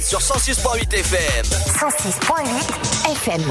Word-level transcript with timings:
internet 0.00 0.04
sur 0.04 0.18
106.8 0.20 0.94
FM. 0.94 1.44
106.8 1.44 3.12
FM. 3.12 3.42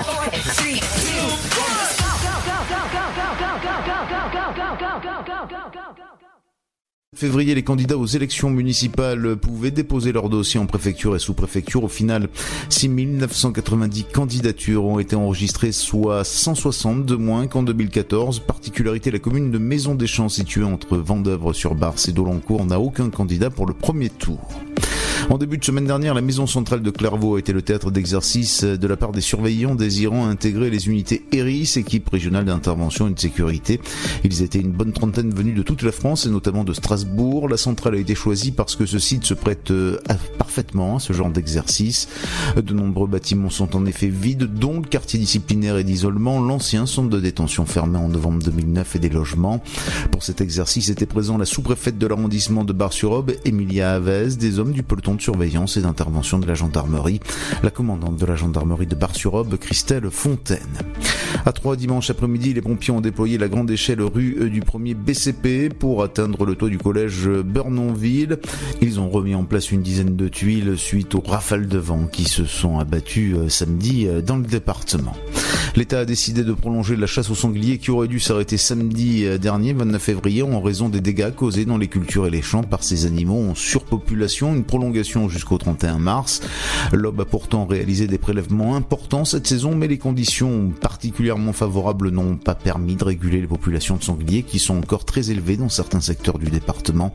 février, 7.15 7.53
les 7.53 7.63
candidats 7.63 7.97
aux 7.97 8.05
élections 8.05 8.49
municipales 8.49 9.35
pouvaient 9.35 9.71
déposer 9.71 10.13
leur 10.13 10.29
dossier 10.29 10.57
en 10.57 10.65
préfecture 10.65 11.17
et 11.17 11.19
sous-préfecture. 11.19 11.83
Au 11.83 11.89
final, 11.89 12.29
6990 12.69 14.05
candidatures 14.05 14.85
ont 14.85 14.99
été 14.99 15.17
enregistrées, 15.17 15.73
soit 15.73 16.23
160 16.23 17.05
de 17.05 17.15
moins 17.15 17.47
qu'en 17.47 17.61
2014. 17.63 18.39
Particularité, 18.39 19.11
la 19.11 19.19
commune 19.19 19.51
de 19.51 19.57
Maison 19.57 19.95
des 19.95 20.07
Champs, 20.07 20.29
située 20.29 20.63
entre 20.63 20.95
Vendœuvre-sur-Barse 20.97 22.07
et 22.07 22.13
Dolencourt, 22.13 22.65
n'a 22.65 22.79
aucun 22.79 23.09
candidat 23.09 23.49
pour 23.49 23.65
le 23.65 23.73
premier 23.73 24.09
tour. 24.09 24.39
En 25.29 25.37
début 25.37 25.59
de 25.59 25.63
semaine 25.63 25.85
dernière, 25.85 26.15
la 26.15 26.21
maison 26.21 26.47
centrale 26.47 26.81
de 26.81 26.89
Clairvaux 26.89 27.35
a 27.35 27.39
été 27.39 27.53
le 27.53 27.61
théâtre 27.61 27.91
d'exercice 27.91 28.63
de 28.63 28.87
la 28.87 28.97
part 28.97 29.11
des 29.11 29.21
surveillants 29.21 29.75
désirant 29.75 30.27
intégrer 30.27 30.71
les 30.71 30.87
unités 30.87 31.23
ERIS, 31.31 31.77
équipe 31.77 32.09
régionale 32.09 32.45
d'intervention 32.45 33.07
et 33.07 33.13
de 33.13 33.19
sécurité. 33.19 33.79
Ils 34.23 34.41
étaient 34.41 34.59
une 34.59 34.71
bonne 34.71 34.91
trentaine 34.91 35.29
venus 35.29 35.53
de 35.55 35.61
toute 35.61 35.83
la 35.83 35.91
France 35.91 36.25
et 36.25 36.29
notamment 36.29 36.63
de 36.63 36.73
Strasbourg. 36.73 37.47
La 37.47 37.57
centrale 37.57 37.93
a 37.93 37.99
été 37.99 38.15
choisie 38.15 38.51
parce 38.51 38.75
que 38.75 38.87
ce 38.87 38.97
site 38.97 39.23
se 39.23 39.35
prête 39.35 39.69
euh, 39.69 39.99
parfaitement 40.39 40.95
à 40.95 40.99
ce 40.99 41.13
genre 41.13 41.29
d'exercice. 41.29 42.07
De 42.55 42.73
nombreux 42.73 43.07
bâtiments 43.07 43.51
sont 43.51 43.75
en 43.75 43.85
effet 43.85 44.07
vides, 44.07 44.51
dont 44.51 44.79
le 44.79 44.87
quartier 44.87 45.19
disciplinaire 45.19 45.77
et 45.77 45.83
d'isolement, 45.83 46.41
l'ancien 46.41 46.87
centre 46.87 47.09
de 47.09 47.19
détention 47.19 47.67
fermé 47.67 47.99
en 47.99 48.07
novembre 48.07 48.41
2009 48.45 48.95
et 48.95 48.99
des 48.99 49.09
logements. 49.09 49.61
Pour 50.11 50.23
cet 50.23 50.41
exercice 50.41 50.89
était 50.89 51.05
présent 51.05 51.37
la 51.37 51.45
sous-préfète 51.45 51.99
de 51.99 52.07
l'arrondissement 52.07 52.63
de 52.63 52.73
Bar-sur-Aube, 52.73 53.33
Emilia 53.45 53.91
Avez, 53.91 54.29
des 54.35 54.57
hommes 54.57 54.71
du 54.71 54.81
peloton 54.81 55.18
surveillance 55.21 55.77
et 55.77 55.81
d'intervention 55.81 56.39
de 56.39 56.47
la 56.47 56.53
gendarmerie, 56.53 57.19
la 57.63 57.69
commandante 57.69 58.17
de 58.17 58.25
la 58.25 58.35
gendarmerie 58.35 58.87
de 58.87 58.95
Bar-sur-Aube, 58.95 59.57
Christelle 59.57 60.09
Fontaine. 60.09 60.59
À 61.45 61.51
trois 61.51 61.75
dimanche 61.75 62.09
après-midi, 62.09 62.53
les 62.53 62.61
pompiers 62.61 62.93
ont 62.93 63.01
déployé 63.01 63.37
la 63.37 63.47
grande 63.47 63.71
échelle 63.71 64.01
rue 64.01 64.49
du 64.49 64.61
premier 64.61 64.93
BCP 64.93 65.69
pour 65.69 66.03
atteindre 66.03 66.45
le 66.45 66.55
toit 66.55 66.69
du 66.69 66.77
collège 66.77 67.29
Bernonville. 67.29 68.39
Ils 68.81 68.99
ont 68.99 69.09
remis 69.09 69.35
en 69.35 69.43
place 69.43 69.71
une 69.71 69.81
dizaine 69.81 70.15
de 70.15 70.27
tuiles 70.27 70.77
suite 70.77 71.15
aux 71.15 71.21
rafales 71.21 71.67
de 71.67 71.77
vent 71.77 72.07
qui 72.07 72.25
se 72.25 72.45
sont 72.45 72.79
abattues 72.79 73.35
euh, 73.35 73.49
samedi 73.49 74.07
euh, 74.07 74.21
dans 74.21 74.37
le 74.37 74.43
département. 74.43 75.15
L'État 75.75 75.99
a 75.99 76.05
décidé 76.05 76.43
de 76.43 76.53
prolonger 76.53 76.95
la 76.95 77.07
chasse 77.07 77.29
aux 77.29 77.35
sangliers 77.35 77.77
qui 77.77 77.91
aurait 77.91 78.07
dû 78.07 78.19
s'arrêter 78.19 78.57
samedi 78.57 79.25
euh, 79.25 79.37
dernier, 79.37 79.73
29 79.73 80.01
février, 80.01 80.43
en 80.43 80.61
raison 80.61 80.89
des 80.89 81.01
dégâts 81.01 81.33
causés 81.33 81.65
dans 81.65 81.77
les 81.77 81.87
cultures 81.87 82.27
et 82.27 82.29
les 82.29 82.41
champs 82.41 82.63
par 82.63 82.83
ces 82.83 83.05
animaux 83.05 83.49
en 83.49 83.55
surpopulation. 83.55 84.55
Une 84.55 84.63
prolongation 84.63 85.08
jusqu'au 85.29 85.57
31 85.57 85.97
mars. 85.97 86.41
L'OB 86.91 87.21
a 87.21 87.25
pourtant 87.25 87.65
réalisé 87.65 88.07
des 88.07 88.17
prélèvements 88.17 88.75
importants 88.75 89.25
cette 89.25 89.47
saison, 89.47 89.75
mais 89.75 89.87
les 89.87 89.97
conditions 89.97 90.69
particulièrement 90.69 91.53
favorables 91.53 92.09
n'ont 92.09 92.37
pas 92.37 92.55
permis 92.55 92.95
de 92.95 93.03
réguler 93.03 93.41
les 93.41 93.47
populations 93.47 93.97
de 93.97 94.03
sangliers 94.03 94.43
qui 94.43 94.59
sont 94.59 94.77
encore 94.77 95.05
très 95.05 95.31
élevées 95.31 95.57
dans 95.57 95.69
certains 95.69 96.01
secteurs 96.01 96.37
du 96.37 96.49
département, 96.49 97.13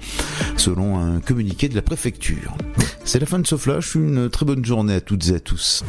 selon 0.56 0.98
un 0.98 1.20
communiqué 1.20 1.68
de 1.68 1.74
la 1.74 1.82
préfecture. 1.82 2.56
C'est 3.04 3.20
la 3.20 3.26
fin 3.26 3.38
de 3.38 3.46
ce 3.46 3.56
flash, 3.56 3.94
une 3.94 4.28
très 4.28 4.46
bonne 4.46 4.64
journée 4.64 4.94
à 4.94 5.00
toutes 5.00 5.28
et 5.28 5.34
à 5.36 5.40
tous. 5.40 5.84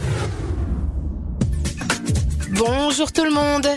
Bonjour 2.57 3.11
tout 3.11 3.25
le 3.25 3.31
monde. 3.31 3.67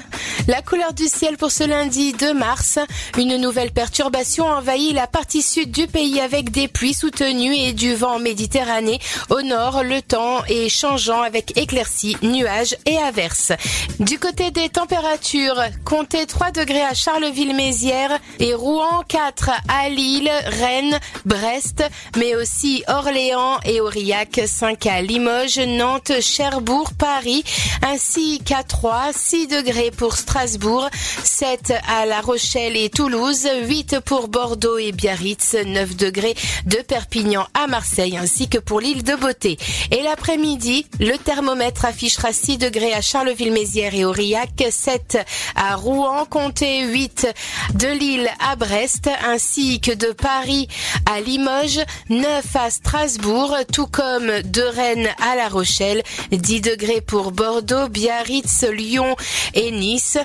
La 0.47 0.62
couleur 0.62 0.93
du 0.93 1.09
ciel 1.09 1.37
pour 1.37 1.51
ce 1.51 1.65
lundi 1.65 2.12
2 2.12 2.33
mars. 2.33 2.79
Une 3.19 3.37
nouvelle 3.37 3.73
perturbation 3.73 4.47
envahit 4.47 4.95
la 4.95 5.07
partie 5.07 5.43
sud 5.43 5.73
du 5.73 5.89
pays 5.89 6.21
avec 6.21 6.51
des 6.51 6.69
pluies 6.69 6.95
soutenues 6.95 7.56
et 7.56 7.73
du 7.73 7.95
vent 7.95 8.21
méditerranéen. 8.21 8.99
Au 9.31 9.43
nord, 9.43 9.83
le 9.83 10.00
temps 10.00 10.44
est 10.47 10.69
changeant 10.69 11.22
avec 11.22 11.59
éclaircies, 11.59 12.16
nuages 12.22 12.77
et 12.87 12.97
averses. 12.99 13.53
Du 13.99 14.19
côté 14.19 14.53
des 14.53 14.69
températures, 14.69 15.60
comptez 15.84 16.25
3 16.25 16.53
degrés 16.53 16.83
à 16.83 16.95
Charleville-Mézières 16.95 18.19
et 18.39 18.55
Rouen 18.55 19.03
4 19.09 19.50
à 19.69 19.89
Lille, 19.89 20.31
Rennes, 20.47 21.00
Brest, 21.27 21.83
mais 22.16 22.37
aussi 22.37 22.84
Orléans 22.87 23.59
et 23.65 23.81
Aurillac 23.81 24.41
5 24.47 24.87
à 24.87 25.03
Limoges, 25.03 25.59
Nantes, 25.59 26.12
Cherbourg, 26.21 26.93
Paris, 26.97 27.43
ainsi 27.83 28.41
qu'à 28.45 28.62
3, 28.69 29.12
6 29.12 29.49
degrés 29.49 29.91
pour 29.91 30.17
Strasbourg, 30.17 30.89
7 31.25 31.73
à 31.89 32.06
La 32.06 32.21
Rochelle 32.21 32.77
et 32.77 32.91
Toulouse, 32.91 33.49
8 33.62 34.01
pour 34.01 34.29
Bordeaux 34.29 34.79
et 34.79 34.93
Biarritz, 34.93 35.55
9 35.55 35.97
degrés 35.97 36.37
de 36.67 36.77
Perpignan 36.77 37.47
à 37.55 37.67
Marseille 37.67 38.17
ainsi 38.17 38.49
que 38.49 38.59
pour 38.59 38.81
l'île 38.81 39.03
de 39.03 39.15
Beauté. 39.15 39.59
Et 39.91 40.03
l'après-midi, 40.03 40.87
le 41.01 41.17
thermomètre 41.17 41.87
affichera 41.87 42.33
6 42.33 42.59
degrés 42.59 42.93
à 42.93 43.01
Charleville-Mézières 43.01 43.95
et 43.95 44.05
Aurillac, 44.05 44.51
7 44.71 45.19
à 45.57 45.75
Rouen, 45.75 46.27
comptez 46.27 46.84
8 46.84 47.27
de 47.75 47.89
Lille 47.89 48.28
à 48.39 48.57
Brest 48.57 49.09
ainsi 49.25 49.81
que 49.81 49.93
de 49.93 50.12
Paris 50.12 50.69
à 51.07 51.21
Limoges, 51.21 51.81
9 52.11 52.45
à 52.55 52.71
Strasbourg, 52.71 53.57
tout 53.73 53.87
comme 53.87 54.43
de 54.43 54.62
Rennes 54.62 55.09
à 55.21 55.37
La 55.37 55.49
Rochelle, 55.49 56.03
10 56.31 56.61
degrés 56.61 57.01
pour 57.01 57.33
Bordeaux, 57.33 57.89
Biarritz, 57.89 58.58
Lyon 58.63 59.17
et 59.55 59.71
Nice. 59.71 60.19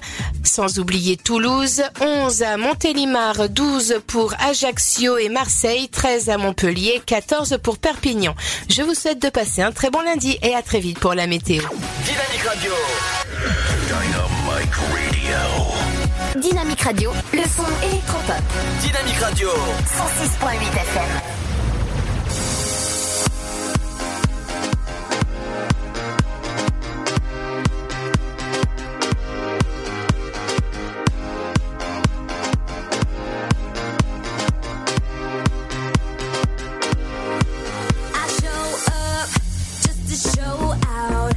Sans 0.44 0.80
oublier 0.80 1.18
Toulouse, 1.18 1.84
11 2.02 2.44
à 2.44 2.58
Montélimar, 2.58 3.50
12 3.50 4.02
pour 4.08 4.34
Ajaccio 4.40 5.18
et 5.18 5.30
Marseille, 5.30 5.90
13 5.90 6.30
à 6.30 6.38
Montpellier, 6.38 7.02
14 7.06 7.58
pour 7.62 7.78
Perpignan. 7.78 8.36
Je 8.70 8.82
vous 8.82 8.94
souhaite 8.94 9.22
de 9.22 9.30
passer 9.30 9.62
un 9.62 9.72
très 9.72 9.90
bon 9.90 10.02
lundi 10.02 10.38
et 10.42 10.56
à 10.56 10.62
très 10.62 10.80
vite 10.80 11.00
pour 11.00 11.14
la 11.14 11.28
météo. 11.28 11.64
Dynamique 12.06 12.44
Radio. 12.48 12.72
Dynamique 13.88 14.76
Radio. 14.76 16.42
Dynamique 16.42 16.82
Radio, 16.82 17.12
le 17.34 17.44
son 17.44 17.66
électropop. 17.88 18.44
Dynamique 18.82 19.20
Radio. 19.20 19.50
106.8 19.50 20.82
FM. 20.82 21.43
Cause 40.84 41.34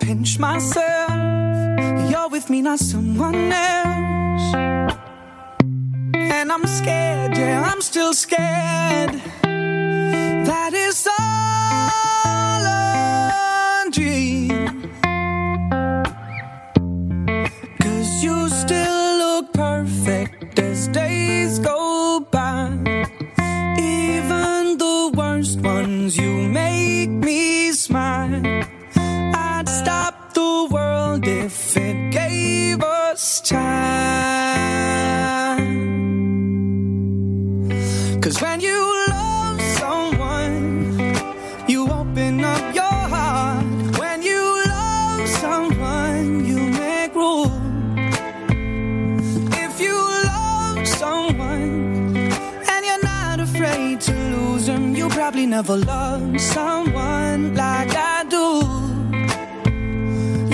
pinch 0.00 0.38
myself. 0.38 1.10
You're 2.10 2.28
with 2.28 2.50
me, 2.50 2.62
not 2.62 2.78
someone 2.78 3.52
else. 3.52 3.87
Someone, 51.28 52.16
and 52.68 52.84
you're 52.86 53.02
not 53.02 53.40
afraid 53.40 54.00
to 54.00 54.12
lose 54.12 54.66
them. 54.66 54.94
You 54.94 55.08
probably 55.08 55.46
never 55.46 55.76
loved 55.76 56.40
someone 56.40 57.54
like 57.54 57.94
I 57.94 58.24
do. 58.28 58.46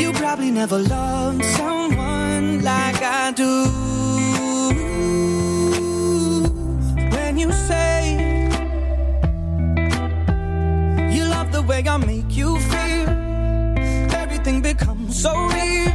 You 0.01 0.13
probably 0.13 0.51
never 0.51 0.79
loved 0.79 1.45
someone 1.45 2.63
like 2.63 3.03
I 3.03 3.33
do. 3.33 3.65
When 7.15 7.39
you 7.39 7.53
say 7.53 7.99
you 11.15 11.25
love 11.25 11.53
the 11.53 11.63
way 11.63 11.83
I 11.87 11.97
make 11.99 12.37
you 12.37 12.59
feel, 12.59 13.09
everything 14.23 14.61
becomes 14.63 15.21
so 15.23 15.33
real. 15.49 15.94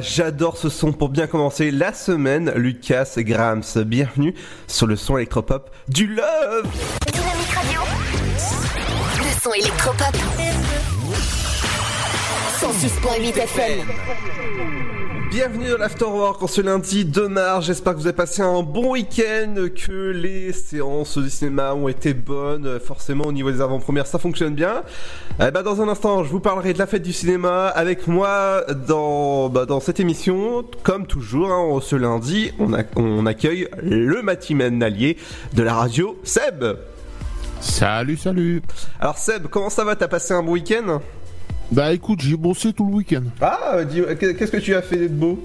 J'adore 0.00 0.56
ce 0.56 0.68
son 0.68 0.92
pour 0.92 1.08
bien 1.08 1.26
commencer 1.26 1.70
la 1.70 1.92
semaine. 1.92 2.52
Lucas 2.56 3.14
Grams, 3.18 3.62
bienvenue 3.84 4.34
sur 4.66 4.86
le 4.86 4.96
son 4.96 5.16
électropop 5.16 5.70
du 5.88 6.06
Love. 6.06 6.66
Le 9.18 9.40
son 9.42 9.52
électropop. 9.54 10.16
106.8 12.60 13.38
FM. 13.38 14.97
Bienvenue 15.30 15.68
dans 15.68 15.76
l'Afterwork 15.76 16.42
en 16.42 16.46
ce 16.46 16.60
lundi 16.62 17.04
2 17.04 17.28
mars. 17.28 17.66
J'espère 17.66 17.92
que 17.94 17.98
vous 17.98 18.06
avez 18.06 18.16
passé 18.16 18.40
un 18.40 18.62
bon 18.62 18.92
week-end, 18.92 19.54
que 19.86 20.10
les 20.10 20.52
séances 20.52 21.18
du 21.18 21.28
cinéma 21.28 21.74
ont 21.74 21.88
été 21.88 22.14
bonnes. 22.14 22.78
Forcément, 22.80 23.24
au 23.26 23.32
niveau 23.32 23.50
des 23.50 23.60
avant-premières, 23.60 24.06
ça 24.06 24.18
fonctionne 24.18 24.54
bien. 24.54 24.82
Eh 25.40 25.50
ben, 25.50 25.62
dans 25.62 25.82
un 25.82 25.88
instant, 25.88 26.24
je 26.24 26.30
vous 26.30 26.40
parlerai 26.40 26.72
de 26.72 26.78
la 26.78 26.86
fête 26.86 27.02
du 27.02 27.12
cinéma 27.12 27.66
avec 27.68 28.06
moi 28.06 28.64
dans, 28.86 29.50
bah, 29.50 29.66
dans 29.66 29.80
cette 29.80 30.00
émission. 30.00 30.64
Comme 30.82 31.06
toujours, 31.06 31.50
hein, 31.52 31.78
ce 31.82 31.96
lundi, 31.96 32.52
on, 32.58 32.72
a- 32.72 32.84
on 32.96 33.26
accueille 33.26 33.68
le 33.82 34.22
matinalier 34.22 35.18
de 35.52 35.62
la 35.62 35.74
radio, 35.74 36.18
Seb. 36.24 36.64
Salut, 37.60 38.16
salut. 38.16 38.62
Alors 39.00 39.18
Seb, 39.18 39.48
comment 39.48 39.68
ça 39.68 39.84
va? 39.84 39.94
T'as 39.96 40.08
passé 40.08 40.32
un 40.32 40.42
bon 40.42 40.52
week-end? 40.52 41.00
Bah 41.70 41.92
écoute, 41.92 42.20
j'ai 42.22 42.36
bossé 42.36 42.72
tout 42.72 42.86
le 42.88 42.94
week-end. 42.94 43.22
Ah, 43.40 43.78
qu'est-ce 44.18 44.50
que 44.52 44.56
tu 44.56 44.74
as 44.74 44.82
fait 44.82 44.96
de 44.96 45.08
beau? 45.08 45.38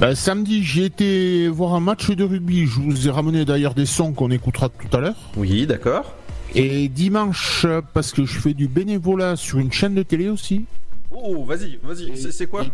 Bah 0.00 0.14
samedi, 0.14 0.64
j'ai 0.64 0.86
été 0.86 1.48
voir 1.48 1.74
un 1.74 1.80
match 1.80 2.10
de 2.10 2.24
rugby. 2.24 2.66
Je 2.66 2.80
vous 2.80 3.06
ai 3.06 3.10
ramené 3.10 3.44
d'ailleurs 3.44 3.74
des 3.74 3.86
sons 3.86 4.12
qu'on 4.12 4.30
écoutera 4.30 4.68
tout 4.70 4.96
à 4.96 5.00
l'heure. 5.00 5.30
Oui, 5.36 5.66
d'accord. 5.66 6.14
Et 6.54 6.88
dimanche, 6.88 7.66
parce 7.92 8.12
que 8.12 8.24
je 8.24 8.38
fais 8.38 8.54
du 8.54 8.66
bénévolat 8.68 9.36
sur 9.36 9.58
une 9.58 9.72
chaîne 9.72 9.94
de 9.94 10.02
télé 10.02 10.28
aussi. 10.28 10.64
Oh, 11.10 11.44
vas-y, 11.44 11.78
vas-y. 11.82 12.16
C'est- 12.16 12.32
C'est 12.32 12.46
quoi? 12.46 12.64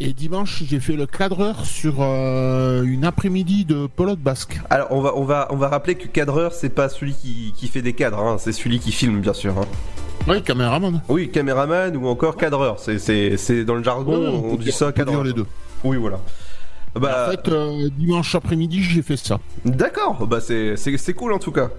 Et 0.00 0.12
dimanche, 0.12 0.62
j'ai 0.66 0.80
fait 0.80 0.94
le 0.96 1.06
cadreur 1.06 1.64
sur 1.64 1.96
euh, 2.00 2.82
une 2.82 3.04
après-midi 3.04 3.64
de 3.64 3.86
pelote 3.86 4.18
basque. 4.18 4.60
Alors, 4.70 4.88
on 4.90 5.00
va, 5.00 5.14
on 5.16 5.24
va, 5.24 5.46
on 5.50 5.56
va 5.56 5.68
rappeler 5.68 5.94
que 5.96 6.08
cadreur, 6.08 6.52
c'est 6.54 6.70
pas 6.70 6.88
celui 6.88 7.12
qui, 7.14 7.52
qui 7.56 7.68
fait 7.68 7.82
des 7.82 7.92
cadres, 7.92 8.18
hein, 8.20 8.36
c'est 8.38 8.52
celui 8.52 8.80
qui 8.80 8.90
filme, 8.90 9.20
bien 9.20 9.32
sûr. 9.34 9.56
hein. 9.58 9.66
Oui, 10.28 10.42
caméraman. 10.42 11.02
Oui, 11.08 11.30
caméraman 11.30 11.96
ou 11.96 12.06
encore 12.06 12.36
cadreur. 12.36 12.78
C'est, 12.78 13.64
dans 13.64 13.74
le 13.74 13.82
jargon, 13.82 14.18
Ouais, 14.18 14.50
on, 14.52 14.56
dit 14.56 14.72
ça 14.72 14.92
cadreur. 14.92 15.24
les 15.24 15.32
deux. 15.32 15.46
Oui, 15.84 15.96
voilà. 15.96 16.20
Bah, 16.94 17.26
En 17.28 17.30
fait, 17.30 17.48
euh, 17.48 17.88
dimanche 17.96 18.34
après-midi, 18.34 18.82
j'ai 18.82 19.02
fait 19.02 19.16
ça. 19.16 19.38
d'accord. 19.64 20.26
Bah, 20.26 20.38
c'est 20.40 21.14
cool 21.14 21.32
en 21.32 21.38
tout 21.38 21.52
cas. 21.52 21.70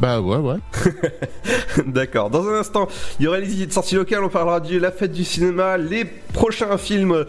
Bah 0.00 0.20
ouais, 0.20 0.36
ouais. 0.36 0.56
D'accord. 1.86 2.28
Dans 2.28 2.46
un 2.48 2.54
instant, 2.58 2.88
il 3.18 3.24
y 3.24 3.28
aura 3.28 3.38
les 3.38 3.54
idées 3.54 3.66
de 3.66 3.72
sortie 3.72 3.94
locale. 3.94 4.22
On 4.24 4.28
parlera 4.28 4.60
de 4.60 4.76
la 4.78 4.90
fête 4.90 5.12
du 5.12 5.24
cinéma, 5.24 5.78
les 5.78 6.04
prochains 6.04 6.76
films 6.76 7.24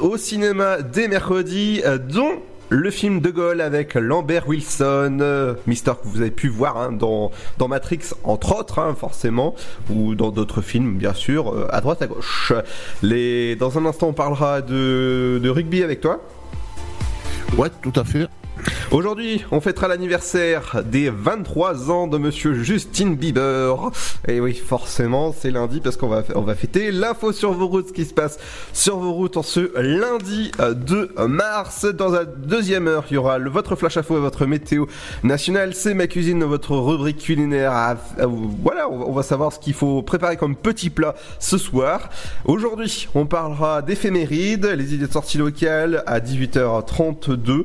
au 0.00 0.16
cinéma 0.16 0.80
dès 0.82 1.08
mercredi, 1.08 1.82
euh, 1.84 1.98
dont 1.98 2.40
le 2.70 2.90
film 2.90 3.20
de 3.20 3.30
Gaulle 3.30 3.60
avec 3.60 3.94
Lambert 3.94 4.48
Wilson, 4.48 5.18
euh, 5.20 5.54
Mister 5.66 5.92
que 6.00 6.06
vous 6.06 6.20
avez 6.20 6.30
pu 6.30 6.48
voir 6.48 6.76
hein, 6.76 6.92
dans, 6.92 7.30
Matrix, 7.68 8.14
entre 8.24 8.56
autres, 8.56 8.78
hein, 8.78 8.94
forcément, 8.98 9.54
ou 9.90 10.14
dans 10.14 10.30
d'autres 10.30 10.62
films, 10.62 10.96
bien 10.96 11.12
sûr, 11.12 11.52
euh, 11.52 11.66
à 11.70 11.80
droite, 11.80 12.00
à 12.00 12.06
gauche. 12.06 12.52
Les... 13.02 13.56
Dans 13.56 13.76
un 13.76 13.84
instant, 13.86 14.08
on 14.08 14.12
parlera 14.12 14.62
de, 14.62 15.40
de 15.42 15.50
rugby 15.50 15.82
avec 15.82 16.00
toi. 16.00 16.20
Ouais, 17.58 17.68
tout 17.82 17.92
à 17.96 18.04
fait. 18.04 18.28
Aujourd'hui, 18.90 19.44
on 19.50 19.60
fêtera 19.60 19.88
l'anniversaire 19.88 20.82
des 20.84 21.10
23 21.10 21.90
ans 21.90 22.06
de 22.06 22.16
monsieur 22.16 22.54
Justin 22.54 23.10
Bieber. 23.10 23.90
Et 24.26 24.40
oui, 24.40 24.54
forcément, 24.54 25.34
c'est 25.38 25.50
lundi 25.50 25.80
parce 25.80 25.96
qu'on 25.96 26.08
va, 26.08 26.22
on 26.34 26.42
va 26.42 26.54
fêter 26.54 26.90
l'info 26.90 27.32
sur 27.32 27.52
vos 27.52 27.66
routes, 27.66 27.88
ce 27.88 27.92
qui 27.92 28.04
se 28.04 28.14
passe 28.14 28.38
sur 28.72 28.98
vos 28.98 29.12
routes 29.12 29.36
en 29.36 29.42
ce 29.42 29.70
lundi 29.78 30.50
euh, 30.60 30.72
2 30.72 31.14
mars. 31.28 31.84
Dans 31.84 32.10
la 32.10 32.24
deuxième 32.24 32.88
heure, 32.88 33.04
il 33.10 33.14
y 33.14 33.16
aura 33.16 33.38
votre 33.38 33.76
flash 33.76 33.96
info 33.96 34.16
et 34.16 34.20
votre 34.20 34.46
météo 34.46 34.86
nationale. 35.22 35.74
C'est 35.74 35.94
ma 35.94 36.06
cuisine, 36.06 36.42
votre 36.44 36.76
rubrique 36.76 37.18
culinaire. 37.18 37.72
Ah, 37.74 37.96
ah, 38.18 38.24
voilà, 38.26 38.88
on 38.88 39.10
on 39.10 39.12
va 39.12 39.24
savoir 39.24 39.52
ce 39.52 39.58
qu'il 39.58 39.74
faut 39.74 40.02
préparer 40.02 40.36
comme 40.36 40.54
petit 40.54 40.88
plat 40.88 41.16
ce 41.40 41.58
soir. 41.58 42.10
Aujourd'hui, 42.44 43.08
on 43.16 43.26
parlera 43.26 43.82
d'éphémérides, 43.82 44.66
les 44.66 44.94
idées 44.94 45.08
de 45.08 45.12
sortie 45.12 45.36
locale 45.36 46.04
à 46.06 46.20
18h32. 46.20 47.64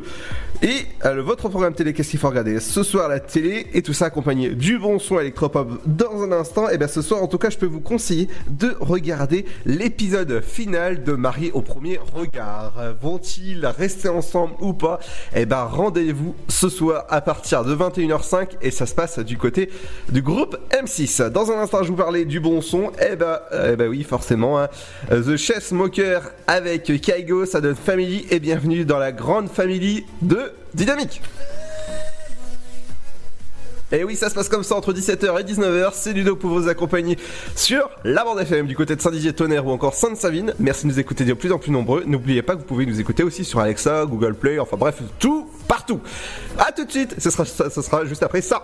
Et 0.64 0.85
euh, 1.06 1.22
votre 1.22 1.50
programme 1.50 1.74
télé, 1.74 1.94
qu'est-ce 1.94 2.10
qu'il 2.12 2.20
faut 2.20 2.30
regarder 2.30 2.60
Ce 2.60 2.84
soir, 2.84 3.08
la 3.10 3.20
télé, 3.20 3.68
et 3.74 3.82
tout 3.82 3.94
ça 3.94 4.06
accompagné 4.06 4.50
du 4.50 4.78
bon 4.80 5.00
son 5.00 5.20
électropop 5.20 5.82
dans 5.86 6.24
un 6.24 6.32
instant. 6.32 6.70
Et 6.70 6.78
bien 6.78 6.88
ce 6.88 7.02
soir, 7.02 7.22
en 7.22 7.28
tout 7.28 7.38
cas, 7.38 7.50
je 7.50 7.58
peux 7.58 7.66
vous 7.66 7.80
conseiller 7.82 8.28
de 8.50 8.76
regarder 8.80 9.46
l'épisode 9.66 10.42
final 10.42 11.04
de 11.04 11.14
Marie 11.14 11.52
au 11.54 11.62
premier 11.62 12.00
regard. 12.14 12.74
Euh, 12.80 12.94
Vont-ils 13.02 13.66
rester 13.66 14.10
ensemble 14.10 14.54
ou 14.62 14.74
pas 14.74 15.00
Et 15.36 15.46
ben 15.46 15.64
rendez-vous 15.66 16.36
ce 16.48 16.70
soir 16.70 17.06
à 17.10 17.22
partir 17.22 17.64
de 17.66 17.76
21h05 17.76 18.50
et 18.62 18.72
ça 18.72 18.86
se 18.86 18.96
passe 18.96 19.20
du 19.20 19.38
côté 19.38 19.70
du 20.12 20.22
groupe 20.22 20.58
M6. 20.72 21.30
Dans 21.30 21.52
un 21.52 21.60
instant, 21.60 21.84
je 21.84 21.90
vous 21.90 21.96
parlais 21.98 22.26
du 22.26 22.40
bon 22.40 22.62
son. 22.62 22.92
Et 23.02 23.16
ben, 23.16 23.40
eh 23.52 23.76
ben 23.76 23.88
oui, 23.90 24.04
forcément. 24.04 24.60
hein. 24.60 24.70
Euh, 25.12 25.22
The 25.22 25.38
Chess 25.38 25.68
Smoker 25.68 26.22
avec 26.48 26.84
Kaigo, 27.02 27.46
ça 27.46 27.62
donne 27.62 27.76
Family 27.76 28.26
et 28.32 28.40
bienvenue 28.40 28.86
dans 28.86 28.98
la 29.00 29.12
grande 29.12 29.50
famille 29.50 30.06
de 30.22 30.52
Dynamique. 30.76 31.22
Et 33.92 34.04
oui, 34.04 34.16
ça 34.16 34.30
se 34.30 34.36
passe 34.36 34.50
comme 34.50 34.64
ça 34.64 34.76
entre 34.76 34.92
17h 34.92 35.40
et 35.40 35.44
19h. 35.44 35.92
C'est 35.94 36.12
Ludo 36.12 36.36
pour 36.36 36.50
vous 36.50 36.68
accompagner 36.68 37.18
sur 37.56 37.90
la 38.04 38.26
bande 38.26 38.40
FM 38.40 38.68
du 38.68 38.76
côté 38.76 38.96
de 38.96 39.02
Saint-Dizier-Tonnerre 39.02 39.66
ou 39.66 39.72
encore 39.72 39.94
Sainte-Savine. 39.94 40.54
Merci 40.60 40.84
de 40.84 40.92
nous 40.92 41.00
écouter 41.00 41.24
de 41.24 41.34
plus 41.34 41.52
en 41.52 41.60
plus 41.60 41.72
nombreux. 41.72 42.04
N'oubliez 42.06 42.42
pas 42.42 42.56
que 42.56 42.60
vous 42.60 42.66
pouvez 42.66 42.86
nous 42.86 43.00
écouter 43.00 43.24
aussi 43.24 43.46
sur 43.46 43.60
Alexa, 43.60 44.06
Google 44.06 44.34
Play, 44.34 44.60
enfin 44.60 44.76
bref, 44.76 45.02
tout, 45.20 45.50
partout. 45.68 46.02
A 46.58 46.72
tout 46.72 46.84
de 46.84 46.92
suite, 46.92 47.16
ce 47.20 47.30
sera, 47.30 47.46
ce 47.46 47.82
sera 47.82 48.06
juste 48.06 48.24
après 48.24 48.42
ça. 48.42 48.64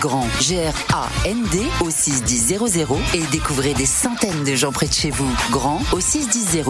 grand 0.00 0.26
G-R-A-N-D 0.40 1.62
au 1.82 1.90
61000 1.90 2.58
et 3.14 3.22
découvrez 3.30 3.74
des 3.74 3.84
centaines 3.86 4.44
de 4.44 4.54
gens 4.54 4.72
près 4.72 4.88
de 4.88 4.92
chez 4.92 5.10
vous. 5.10 5.30
Grand 5.50 5.82
au 5.92 6.00
61000. 6.00 6.64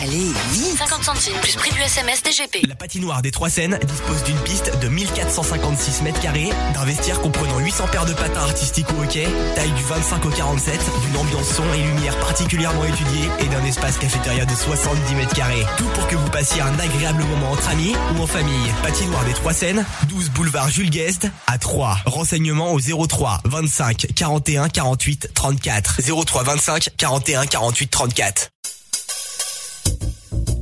Allez, 0.00 0.32
vite 0.52 0.78
50 0.78 1.02
centimes 1.02 1.34
plus 1.42 1.56
prix 1.56 1.72
du 1.72 1.80
SMS 1.80 2.22
DGP. 2.22 2.66
La 2.68 2.76
patinoire 2.76 3.20
des 3.20 3.32
Trois 3.32 3.50
Seines 3.50 3.78
dispose 3.84 4.22
d'une 4.22 4.38
piste 4.38 4.78
de 4.80 4.88
1456 4.88 6.02
mètres 6.02 6.20
carrés, 6.20 6.50
d'un 6.72 6.84
vestiaire 6.84 7.20
comprenant 7.20 7.58
800 7.58 7.88
paires 7.90 8.06
de 8.06 8.14
patins 8.14 8.42
artistiques 8.42 8.86
au 8.96 9.02
hockey, 9.02 9.26
taille 9.56 9.72
du 9.72 9.82
25 9.82 10.24
au 10.24 10.30
47, 10.30 10.80
d'une 11.06 11.16
ambiance 11.16 11.48
son 11.48 11.64
et 11.74 11.82
lumière 11.82 12.16
particulièrement 12.20 12.84
étudiée 12.84 13.28
et 13.40 13.46
d'un 13.46 13.64
espace 13.64 13.98
cafétéria 13.98 14.44
de 14.44 14.54
70 14.54 15.14
mètres 15.16 15.34
carrés. 15.34 15.66
Tout 15.76 15.88
pour 15.94 16.06
que 16.06 16.14
vous 16.14 16.30
passiez 16.30 16.60
un 16.60 16.78
agréable 16.78 17.24
moment 17.24 17.52
entre 17.52 17.68
amis 17.70 17.94
ou 18.16 18.22
en 18.22 18.26
famille. 18.26 18.72
Patinoire 18.84 19.24
des 19.24 19.34
Trois 19.34 19.52
Seines, 19.52 19.84
12 20.08 20.30
boulevard 20.30 20.70
Jules 20.70 20.90
Guest 20.90 21.26
à 21.48 21.58
3. 21.58 21.98
Renseignements 22.06 22.67
au 22.72 23.06
03 23.06 23.40
25 23.44 24.06
41 24.14 24.68
48 24.68 25.30
34. 25.34 26.00
03 26.24 26.42
25 26.42 26.88
41 26.96 27.46
48 27.46 27.90
34. 27.90 28.48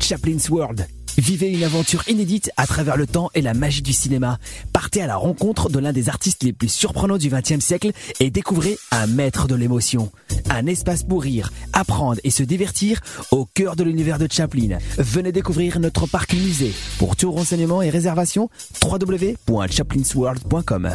Chaplin's 0.01 0.49
World. 0.49 0.87
Vivez 1.19 1.51
une 1.51 1.65
aventure 1.65 2.09
inédite 2.09 2.51
à 2.57 2.67
travers 2.67 2.97
le 2.97 3.07
temps 3.07 3.31
et 3.35 3.41
la 3.41 3.55
magie 3.55 3.81
du 3.83 3.95
cinéma. 3.95 4.39
Partez 4.73 5.01
à 5.01 5.07
la 5.07 5.15
rencontre 5.17 5.71
de 5.71 5.79
l'un 5.79 5.93
des 5.93 6.09
artistes 6.09 6.43
les 6.43 6.53
plus 6.53 6.69
surprenants 6.69 7.17
du 7.17 7.31
XXe 7.31 7.65
siècle 7.65 7.93
et 8.21 8.31
découvrez 8.31 8.77
un 8.91 9.07
maître 9.07 9.47
de 9.49 9.55
l'émotion. 9.55 10.13
Un 10.51 10.67
espace 10.67 11.05
pour 11.05 11.23
rire, 11.23 11.51
apprendre 11.73 12.21
et 12.23 12.31
se 12.31 12.43
divertir 12.43 13.01
au 13.31 13.47
cœur 13.47 13.77
de 13.77 13.85
l'univers 13.85 14.19
de 14.19 14.29
Chaplin. 14.31 14.77
Venez 14.99 15.33
découvrir 15.33 15.81
notre 15.81 16.07
parc 16.07 16.35
musée. 16.35 16.75
Pour 16.99 17.17
tout 17.17 17.33
renseignement 17.33 17.81
et 17.81 17.89
réservation, 17.91 18.51
www.chaplinsworld.com. 18.83 20.91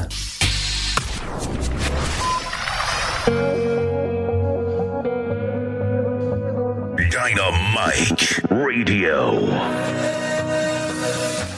Dynamite 7.11 8.39
Radio. 8.49 9.45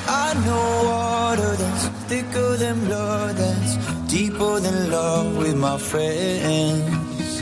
I 0.08 0.34
know 0.46 0.66
water 0.86 1.56
that's 1.56 1.88
thicker 2.10 2.58
than 2.58 2.86
blood, 2.86 3.36
that's 3.36 3.78
deeper 4.12 4.60
than 4.60 4.92
love 4.92 5.38
with 5.38 5.56
my 5.56 5.78
friends. 5.78 7.42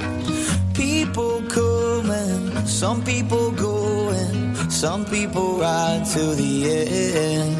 People 0.74 1.42
coming, 1.50 2.66
some 2.66 3.04
people 3.04 3.52
going, 3.52 4.56
some 4.70 5.06
people 5.06 5.58
ride 5.58 6.06
to 6.14 6.36
the 6.36 6.54
end. 6.72 7.56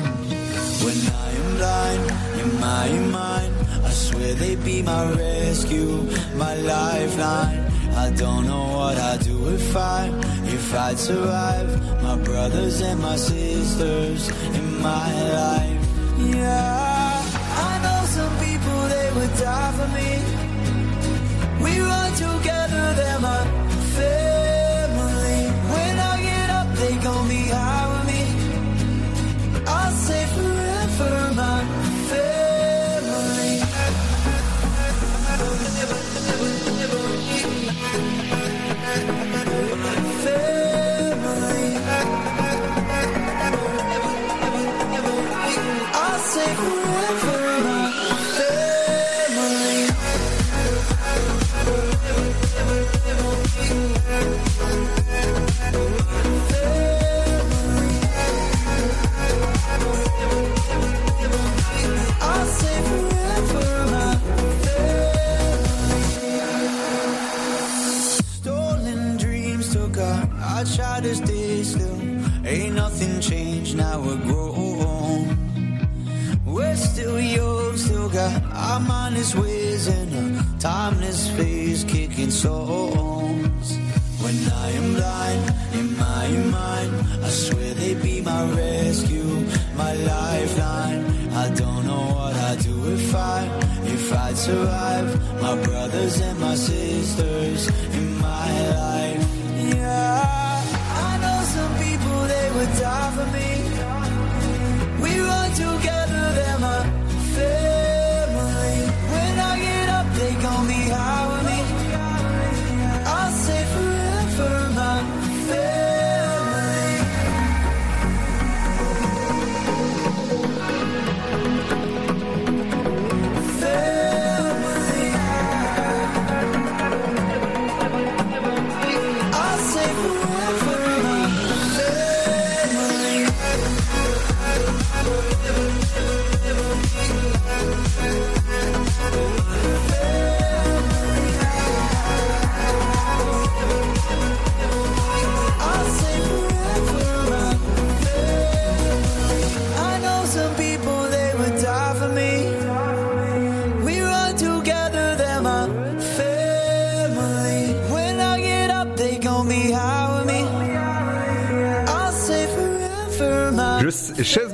When 0.84 0.98
I 1.26 1.30
am 1.40 1.58
blind, 1.58 2.04
you're 2.38 2.60
my 2.60 2.90
mind. 3.12 3.51
I 4.22 4.34
they'd 4.34 4.64
be 4.64 4.82
my 4.84 5.12
rescue, 5.14 6.08
my 6.36 6.56
lifeline. 6.56 7.60
I 7.96 8.12
don't 8.12 8.46
know 8.46 8.66
what 8.78 8.98
I'd 8.98 9.20
do 9.22 9.50
if 9.50 9.76
I, 9.76 10.10
if 10.46 10.74
I'd 10.74 10.98
survive. 10.98 11.70
My 12.04 12.18
brothers 12.18 12.82
and 12.82 13.00
my 13.02 13.16
sisters 13.16 14.30
in 14.58 14.82
my 14.82 15.10
life. 15.40 15.82
Yeah, 16.36 17.24
I 17.68 17.72
know 17.84 18.00
some 18.18 18.34
people 18.46 18.80
they 18.94 19.10
would 19.16 19.34
die 19.38 19.72
for 19.78 19.90
me. 19.98 20.12
We 21.64 21.80
run 21.80 22.12
together, 22.14 22.84
they're 23.00 23.20
my 23.20 23.44
family. 23.98 25.40
When 25.74 25.94
I 26.12 26.14
get 26.30 26.50
up, 26.60 26.68
they 26.76 26.94
gon' 27.06 27.28
be 27.28 27.44
high 27.58 27.88
with 27.92 28.06
me. 28.12 28.24
I'll 29.68 29.96
say 30.08 30.24
forever, 30.36 31.31
songs. 82.32 83.78
When 84.24 84.38
I 84.66 84.70
am 84.72 84.94
blind 84.94 85.44
in 85.74 85.98
my 85.98 86.28
mind, 86.58 86.92
I 87.24 87.30
swear 87.30 87.74
they 87.74 87.94
be 87.96 88.22
my 88.22 88.44
rescue, 88.52 89.46
my 89.76 89.94
lifeline. 89.96 91.04
I 91.34 91.50
don't 91.50 91.86
know 91.86 92.06
what 92.16 92.36
I'd 92.36 92.60
do 92.60 92.94
if 92.94 93.14
I, 93.16 93.40
if 93.86 94.14
I'd 94.14 94.38
survive. 94.38 95.08
My 95.42 95.56
brothers 95.64 96.22
and 96.22 96.40
my 96.40 96.56
sisters 96.56 97.68
in 97.98 98.18
my 98.20 98.52
life. 98.80 99.28
Yeah, 99.76 100.64
I 101.08 101.12
know 101.24 101.40
some 101.56 101.74
people 101.86 102.18
they 102.34 102.48
would 102.56 102.74
die 102.80 103.12
for 103.18 103.28
me. 103.38 103.50
We 105.04 105.20
run 105.20 105.52
together, 105.52 106.01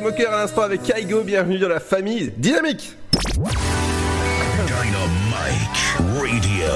moqueur 0.07 0.33
à 0.33 0.37
l'instant 0.43 0.61
avec 0.61 0.83
Kaigo, 0.83 1.21
bienvenue 1.21 1.59
dans 1.59 1.67
la 1.67 1.81
famille 1.81 2.31
dynamique. 2.37 2.95
Dynamite 3.19 3.59
Radio. 6.37 6.71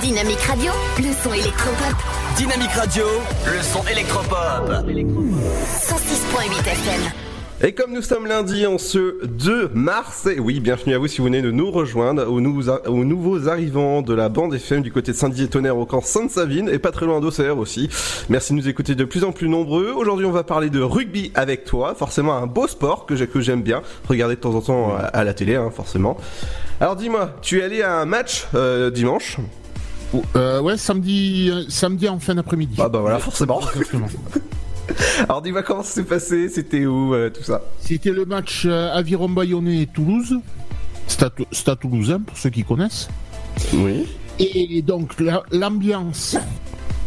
Dynamique 0.00 0.40
Radio, 0.42 0.72
le 0.98 1.12
son 1.20 1.32
électropop. 1.32 1.96
Dynamique 2.36 2.70
Radio, 2.70 3.04
le 3.44 3.62
son 3.62 3.84
électropop. 3.88 4.70
106.8 4.70 6.60
FM. 6.60 7.27
Et 7.60 7.72
comme 7.72 7.92
nous 7.92 8.02
sommes 8.02 8.28
lundi 8.28 8.66
en 8.68 8.78
ce 8.78 9.24
2 9.26 9.70
mars, 9.74 10.26
et 10.26 10.38
oui, 10.38 10.60
bienvenue 10.60 10.94
à 10.94 10.98
vous 10.98 11.08
si 11.08 11.18
vous 11.18 11.24
venez 11.24 11.42
de 11.42 11.50
nous 11.50 11.72
rejoindre, 11.72 12.30
aux 12.30 12.40
nouveaux, 12.40 12.70
aux 12.86 13.04
nouveaux 13.04 13.48
arrivants 13.48 14.00
de 14.00 14.14
la 14.14 14.28
bande 14.28 14.54
FM 14.54 14.80
du 14.82 14.92
côté 14.92 15.10
de 15.10 15.16
Saint-Dié-Tonnerre 15.16 15.76
au 15.76 15.84
camp 15.84 16.00
Sainte-Savine 16.00 16.68
et 16.68 16.78
pas 16.78 16.92
très 16.92 17.04
loin 17.04 17.20
d'Auxerre 17.20 17.58
aussi. 17.58 17.88
Merci 18.28 18.52
de 18.52 18.58
nous 18.58 18.68
écouter 18.68 18.94
de 18.94 19.04
plus 19.04 19.24
en 19.24 19.32
plus 19.32 19.48
nombreux. 19.48 19.90
Aujourd'hui, 19.90 20.24
on 20.24 20.30
va 20.30 20.44
parler 20.44 20.70
de 20.70 20.80
rugby 20.80 21.32
avec 21.34 21.64
toi, 21.64 21.96
forcément 21.96 22.34
un 22.36 22.46
beau 22.46 22.68
sport 22.68 23.06
que 23.06 23.16
j'ai- 23.16 23.26
que 23.26 23.40
j'aime 23.40 23.62
bien, 23.62 23.82
regarder 24.08 24.36
de 24.36 24.40
temps 24.40 24.54
en 24.54 24.60
temps 24.60 24.94
à, 24.96 25.00
à 25.06 25.24
la 25.24 25.34
télé, 25.34 25.56
hein, 25.56 25.70
forcément. 25.74 26.16
Alors 26.80 26.94
dis-moi, 26.94 27.34
tu 27.42 27.58
es 27.58 27.64
allé 27.64 27.82
à 27.82 27.96
un 27.98 28.04
match 28.04 28.46
euh, 28.54 28.88
dimanche? 28.92 29.38
Euh, 30.36 30.60
ouais, 30.60 30.76
samedi, 30.76 31.50
euh, 31.52 31.64
samedi 31.68 32.08
en 32.08 32.20
fin 32.20 32.36
d'après-midi. 32.36 32.76
Ah 32.78 32.88
bah 32.88 33.00
voilà, 33.00 33.18
forcément. 33.18 33.60
Alors 35.24 35.42
dis-moi 35.42 35.62
comment 35.62 35.82
ça 35.82 35.92
s'est 35.92 36.04
passé, 36.04 36.48
c'était 36.48 36.86
où, 36.86 37.14
euh, 37.14 37.30
tout 37.30 37.42
ça? 37.42 37.62
C'était 37.80 38.10
le 38.10 38.24
match 38.24 38.64
euh, 38.66 38.90
Aviron 38.94 39.28
Bayonnais 39.28 39.82
et 39.82 39.86
Toulouse. 39.86 40.38
Stade, 41.06 41.32
Stade 41.52 41.78
Toulousain, 41.80 42.20
pour 42.20 42.36
ceux 42.36 42.50
qui 42.50 42.64
connaissent. 42.64 43.08
Oui. 43.74 44.06
Et 44.38 44.82
donc, 44.82 45.18
la- 45.20 45.42
l'ambiance, 45.50 46.36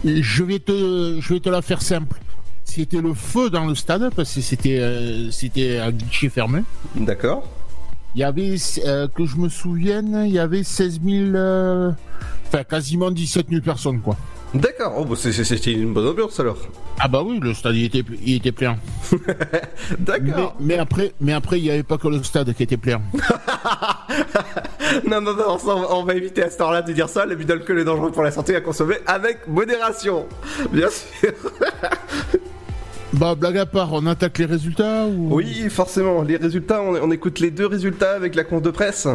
je 0.04 0.44
vais, 0.44 0.60
te, 0.60 1.18
je 1.22 1.34
vais 1.34 1.40
te 1.40 1.50
la 1.50 1.62
faire 1.62 1.82
simple. 1.82 2.18
C'était 2.66 3.00
le 3.02 3.14
feu 3.14 3.50
dans 3.50 3.66
le 3.66 3.76
stade, 3.76 4.12
parce 4.16 4.34
que 4.34 4.42
c'était 4.42 4.80
euh, 4.80 5.30
c'était 5.32 5.78
à 5.80 5.92
guichet 5.92 6.30
fermé. 6.30 6.62
D'accord. 6.96 7.44
Il 8.16 8.22
y 8.22 8.24
avait, 8.24 8.56
euh, 8.86 9.08
que 9.08 9.26
je 9.26 9.38
me 9.38 9.48
souvienne, 9.50 10.24
il 10.26 10.34
y 10.34 10.40
avait 10.40 10.64
16 10.64 11.00
000, 11.04 11.36
euh, 11.36 11.92
enfin 12.48 12.64
quasiment 12.64 13.12
17 13.12 13.48
000 13.50 13.62
personnes, 13.62 14.02
quoi. 14.02 14.18
D'accord, 14.54 14.94
oh, 14.98 15.06
bah, 15.06 15.16
c'était 15.16 15.72
une 15.72 15.94
bonne 15.94 16.08
ambiance 16.10 16.38
alors. 16.42 16.58
Ah 17.00 17.08
bah 17.08 17.22
oui, 17.26 17.40
le 17.42 17.54
stade 17.54 17.74
il 17.76 17.86
était, 17.86 18.04
il 18.26 18.36
était 18.36 18.52
plein. 18.52 18.76
D'accord. 20.00 20.56
mais 20.60 20.78
après, 20.78 21.14
mais 21.22 21.32
après 21.32 21.58
il 21.60 21.64
n'y 21.64 21.72
avait 21.72 21.84
pas 21.84 21.98
que 21.98 22.10
le 22.10 22.22
stade 22.22 22.54
qui 22.54 22.64
était 22.64 22.78
plein. 22.78 23.02
Non, 25.08 25.22
non, 25.22 25.34
non, 25.34 25.58
ça, 25.58 25.70
on 25.74 25.82
va- 25.82 25.88
on 25.96 26.04
va 26.04 26.16
éviter 26.16 26.44
à 26.44 26.50
ce 26.50 26.58
temps-là 26.58 26.82
de 26.82 26.92
dire 26.92 27.08
ça. 27.08 27.26
L'abus 27.26 27.46
d'alcool 27.46 27.80
est 27.80 27.86
dangereux 27.86 28.12
pour 28.12 28.24
la 28.24 28.32
santé 28.32 28.56
à 28.58 28.62
consommer 28.62 28.96
avec 29.08 29.48
modération. 29.48 30.26
Bien 30.72 30.90
sûr. 30.90 31.32
Bah 33.14 33.36
blague 33.36 33.58
à 33.58 33.66
part, 33.66 33.92
on 33.92 34.06
attaque 34.06 34.38
les 34.38 34.46
résultats 34.46 35.06
ou 35.06 35.36
Oui, 35.36 35.70
forcément. 35.70 36.22
Les 36.24 36.38
résultats, 36.38 36.82
on, 36.82 36.96
on 36.96 37.12
écoute 37.12 37.40
les 37.42 37.52
deux 37.52 37.66
résultats 37.68 38.14
avec 38.14 38.36
la 38.36 38.46
conf 38.46 38.62
de 38.62 38.70
presse. 38.72 39.06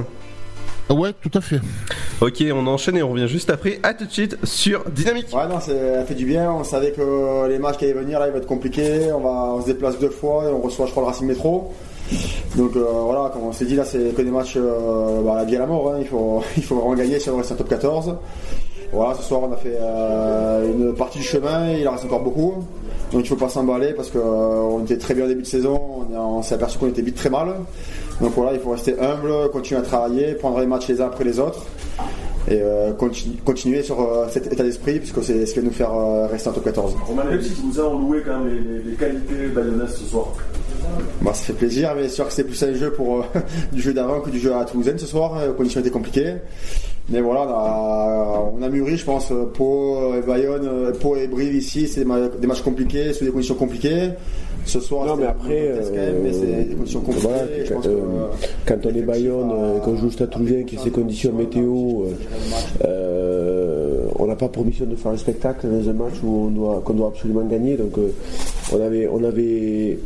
Ouais, 0.89 1.13
tout 1.21 1.31
à 1.37 1.41
fait. 1.41 1.61
Ok, 2.21 2.45
on 2.55 2.67
enchaîne 2.69 2.97
et 2.97 3.03
on 3.03 3.11
revient 3.11 3.27
juste 3.29 3.51
après. 3.51 3.81
À 3.83 3.93
tout 3.93 4.05
de 4.07 4.11
suite 4.11 4.37
sur 4.45 4.85
Dynamique. 4.91 5.27
Ouais, 5.35 5.49
non, 5.49 5.59
ça 5.61 5.73
fait 6.07 6.15
du 6.15 6.27
bien. 6.27 6.53
On 6.53 6.63
savait 6.65 6.93
que 6.93 7.49
les 7.49 7.59
matchs 7.59 7.79
qui 7.79 7.85
allaient 7.87 7.95
venir, 7.95 8.21
là, 8.21 8.29
ils 8.29 8.33
vont 8.33 8.39
être 8.39 8.47
compliqués. 8.47 9.11
On, 9.13 9.21
va, 9.21 9.55
on 9.57 9.61
se 9.63 9.67
déplace 9.67 9.99
deux 9.99 10.11
fois 10.11 10.45
et 10.45 10.53
on 10.53 10.61
reçoit, 10.61 10.87
je 10.87 10.93
crois, 10.93 11.03
le 11.03 11.09
Racing 11.09 11.27
Métro. 11.27 11.73
Donc 12.57 12.77
euh, 12.77 12.85
voilà, 12.89 13.31
comme 13.31 13.43
on 13.43 13.53
s'est 13.53 13.65
dit, 13.65 13.75
là, 13.75 13.85
c'est 13.85 14.15
que 14.15 14.23
des 14.23 14.31
matchs 14.31 14.55
euh, 14.57 15.23
bah, 15.23 15.33
à 15.33 15.37
la 15.39 15.45
vie 15.45 15.57
à 15.57 15.61
la 15.61 15.67
mort. 15.67 15.93
hein. 15.93 15.97
Il, 16.01 16.07
faut, 16.07 16.41
il 16.57 16.63
faut 16.63 16.77
vraiment 16.77 16.95
gagner 16.95 17.19
si 17.19 17.29
on 17.31 17.37
reste 17.37 17.51
en 17.51 17.57
top 17.57 17.69
14. 17.69 18.15
Voilà, 18.93 19.15
ce 19.17 19.23
soir, 19.25 19.41
on 19.43 19.53
a 19.53 19.57
fait 19.57 19.77
euh, 19.81 20.73
une 20.73 20.95
partie 20.95 21.19
du 21.19 21.25
chemin. 21.25 21.73
Il 21.73 21.87
en 21.89 21.93
reste 21.93 22.05
encore 22.05 22.23
beaucoup. 22.23 22.65
Donc 23.13 23.23
il 23.25 23.27
faut 23.29 23.37
pas 23.37 23.49
s'emballer 23.49 23.93
parce 23.93 24.11
qu'on 24.11 24.83
était 24.85 24.99
très 24.99 25.15
bien 25.15 25.25
au 25.25 25.29
début 25.29 25.43
de 25.43 25.47
saison. 25.47 25.81
On, 26.13 26.17
on 26.17 26.43
s'est 26.43 26.55
aperçu 26.55 26.79
qu'on 26.79 26.89
était 26.89 27.03
vite 27.03 27.17
très 27.17 27.31
mal. 27.31 27.49
Donc 28.21 28.33
voilà, 28.35 28.55
il 28.55 28.61
faut 28.61 28.71
rester 28.71 28.99
humble, 28.99 29.51
continuer 29.53 29.81
à 29.81 29.83
travailler, 29.83 30.33
prendre 30.35 30.59
les 30.61 30.67
matchs 30.67 30.89
les 30.89 31.01
uns 31.01 31.07
après 31.07 31.25
les 31.25 31.39
autres 31.39 31.67
et 32.49 32.61
euh, 32.63 32.93
continu- 32.93 33.37
continuer 33.45 33.83
sur 33.83 34.01
euh, 34.01 34.27
cet 34.31 34.51
état 34.53 34.63
d'esprit 34.63 34.99
puisque 35.01 35.23
c'est 35.23 35.45
ce 35.45 35.53
qui 35.53 35.59
va 35.61 35.65
nous 35.67 35.73
faire 35.73 35.93
euh, 35.93 36.27
rester 36.27 36.49
en 36.49 36.53
top 36.53 36.65
14. 36.65 36.95
Malgré 37.15 37.43
si 37.43 37.51
Toulousain 37.55 37.85
ont 37.85 37.99
loué 37.99 38.23
quand 38.25 38.39
même 38.39 38.49
les, 38.49 38.61
les- 38.79 38.91
les 38.91 38.97
qualités 38.97 39.49
bayonnaises 39.55 39.97
ce 39.97 40.05
soir. 40.05 40.29
Bah, 41.21 41.35
ça 41.35 41.43
fait 41.43 41.53
plaisir, 41.55 41.93
mais 41.97 42.05
c'est 42.05 42.15
sûr 42.15 42.27
que 42.29 42.33
c'est 42.33 42.45
plus 42.45 42.63
un 42.63 42.73
jeu 42.73 42.93
pour 42.93 43.25
du 43.73 43.83
jeu 43.83 43.93
d'avant 43.93 44.21
que 44.21 44.31
du 44.31 44.39
jeu 44.39 44.55
à 44.55 44.65
Toulousaine 44.65 44.99
ce 44.99 45.07
soir. 45.07 45.39
Les 45.47 45.53
conditions 45.55 45.81
étaient 45.81 45.91
compliquées. 45.91 46.35
Mais 47.09 47.21
voilà, 47.21 47.43
on 47.43 47.51
a, 47.51 48.53
on 48.59 48.63
a 48.63 48.69
mûri, 48.69 48.97
je 48.97 49.05
pense. 49.05 49.33
Pau, 49.55 50.15
et 50.15 50.23
Bayonne, 50.27 50.67
euh, 50.67 50.93
Pau 50.93 51.15
et 51.15 51.29
Brive 51.29 51.55
ici, 51.55 51.87
c'est 51.87 52.01
des, 52.01 52.07
ma- 52.07 52.27
des 52.29 52.47
matchs 52.49 52.63
compliqués, 52.63 53.13
sous 53.13 53.25
des 53.25 53.31
conditions 53.31 53.55
compliquées. 53.55 54.09
Ce 54.65 54.81
soir, 54.81 55.07
Non, 55.07 55.15
mais 55.15 55.27
après, 55.27 55.71
quand 55.89 55.95
même, 55.95 56.15
mais 56.25 56.33
c'est 56.33 56.65
des 56.71 56.75
conditions 56.75 57.01
compliquées. 57.01 57.29
Voilà, 57.29 57.45
je 57.65 57.73
pense 57.73 57.87
euh, 57.87 57.91
que, 57.95 58.69
quand 58.75 58.79
on 58.85 58.89
est 58.89 59.03
Bayonne, 59.03 59.53
euh, 59.55 59.79
qu'on 59.79 59.95
joue 59.97 60.09
au 60.09 60.11
Stade 60.11 60.31
Toulousain, 60.31 60.65
qui 60.65 60.77
a 60.77 60.81
ses 60.81 60.91
conditions 60.91 61.33
météo, 61.33 62.03
euh, 62.03 62.07
euh, 62.85 64.07
on 64.19 64.27
n'a 64.27 64.35
pas 64.35 64.49
pour 64.49 64.65
mission 64.65 64.87
de 64.87 64.97
faire 64.97 65.13
un 65.13 65.17
spectacle 65.17 65.69
dans 65.69 65.89
un 65.89 65.93
match 65.93 66.15
où 66.25 66.47
on 66.47 66.51
doit, 66.51 66.83
qu'on 66.85 66.95
doit 66.95 67.09
absolument 67.09 67.45
gagner. 67.45 67.77
Donc 67.77 67.97
euh, 67.99 68.09
on 68.73 68.81
avait, 68.81 69.09
on 69.09 69.23
avait, 69.23 69.99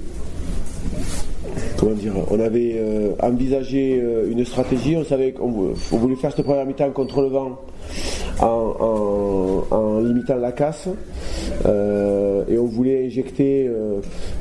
comment 1.78 1.92
dire, 1.92 2.12
on 2.30 2.40
avait 2.40 2.76
euh, 2.78 3.10
envisagé 3.22 4.00
euh, 4.02 4.30
une 4.30 4.44
stratégie. 4.44 4.96
On 5.40 5.96
voulait 5.96 6.16
faire 6.16 6.32
cette 6.34 6.44
première 6.44 6.66
mi-temps 6.66 6.90
contre 6.90 7.20
le 7.22 7.28
vent 7.28 7.58
en, 8.40 8.46
en- 8.46 9.64
en 9.76 10.00
limitant 10.00 10.36
la 10.36 10.52
casse 10.52 10.88
euh, 11.66 12.44
et 12.48 12.58
on 12.58 12.64
voulait 12.66 13.06
injecter 13.06 13.68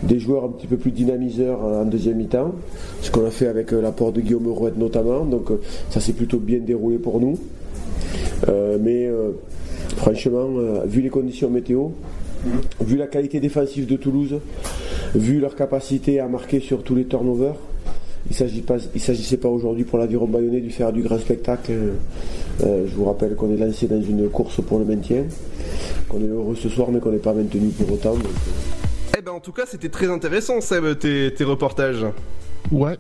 des 0.04 0.20
joueurs 0.20 0.46
un 0.46 0.50
petit 0.50 0.68
peu 0.68 0.78
plus 0.78 0.92
dynamiseurs 0.92 1.60
en 1.64 1.86
deuxième 1.86 2.18
mi-temps, 2.18 2.54
ce 3.02 3.12
qu'on 3.12 3.26
a 3.26 3.32
fait 3.32 3.48
avec 3.48 3.72
l'apport 3.72 4.12
de 4.12 4.22
Guillaume 4.22 4.48
Rouette 4.48 4.78
notamment. 4.78 5.26
Donc 5.26 5.50
ça 5.90 6.00
s'est 6.00 6.14
plutôt 6.14 6.38
bien 6.38 6.60
déroulé 6.60 6.98
pour 6.98 7.20
nous. 7.20 7.38
Mais 8.82 9.10
franchement, 9.98 10.48
vu 10.86 11.02
les 11.02 11.10
conditions 11.10 11.50
météo, 11.50 11.88
vu 12.82 12.98
la 12.98 13.08
qualité 13.08 13.40
défensive 13.40 13.86
de 13.86 13.96
Toulouse, 13.96 14.36
vu 15.16 15.40
leur 15.40 15.56
capacité 15.56 16.20
à 16.20 16.28
marquer 16.28 16.60
sur 16.60 16.84
tous 16.84 16.96
les 16.96 17.06
turnovers, 17.06 17.56
il 18.30 18.36
s'agit 18.36 18.62
pas, 18.62 18.76
il 18.94 19.02
s'agissait 19.02 19.38
pas 19.38 19.48
aujourd'hui 19.50 19.84
pour 19.86 19.98
l'aviron 19.98 20.28
bayonnais 20.28 20.62
de 20.62 20.70
faire 20.70 20.92
du 20.92 21.02
grand 21.02 21.18
spectacle. 21.20 21.72
Euh, 22.64 22.86
je 22.88 22.94
vous 22.96 23.06
rappelle 23.06 23.36
qu'on 23.36 23.52
est 23.54 23.58
lancé 23.58 23.88
dans 23.88 24.02
une 24.02 24.30
course 24.30 24.62
pour 24.62 24.80
le 24.80 24.86
maintien, 24.86 25.24
qu'on 26.10 26.20
est 26.20 26.28
heureux 26.28 26.56
ce 26.56 26.70
soir, 26.70 26.90
mais 26.92 27.00
qu'on 27.00 27.12
n'est 27.12 27.18
pas 27.18 27.34
maintenu 27.34 27.70
pour 27.70 27.92
autant. 27.94 28.14
donc, 28.14 28.24
euh, 28.26 29.18
Eh 29.18 29.22
ben 29.22 29.32
en 29.32 29.40
tout 29.40 29.54
cas, 29.54 29.64
c'était 29.66 29.90
très 29.90 30.10
intéressant, 30.10 30.60
Seb, 30.62 31.00
tes, 31.00 31.34
tes 31.34 31.44
reportages. 31.46 32.06
Ouais. 32.72 32.98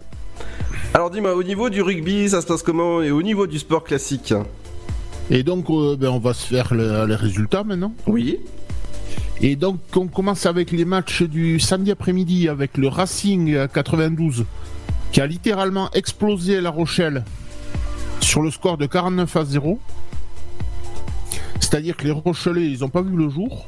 Alors 0.93 1.09
dis-moi, 1.11 1.35
au 1.35 1.43
niveau 1.43 1.69
du 1.69 1.81
rugby, 1.81 2.29
ça 2.29 2.41
se 2.41 2.47
passe 2.47 2.63
comment 2.63 3.01
Et 3.01 3.11
au 3.11 3.21
niveau 3.21 3.45
du 3.45 3.59
sport 3.59 3.83
classique? 3.83 4.33
Et 5.29 5.43
donc, 5.43 5.69
euh, 5.69 5.95
ben, 5.95 6.09
on 6.09 6.17
va 6.19 6.33
se 6.33 6.47
faire 6.47 6.73
le- 6.73 7.05
les 7.05 7.15
résultats 7.15 7.63
maintenant? 7.63 7.93
Oui. 8.07 8.39
Et 9.41 9.55
donc, 9.55 9.79
on 9.95 10.07
commence 10.07 10.45
avec 10.45 10.71
les 10.71 10.83
matchs 10.85 11.23
du 11.23 11.59
samedi 11.59 11.91
après-midi 11.91 12.49
avec 12.49 12.77
le 12.77 12.87
Racing 12.89 13.53
euh, 13.53 13.67
92 13.67 14.45
qui 15.11 15.21
a 15.21 15.27
littéralement 15.27 15.89
explosé 15.91 16.59
La 16.61 16.69
Rochelle 16.69 17.23
sur 18.19 18.41
le 18.41 18.51
score 18.51 18.77
de 18.77 18.85
49 18.85 19.35
à 19.37 19.45
0. 19.45 19.79
C'est-à-dire 21.59 21.95
que 21.95 22.03
les 22.05 22.11
Rochelais, 22.11 22.65
ils 22.69 22.79
n'ont 22.81 22.89
pas 22.89 23.01
vu 23.01 23.15
le 23.15 23.29
jour. 23.29 23.65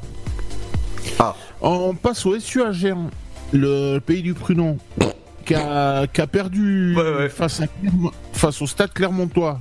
Ah. 1.18 1.34
On 1.60 1.94
passe 1.94 2.26
au 2.26 2.38
SU 2.38 2.62
Agen, 2.62 3.08
le 3.52 3.98
pays 3.98 4.22
du 4.22 4.34
Prunon, 4.34 4.76
qui 5.46 5.54
a, 5.54 6.06
qui 6.06 6.20
a 6.20 6.26
perdu 6.26 6.96
Face, 7.30 7.60
à 7.60 7.66
Clermont- 7.66 8.12
face 8.32 8.60
au 8.62 8.66
stade 8.66 8.92
Clermontois 8.92 9.60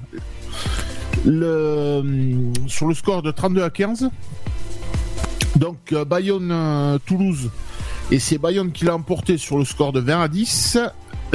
le, 1.25 1.99
hum, 2.01 2.53
sur 2.67 2.87
le 2.87 2.93
score 2.95 3.21
de 3.21 3.31
32 3.31 3.63
à 3.63 3.69
15. 3.69 4.09
Donc 5.61 5.93
euh, 5.93 6.05
Bayonne 6.05 6.51
euh, 6.51 6.97
et 8.09 8.17
c'est 8.17 8.39
Bayonne 8.39 8.71
qui 8.71 8.83
l'a 8.83 8.95
emporté 8.95 9.37
sur 9.37 9.59
le 9.59 9.63
score 9.63 9.93
de 9.93 9.99
20 9.99 10.21
à 10.23 10.27
10. 10.27 10.79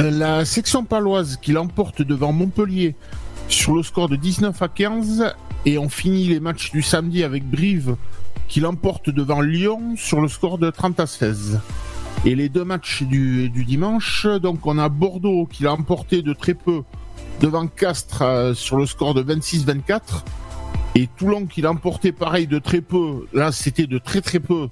Euh, 0.01 0.11
la 0.11 0.43
section 0.43 0.83
paloise 0.83 1.39
qui 1.41 1.53
l'emporte 1.53 2.01
devant 2.01 2.33
Montpellier 2.33 2.95
sur 3.47 3.73
le 3.73 3.83
score 3.83 4.09
de 4.09 4.17
19 4.17 4.61
à 4.61 4.67
15 4.67 5.33
et 5.65 5.77
on 5.77 5.87
finit 5.87 6.25
les 6.25 6.41
matchs 6.41 6.71
du 6.71 6.81
samedi 6.81 7.23
avec 7.23 7.49
Brive 7.49 7.95
qui 8.49 8.59
l'emporte 8.59 9.09
devant 9.09 9.39
Lyon 9.39 9.95
sur 9.95 10.19
le 10.19 10.27
score 10.27 10.57
de 10.57 10.71
30 10.71 10.99
à 10.99 11.07
16. 11.07 11.61
Et 12.25 12.35
les 12.35 12.49
deux 12.49 12.65
matchs 12.65 13.03
du, 13.03 13.49
dimanche, 13.49 14.27
donc 14.41 14.67
on 14.67 14.77
a 14.77 14.89
Bordeaux 14.89 15.45
qui 15.49 15.63
l'a 15.63 15.71
emporté 15.71 16.21
de 16.21 16.33
très 16.33 16.53
peu 16.53 16.81
devant 17.39 17.67
Castres 17.67 18.51
sur 18.55 18.75
le 18.75 18.85
score 18.85 19.13
de 19.13 19.23
26-24 19.23 20.01
et 20.97 21.07
Toulon 21.15 21.45
qui 21.45 21.61
l'a 21.61 21.69
emporté 21.69 22.11
pareil 22.11 22.47
de 22.47 22.57
très 22.57 22.81
peu, 22.81 23.27
là 23.31 23.51
c'était 23.51 23.85
de 23.85 23.99
très 23.99 24.19
très 24.19 24.39
peu, 24.39 24.67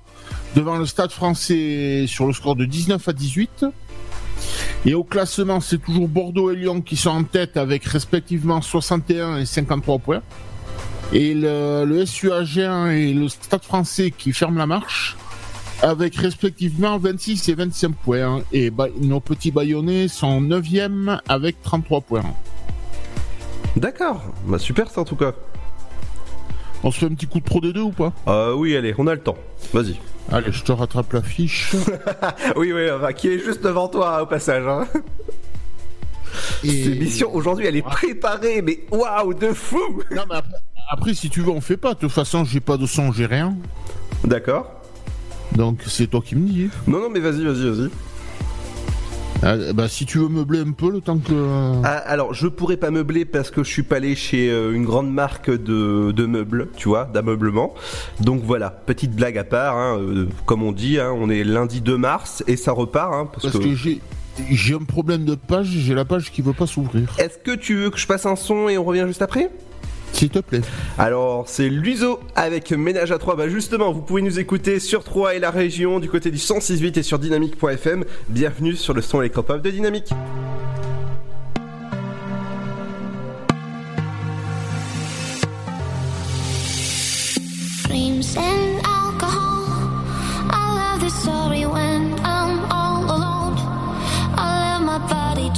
devant 0.55 0.77
le 0.77 0.87
Stade 0.87 1.11
français 1.11 2.05
sur 2.07 2.25
le 2.25 2.33
score 2.33 2.55
de 2.55 2.65
19 2.65 3.07
à 3.07 3.13
18. 3.13 3.65
Et 4.87 4.95
au 4.95 5.03
classement, 5.03 5.59
c'est 5.59 5.77
toujours 5.77 6.07
Bordeaux 6.07 6.51
et 6.51 6.55
Lyon 6.55 6.81
qui 6.81 6.95
sont 6.95 7.11
en 7.11 7.23
tête 7.23 7.57
avec 7.57 7.85
respectivement 7.85 8.59
61 8.59 9.37
et 9.37 9.45
53 9.45 9.99
points. 9.99 10.21
Et 11.13 11.35
le, 11.35 11.85
le 11.85 12.05
SU 12.07 12.31
Agen 12.31 12.87
et 12.87 13.13
le 13.13 13.27
Stade 13.27 13.63
français 13.63 14.09
qui 14.09 14.33
ferment 14.33 14.57
la 14.57 14.65
marche 14.65 15.15
avec 15.83 16.15
respectivement 16.15 16.97
26 16.97 17.49
et 17.49 17.53
25 17.53 17.95
points. 17.95 18.41
Et 18.51 18.71
nos 18.99 19.19
petits 19.19 19.51
Bayonnais 19.51 20.07
sont 20.07 20.41
9e 20.41 21.19
avec 21.27 21.61
33 21.61 22.01
points. 22.01 22.23
D'accord, 23.75 24.23
bah 24.47 24.57
super 24.57 24.89
ça 24.89 25.01
en 25.01 25.05
tout 25.05 25.17
cas. 25.17 25.33
On 26.85 26.91
se 26.91 26.99
fait 26.99 27.07
un 27.07 27.15
petit 27.15 27.25
coup 27.25 27.39
de 27.39 27.43
pro 27.43 27.59
des 27.61 27.73
deux 27.73 27.81
ou 27.81 27.89
pas 27.89 28.13
Euh, 28.27 28.53
oui, 28.53 28.77
allez, 28.77 28.93
on 28.99 29.07
a 29.07 29.15
le 29.15 29.19
temps. 29.19 29.37
Vas-y. 29.73 29.99
Allez, 30.31 30.51
je 30.51 30.63
te 30.63 30.71
rattrape 30.71 31.11
la 31.13 31.23
fiche. 31.23 31.75
oui, 32.55 32.71
oui, 32.73 32.91
enfin, 32.91 33.11
qui 33.11 33.27
est 33.27 33.39
juste 33.39 33.63
devant 33.63 33.87
toi 33.87 34.21
au 34.21 34.27
passage. 34.27 34.67
Hein. 34.67 34.87
Cette 36.61 36.99
mission 36.99 37.33
aujourd'hui, 37.33 37.65
elle 37.65 37.75
est 37.75 37.81
préparée, 37.81 38.61
mais 38.61 38.81
waouh, 38.91 39.33
de 39.33 39.51
fou 39.51 40.03
Non, 40.11 40.23
mais 40.29 40.35
après, 40.35 40.57
après, 40.91 41.13
si 41.15 41.31
tu 41.31 41.41
veux, 41.41 41.49
on 41.49 41.59
fait 41.59 41.77
pas. 41.77 41.95
De 41.95 41.99
toute 42.01 42.11
façon, 42.11 42.45
j'ai 42.45 42.59
pas 42.59 42.77
de 42.77 42.85
son, 42.85 43.11
j'ai 43.11 43.25
rien. 43.25 43.55
D'accord. 44.23 44.69
Donc, 45.55 45.79
c'est 45.87 46.05
toi 46.05 46.21
qui 46.23 46.35
me 46.35 46.47
dis. 46.47 46.69
Non, 46.85 46.99
non, 46.99 47.09
mais 47.09 47.19
vas-y, 47.19 47.43
vas-y, 47.43 47.67
vas-y. 47.67 47.89
Ah, 49.45 49.57
bah, 49.73 49.87
si 49.87 50.07
tu 50.07 50.17
veux 50.17 50.27
meubler 50.27 50.59
un 50.59 50.71
peu 50.71 50.91
le 50.91 51.01
temps 51.01 51.19
que. 51.19 51.33
Ah, 51.83 51.97
alors, 51.97 52.33
je 52.33 52.47
pourrais 52.47 52.77
pas 52.77 52.89
meubler 52.89 53.25
parce 53.25 53.51
que 53.51 53.63
je 53.63 53.69
suis 53.69 53.83
pas 53.83 53.97
allé 53.97 54.15
chez 54.15 54.49
euh, 54.49 54.73
une 54.73 54.85
grande 54.85 55.13
marque 55.13 55.51
de, 55.51 56.11
de 56.11 56.25
meubles, 56.25 56.69
tu 56.75 56.89
vois, 56.89 57.05
d'ameublement. 57.05 57.75
Donc 58.19 58.41
voilà, 58.43 58.71
petite 58.71 59.15
blague 59.15 59.37
à 59.37 59.43
part, 59.43 59.77
hein, 59.77 59.99
euh, 59.99 60.27
comme 60.47 60.63
on 60.63 60.71
dit, 60.71 60.99
hein, 60.99 61.13
on 61.15 61.29
est 61.29 61.43
lundi 61.43 61.81
2 61.81 61.95
mars 61.95 62.43
et 62.47 62.57
ça 62.57 62.71
repart. 62.71 63.13
Hein, 63.13 63.29
parce, 63.31 63.51
Parce 63.51 63.63
que 63.63 63.75
j'ai. 63.75 64.01
J'ai 64.49 64.73
un 64.73 64.79
problème 64.79 65.23
de 65.23 65.35
page, 65.35 65.67
j'ai 65.67 65.93
la 65.93 66.03
page 66.03 66.29
qui 66.29 66.41
veut 66.41 66.51
pas 66.51 66.67
s'ouvrir. 66.67 67.07
Est-ce 67.19 67.37
que 67.37 67.55
tu 67.55 67.75
veux 67.75 67.89
que 67.89 67.97
je 67.97 68.05
passe 68.05 68.25
un 68.25 68.35
son 68.35 68.67
et 68.67 68.77
on 68.77 68.83
revient 68.83 69.05
juste 69.07 69.21
après? 69.21 69.49
S'il 70.15 70.29
te 70.29 70.39
plaît. 70.39 70.61
Alors, 70.97 71.43
c'est 71.49 71.67
Luiso 71.67 72.21
avec 72.37 72.71
Ménage 72.71 73.11
à 73.11 73.17
3. 73.17 73.35
Bah 73.35 73.49
justement, 73.49 73.91
vous 73.91 74.01
pouvez 74.01 74.21
nous 74.21 74.39
écouter 74.39 74.79
sur 74.79 75.03
3 75.03 75.35
et 75.35 75.39
la 75.39 75.51
région 75.51 75.99
du 75.99 76.07
côté 76.07 76.31
du 76.31 76.37
106.8 76.37 76.99
et 76.99 77.03
sur 77.03 77.19
dynamique.fm. 77.19 78.05
Bienvenue 78.29 78.77
sur 78.77 78.93
le 78.93 79.01
son 79.01 79.19
électropop 79.19 79.61
de 79.61 79.71
Dynamique. 79.71 80.13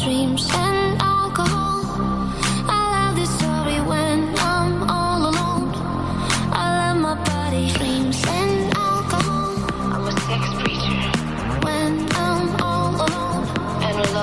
Dreams 0.08 0.40
and 0.54 0.77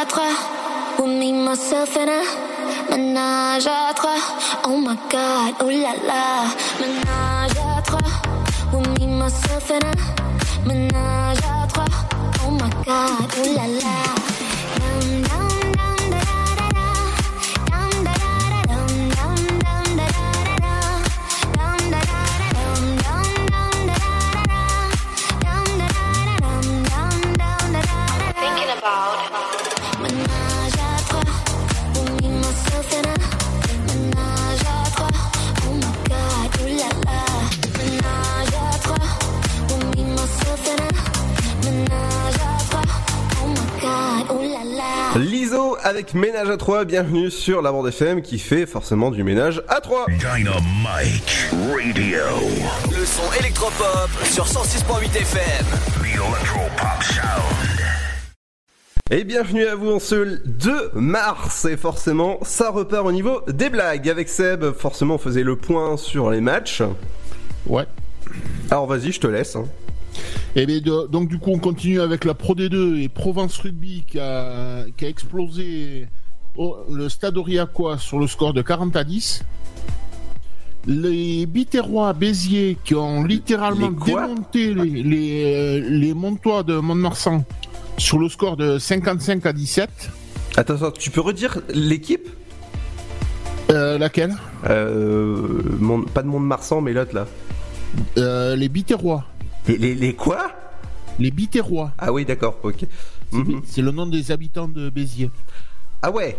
à 0.00 0.06
trois. 0.06 0.32
With 0.98 1.08
me, 1.18 1.32
myself 1.32 1.96
and 1.96 2.10
I. 2.10 2.24
Ménage 2.90 3.66
à 3.66 3.92
trois. 3.94 4.16
Oh 4.64 4.76
my 4.76 4.96
god, 5.10 5.54
oh 5.60 5.68
la 5.68 5.92
la. 6.08 6.46
Ménage 6.80 7.58
à 7.76 7.82
trois. 7.82 7.98
With 8.72 8.88
me, 8.98 9.06
myself 9.06 9.70
and 9.70 9.84
I. 9.84 10.68
Ménage 10.68 11.38
à 11.44 11.66
trois. 11.66 11.84
Oh 12.46 12.50
my 12.50 12.70
god, 12.84 13.28
oh 13.38 13.54
la 13.56 13.66
la. 13.66 13.99
Avec 45.82 46.14
Ménage 46.14 46.48
à 46.50 46.56
3, 46.56 46.84
bienvenue 46.84 47.30
sur 47.30 47.62
la 47.62 47.72
bande 47.72 47.88
FM 47.88 48.22
qui 48.22 48.38
fait 48.38 48.66
forcément 48.66 49.10
du 49.10 49.24
ménage 49.24 49.62
à 49.68 49.80
3. 49.80 50.06
Dynamite 50.08 51.50
Radio. 51.52 52.18
Le 52.90 53.04
son 53.04 53.32
électropop 53.40 54.10
sur 54.24 54.44
106.8 54.46 55.16
FM. 55.16 55.66
The 56.02 56.06
Electropop 56.06 57.02
Sound. 57.02 57.80
Et 59.10 59.24
bienvenue 59.24 59.66
à 59.66 59.74
vous 59.74 59.90
en 59.92 59.98
ce 59.98 60.40
2 60.46 60.90
mars 60.94 61.64
et 61.64 61.76
forcément 61.76 62.38
ça 62.42 62.70
repart 62.70 63.04
au 63.06 63.12
niveau 63.12 63.42
des 63.48 63.68
blagues 63.70 64.08
avec 64.08 64.28
Seb, 64.28 64.72
forcément 64.72 65.14
on 65.16 65.18
faisait 65.18 65.42
le 65.42 65.56
point 65.56 65.96
sur 65.96 66.30
les 66.30 66.40
matchs. 66.40 66.82
Ouais. 67.66 67.84
Alors 68.70 68.86
vas-y 68.86 69.10
je 69.12 69.20
te 69.20 69.26
laisse. 69.26 69.56
hein. 69.56 69.64
Et 70.56 70.66
bien, 70.66 70.80
de- 70.80 71.06
donc 71.06 71.28
du 71.28 71.38
coup, 71.38 71.50
on 71.52 71.58
continue 71.58 72.00
avec 72.00 72.24
la 72.24 72.34
Pro 72.34 72.54
D2 72.54 73.00
et 73.00 73.08
Provence 73.08 73.56
Rugby 73.58 74.04
qui 74.06 74.18
a, 74.18 74.84
qui 74.96 75.04
a 75.04 75.08
explosé 75.08 76.08
au- 76.56 76.76
le 76.90 77.08
Stade 77.08 77.36
Aurillacois 77.36 77.98
sur 77.98 78.18
le 78.18 78.26
score 78.26 78.52
de 78.52 78.62
40 78.62 78.96
à 78.96 79.04
10. 79.04 79.44
Les 80.86 81.44
Biterrois 81.46 82.12
Béziers 82.14 82.76
qui 82.84 82.94
ont 82.94 83.22
littéralement 83.22 83.90
Les 83.90 84.12
démonté 84.12 84.74
les, 84.74 85.02
les, 85.02 85.44
euh, 85.44 85.88
les 85.90 86.14
Montois 86.14 86.62
de 86.62 86.78
Mont-de-Marsan 86.78 87.44
sur 87.98 88.18
le 88.18 88.28
score 88.30 88.56
de 88.56 88.78
55 88.78 89.44
à 89.44 89.52
17. 89.52 89.90
Attends, 90.56 90.74
attends, 90.76 90.90
tu 90.90 91.10
peux 91.10 91.20
redire 91.20 91.60
l'équipe? 91.72 92.28
Euh, 93.70 93.98
laquelle? 93.98 94.34
Euh, 94.68 95.62
Pas 96.14 96.22
de 96.22 96.28
Mont-de-Marsan 96.28 96.80
mais 96.80 96.92
l'autre 96.92 97.14
là. 97.14 97.26
Euh, 98.18 98.56
Les 98.56 98.68
Biterrois. 98.68 99.24
Les, 99.70 99.78
les, 99.78 99.94
les 99.94 100.14
quoi 100.14 100.50
Les 101.18 101.30
Biterrois. 101.30 101.92
Ah 101.98 102.12
oui 102.12 102.24
d'accord, 102.24 102.58
ok. 102.62 102.84
Mhm. 103.32 103.62
C'est 103.64 103.82
le 103.82 103.90
nom 103.92 104.06
des 104.06 104.30
habitants 104.32 104.68
de 104.68 104.90
Béziers. 104.90 105.30
Ah 106.02 106.10
ouais 106.10 106.38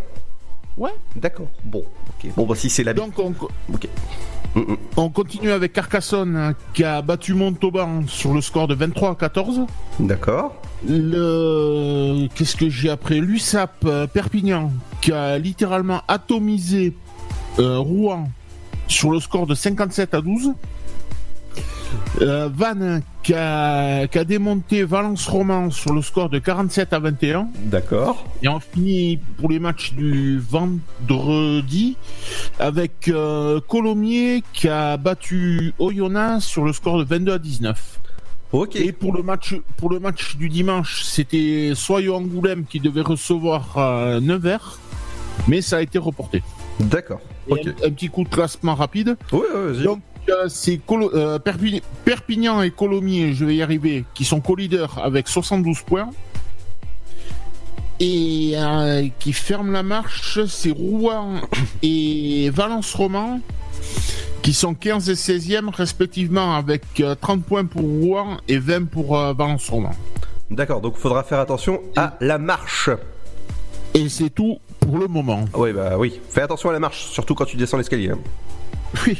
Ouais. 0.78 0.91
D'accord, 1.15 1.48
bon, 1.65 1.84
ok. 2.10 2.32
Bon 2.36 2.46
bah 2.46 2.56
si 2.56 2.70
c'est 2.70 2.84
la... 2.84 2.94
Donc 2.94 3.17
on, 3.20 3.34
Ok. 3.74 3.88
Mhm. 4.56 4.76
on 4.98 5.10
continue 5.10 5.52
avec 5.52 5.72
Carcassonne 5.72 6.36
hein, 6.36 6.56
qui 6.74 6.84
a 6.84 7.02
battu 7.02 7.34
Montauban 7.34 8.06
sur 8.08 8.34
le 8.34 8.41
score 8.41 8.67
de 8.67 8.76
23 8.76 9.12
à 9.12 9.15
14. 9.15 9.62
D'accord. 10.00 10.56
Le 10.88 12.28
qu'est-ce 12.36 12.56
que 12.58 12.70
j'ai 12.70 12.89
après? 12.89 13.20
L'USAP 13.20 13.86
euh, 13.86 14.08
Perpignan 14.08 14.72
qui 15.02 15.12
a 15.13 15.38
littéralement 15.38 16.02
atomisé 16.08 16.96
euh, 17.60 17.78
Rouen 17.80 18.30
sur 18.88 19.12
le 19.12 19.20
score 19.22 19.48
de 19.48 19.56
57 19.56 20.13
à 20.15 20.22
12. 20.22 20.54
Euh, 22.21 22.49
Vannes 22.53 23.01
qui 23.23 23.33
a, 23.33 24.07
qui 24.07 24.17
a 24.17 24.23
démonté 24.23 24.83
Valence 24.83 25.27
Roman 25.27 25.71
sur 25.71 25.93
le 25.93 26.01
score 26.01 26.29
de 26.29 26.39
47 26.39 26.93
à 26.93 26.99
21. 26.99 27.47
D'accord. 27.63 28.25
Et 28.43 28.47
on 28.47 28.59
finit 28.59 29.19
pour 29.37 29.49
les 29.49 29.59
matchs 29.59 29.93
du 29.93 30.39
vendredi 30.39 31.95
avec 32.59 33.07
euh, 33.07 33.59
Colomiers 33.67 34.43
qui 34.53 34.67
a 34.67 34.97
battu 34.97 35.73
Oyonnax 35.79 36.43
sur 36.43 36.65
le 36.65 36.73
score 36.73 36.99
de 36.99 37.03
22 37.03 37.33
à 37.33 37.39
19. 37.39 37.99
Ok. 38.51 38.75
Et 38.75 38.91
pour 38.91 39.13
le 39.13 39.23
match, 39.23 39.55
pour 39.77 39.89
le 39.89 39.99
match 39.99 40.35
du 40.35 40.49
dimanche, 40.49 41.03
c'était 41.03 41.71
Soyo 41.75 42.15
Angoulême 42.15 42.65
qui 42.65 42.79
devait 42.79 43.01
recevoir 43.01 43.77
euh, 43.77 44.19
Nevers, 44.19 44.79
mais 45.47 45.61
ça 45.61 45.77
a 45.77 45.81
été 45.81 45.97
reporté. 45.97 46.43
D'accord. 46.79 47.21
Un, 47.49 47.55
un 47.55 47.91
petit 47.91 48.09
coup 48.09 48.23
de 48.23 48.29
classement 48.29 48.75
rapide. 48.75 49.15
Ouais, 49.31 49.47
vas-y. 49.53 49.83
Donc 49.83 50.01
c'est 50.47 50.77
Colo- 50.86 51.12
euh, 51.13 51.39
Perpi- 51.39 51.81
Perpignan 52.05 52.62
et 52.62 52.71
Colomiers, 52.71 53.34
je 53.34 53.45
vais 53.45 53.55
y 53.55 53.62
arriver, 53.62 54.05
qui 54.13 54.23
sont 54.25 54.39
co-leaders 54.41 54.99
avec 55.03 55.27
72 55.27 55.81
points. 55.81 56.10
Et 57.99 58.53
euh, 58.55 59.07
qui 59.19 59.31
ferment 59.34 59.71
la 59.71 59.84
marche, 59.84 60.39
c'est 60.47 60.71
Rouen 60.71 61.36
et 61.84 62.49
Valence 62.51 62.93
Roman, 62.95 63.39
qui 64.41 64.53
sont 64.53 64.73
15 64.73 65.10
et 65.10 65.13
16e 65.13 65.69
respectivement, 65.69 66.55
avec 66.55 66.84
euh, 66.99 67.13
30 67.19 67.43
points 67.43 67.65
pour 67.65 67.84
Rouen 67.84 68.38
et 68.47 68.57
20 68.57 68.86
pour 68.89 69.17
euh, 69.19 69.34
Valence 69.34 69.69
Roman. 69.69 69.91
D'accord, 70.49 70.81
donc 70.81 70.97
faudra 70.97 71.23
faire 71.23 71.39
attention 71.39 71.79
à 71.95 72.17
la 72.21 72.38
marche. 72.39 72.89
Et 73.93 74.10
c'est 74.10 74.29
tout 74.29 74.57
pour 74.79 74.97
le 74.97 75.07
moment. 75.07 75.45
Oui, 75.53 75.71
bah 75.73 75.97
oui. 75.97 76.19
Fais 76.29 76.41
attention 76.41 76.69
à 76.69 76.73
la 76.73 76.79
marche, 76.79 77.05
surtout 77.05 77.36
quand 77.36 77.45
tu 77.45 77.55
descends 77.57 77.77
l'escalier. 77.77 78.10
hein. 78.12 78.19
Oui. 79.05 79.17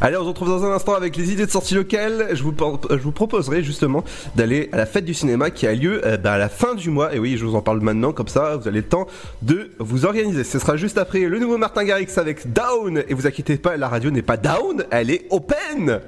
Allez, 0.00 0.16
on 0.16 0.22
se 0.22 0.28
retrouve 0.28 0.48
dans 0.48 0.64
un 0.64 0.72
instant 0.72 0.94
avec 0.94 1.16
les 1.16 1.32
idées 1.32 1.46
de 1.46 1.50
sortie 1.50 1.74
locales. 1.74 2.28
Je 2.32 2.42
vous, 2.42 2.54
je 2.90 2.96
vous 2.96 3.12
proposerai 3.12 3.62
justement 3.62 4.04
d'aller 4.36 4.68
à 4.72 4.76
la 4.76 4.86
fête 4.86 5.04
du 5.04 5.14
cinéma 5.14 5.50
qui 5.50 5.66
a 5.66 5.74
lieu 5.74 6.06
euh, 6.06 6.16
bah, 6.16 6.32
à 6.32 6.38
la 6.38 6.48
fin 6.48 6.74
du 6.74 6.90
mois. 6.90 7.14
Et 7.14 7.18
oui, 7.18 7.36
je 7.36 7.44
vous 7.44 7.54
en 7.54 7.62
parle 7.62 7.80
maintenant, 7.80 8.12
comme 8.12 8.28
ça 8.28 8.56
vous 8.56 8.68
avez 8.68 8.80
le 8.80 8.86
temps 8.86 9.06
de 9.42 9.70
vous 9.78 10.04
organiser. 10.04 10.44
Ce 10.44 10.58
sera 10.58 10.76
juste 10.76 10.98
après 10.98 11.20
le 11.20 11.38
nouveau 11.38 11.58
Martin 11.58 11.84
Garrix 11.84 12.08
avec 12.16 12.52
Down. 12.52 13.02
Et 13.08 13.14
vous 13.14 13.26
inquiétez 13.26 13.56
pas, 13.56 13.76
la 13.76 13.88
radio 13.88 14.10
n'est 14.10 14.22
pas 14.22 14.36
down, 14.36 14.84
elle 14.90 15.10
est 15.10 15.26
open. 15.30 16.00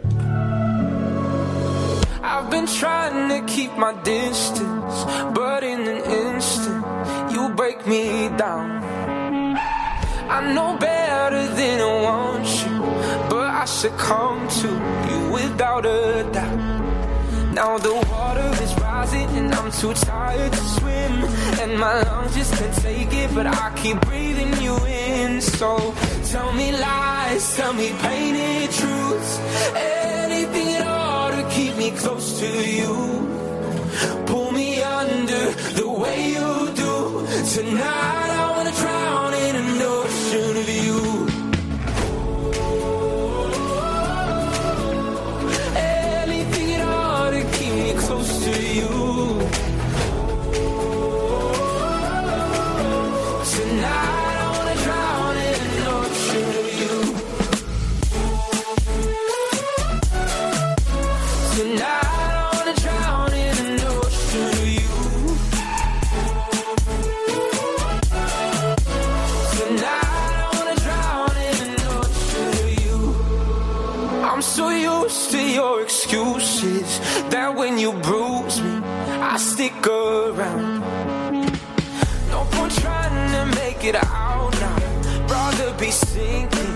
I've 2.23 2.51
been 2.51 2.67
trying 2.67 3.29
to 3.29 3.47
keep 3.47 3.71
my 3.79 3.95
distance, 4.03 5.05
but 5.33 5.63
in 5.63 5.87
an 5.87 6.03
instant, 6.35 6.85
you 7.31 7.49
break 7.51 7.87
me 7.87 8.29
down. 8.37 9.46
I 10.29 10.53
know 10.53 10.77
better 10.77 11.47
than 11.55 11.81
I 11.81 12.03
want 12.03 12.47
you, 12.65 12.81
but 13.31 13.49
I 13.49 13.65
succumb 13.65 14.49
to 14.61 14.69
you 15.09 15.31
without 15.33 15.87
a 15.87 16.29
doubt. 16.33 16.77
Now 17.55 17.79
the 17.79 17.95
water 18.11 18.51
is 18.63 18.75
rising 18.81 19.29
and 19.39 19.55
I'm 19.55 19.71
too 19.73 19.95
tired 19.95 20.53
to 20.53 20.59
swim 20.59 21.25
And 21.63 21.79
my 21.81 22.03
lungs 22.03 22.35
just 22.35 22.53
can't 22.53 22.77
take 22.83 23.11
it 23.15 23.35
but 23.35 23.47
I 23.47 23.73
keep 23.77 23.99
breathing 24.03 24.53
you 24.61 24.77
in. 24.85 25.41
So 25.41 25.95
tell 26.25 26.53
me 26.53 26.73
lies, 26.73 27.57
tell 27.57 27.73
me 27.73 27.95
painted 28.03 28.71
truths 28.73 29.39
Anything 29.75 30.69
at 30.75 30.87
all 30.87 31.31
to 31.31 31.49
keep 31.49 31.77
me 31.77 31.93
close 31.93 32.39
to 32.41 32.47
you. 32.47 32.95
Pull 34.27 34.53
me 34.53 34.83
under 34.83 35.51
the 35.81 35.89
way 35.89 36.33
you 36.37 36.73
do. 36.75 37.27
Tonight 37.55 38.31
I 38.43 38.55
wanna 38.55 38.73
drown 38.73 39.16
excuses 77.47 77.57
when 77.57 77.79
you 77.79 77.93
bruise 77.93 78.61
me, 78.61 78.81
I 79.21 79.37
stick 79.37 79.87
around. 79.87 80.81
No 82.31 82.45
point 82.53 82.73
trying 82.73 83.33
to 83.33 83.61
make 83.61 83.85
it 83.85 83.95
out 83.95 84.53
now. 84.61 85.27
Rather 85.29 85.73
be 85.79 85.91
sinking 85.91 86.75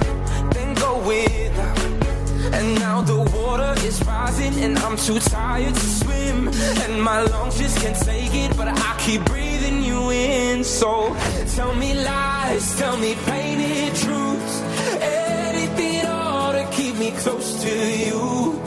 than 0.55 0.75
go 0.75 0.99
without. 1.07 1.79
And 2.55 2.79
now 2.79 3.03
the 3.03 3.21
water 3.37 3.75
is 3.87 4.03
rising 4.05 4.55
and 4.65 4.79
I'm 4.79 4.97
too 4.97 5.19
tired 5.19 5.75
to 5.75 5.81
swim. 5.81 6.49
And 6.85 7.03
my 7.03 7.23
lungs 7.23 7.59
just 7.59 7.79
can't 7.79 7.97
take 7.97 8.35
it, 8.35 8.57
but 8.57 8.69
I 8.69 8.97
keep 8.99 9.25
breathing 9.25 9.83
you 9.83 10.11
in. 10.11 10.65
So 10.65 11.15
tell 11.57 11.75
me 11.75 11.95
lies, 11.95 12.79
tell 12.79 12.97
me 12.97 13.15
painted 13.27 13.95
truths. 13.95 14.61
Anything 15.01 16.07
all 16.07 16.53
to 16.53 16.65
keep 16.73 16.97
me 16.97 17.11
close 17.13 17.63
to 17.63 17.75
you. 18.07 18.60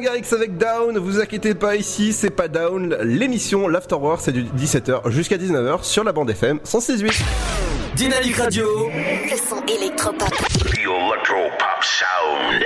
Garrix 0.00 0.32
avec 0.32 0.56
Down, 0.56 0.98
vous 0.98 1.20
inquiétez 1.20 1.54
pas 1.54 1.76
ici, 1.76 2.12
c'est 2.12 2.30
pas 2.30 2.48
Down, 2.48 2.96
l'émission 3.02 3.68
l'Afterwork 3.68 4.20
c'est 4.22 4.32
du 4.32 4.44
17h 4.44 5.10
jusqu'à 5.10 5.36
19h 5.36 5.84
sur 5.84 6.04
la 6.04 6.12
bande 6.12 6.30
FM 6.30 6.60
168. 6.64 7.22
Dynamique 7.96 8.36
Radio. 8.36 8.66
Le 8.88 9.36
son 9.36 9.62
électropop. 9.66 10.28
The 10.28 10.78
Electro 10.78 11.50
Pop 11.58 11.82
Sound. 11.82 12.64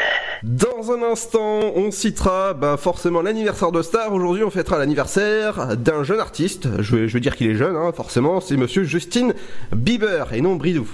Dans 0.84 0.92
un 0.92 1.02
instant, 1.12 1.60
on 1.76 1.90
citera 1.90 2.52
bah, 2.52 2.76
forcément 2.76 3.22
l'anniversaire 3.22 3.72
de 3.72 3.80
Star. 3.80 4.12
Aujourd'hui, 4.12 4.42
on 4.44 4.50
fêtera 4.50 4.78
l'anniversaire 4.78 5.76
d'un 5.78 6.02
jeune 6.04 6.20
artiste. 6.20 6.68
Je 6.80 6.96
vais 6.96 7.20
dire 7.20 7.36
qu'il 7.36 7.48
est 7.50 7.54
jeune, 7.54 7.74
hein, 7.76 7.90
forcément. 7.94 8.40
C'est 8.42 8.56
monsieur 8.58 8.82
Justin 8.84 9.30
Bieber 9.74 10.34
et 10.34 10.42
non 10.42 10.56
Bridou. 10.56 10.86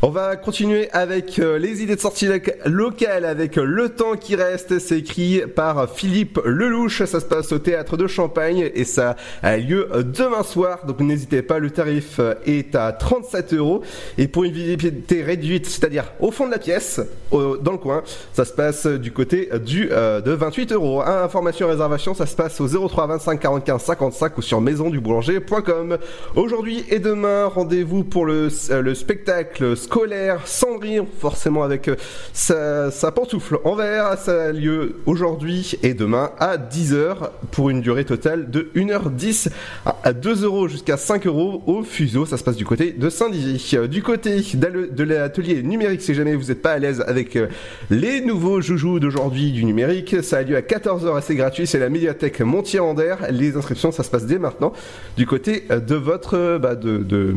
On 0.00 0.08
va 0.08 0.36
continuer 0.36 0.88
avec 0.92 1.38
euh, 1.38 1.58
les 1.58 1.82
idées 1.82 1.96
de 1.96 2.00
sortie 2.00 2.26
loca- 2.26 2.54
locales 2.64 3.24
avec 3.26 3.56
Le 3.56 3.90
temps 3.90 4.14
qui 4.16 4.34
reste. 4.34 4.78
C'est 4.78 5.00
écrit 5.00 5.42
par 5.54 5.90
Philippe 5.90 6.40
Lelouch. 6.44 7.02
Ça 7.04 7.20
se 7.20 7.26
passe 7.26 7.52
au 7.52 7.58
théâtre 7.58 7.98
de 7.98 8.06
Champagne 8.06 8.70
et 8.74 8.84
ça 8.84 9.16
a 9.42 9.58
lieu 9.58 9.88
demain 10.16 10.42
soir. 10.42 10.86
Donc 10.86 11.00
n'hésitez 11.00 11.42
pas, 11.42 11.58
le 11.58 11.70
tarif 11.70 12.18
est 12.46 12.74
à 12.76 12.92
37 12.92 13.52
euros. 13.54 13.82
Et 14.16 14.26
pour 14.26 14.44
une 14.44 14.52
visibilité 14.52 15.22
réduite, 15.22 15.66
c'est-à-dire 15.66 16.12
au 16.20 16.30
fond 16.30 16.46
de 16.46 16.52
la 16.52 16.58
pièce, 16.58 17.00
dans 17.30 17.72
le 17.72 17.78
coin, 17.78 18.04
ça 18.32 18.44
se 18.44 18.52
passe 18.52 18.86
du 18.86 19.10
côté 19.12 19.33
du, 19.64 19.88
euh, 19.90 20.20
de 20.20 20.32
28 20.32 20.72
euros. 20.72 21.02
Hein, 21.02 21.22
Information 21.24 21.68
réservation, 21.68 22.14
ça 22.14 22.26
se 22.26 22.36
passe 22.36 22.60
au 22.60 22.68
03 22.88 23.06
25 23.06 23.40
45 23.40 23.78
55 23.80 24.38
ou 24.38 24.42
sur 24.42 24.60
maisonduboulanger.com. 24.60 25.98
Aujourd'hui 26.36 26.84
et 26.90 26.98
demain, 26.98 27.46
rendez-vous 27.46 28.04
pour 28.04 28.26
le, 28.26 28.48
euh, 28.70 28.82
le 28.82 28.94
spectacle 28.94 29.76
scolaire 29.76 30.46
Cendrillon, 30.46 31.06
forcément 31.18 31.62
avec 31.62 31.88
euh, 31.88 31.96
sa, 32.32 32.90
sa 32.90 33.10
pantoufle 33.12 33.58
en 33.64 33.74
verre. 33.74 34.16
Ça 34.18 34.44
a 34.44 34.52
lieu 34.52 34.96
aujourd'hui 35.06 35.74
et 35.82 35.94
demain 35.94 36.30
à 36.38 36.56
10h 36.56 37.16
pour 37.50 37.70
une 37.70 37.80
durée 37.80 38.04
totale 38.04 38.50
de 38.50 38.70
1h10 38.74 39.48
à- 39.86 39.96
à 40.04 40.12
2 40.12 40.44
euros 40.44 40.68
jusqu'à 40.68 40.96
5 40.96 41.26
euros 41.26 41.62
au 41.66 41.82
fuseau. 41.82 42.26
Ça 42.26 42.36
se 42.36 42.44
passe 42.44 42.56
du 42.56 42.64
côté 42.64 42.92
de 42.92 43.08
Saint-Dizier. 43.10 43.78
Euh, 43.78 43.86
Du 43.88 44.02
côté 44.02 44.40
de 44.54 45.02
l'atelier 45.04 45.62
numérique, 45.62 46.02
si 46.02 46.14
jamais 46.14 46.34
vous 46.36 46.44
n'êtes 46.48 46.62
pas 46.62 46.72
à 46.72 46.78
l'aise 46.78 47.02
avec 47.06 47.36
euh, 47.36 47.48
les 47.90 48.20
nouveaux 48.20 48.60
joujoux 48.60 49.00
d'aujourd'hui 49.00 49.23
du 49.28 49.64
numérique, 49.64 50.22
ça 50.22 50.38
a 50.38 50.42
lieu 50.42 50.56
à 50.56 50.60
14h, 50.60 51.22
c'est 51.22 51.34
gratuit. 51.34 51.66
C'est 51.66 51.78
la 51.78 51.88
médiathèque 51.88 52.40
Montier-Ander. 52.40 53.16
Les 53.30 53.56
inscriptions, 53.56 53.92
ça 53.92 54.02
se 54.02 54.10
passe 54.10 54.26
dès 54.26 54.38
maintenant 54.38 54.72
du 55.16 55.26
côté 55.26 55.64
euh, 55.70 55.80
de 55.80 55.94
votre 55.94 56.36
euh, 56.36 56.58
bah, 56.58 56.74
de, 56.74 56.98
de 56.98 57.34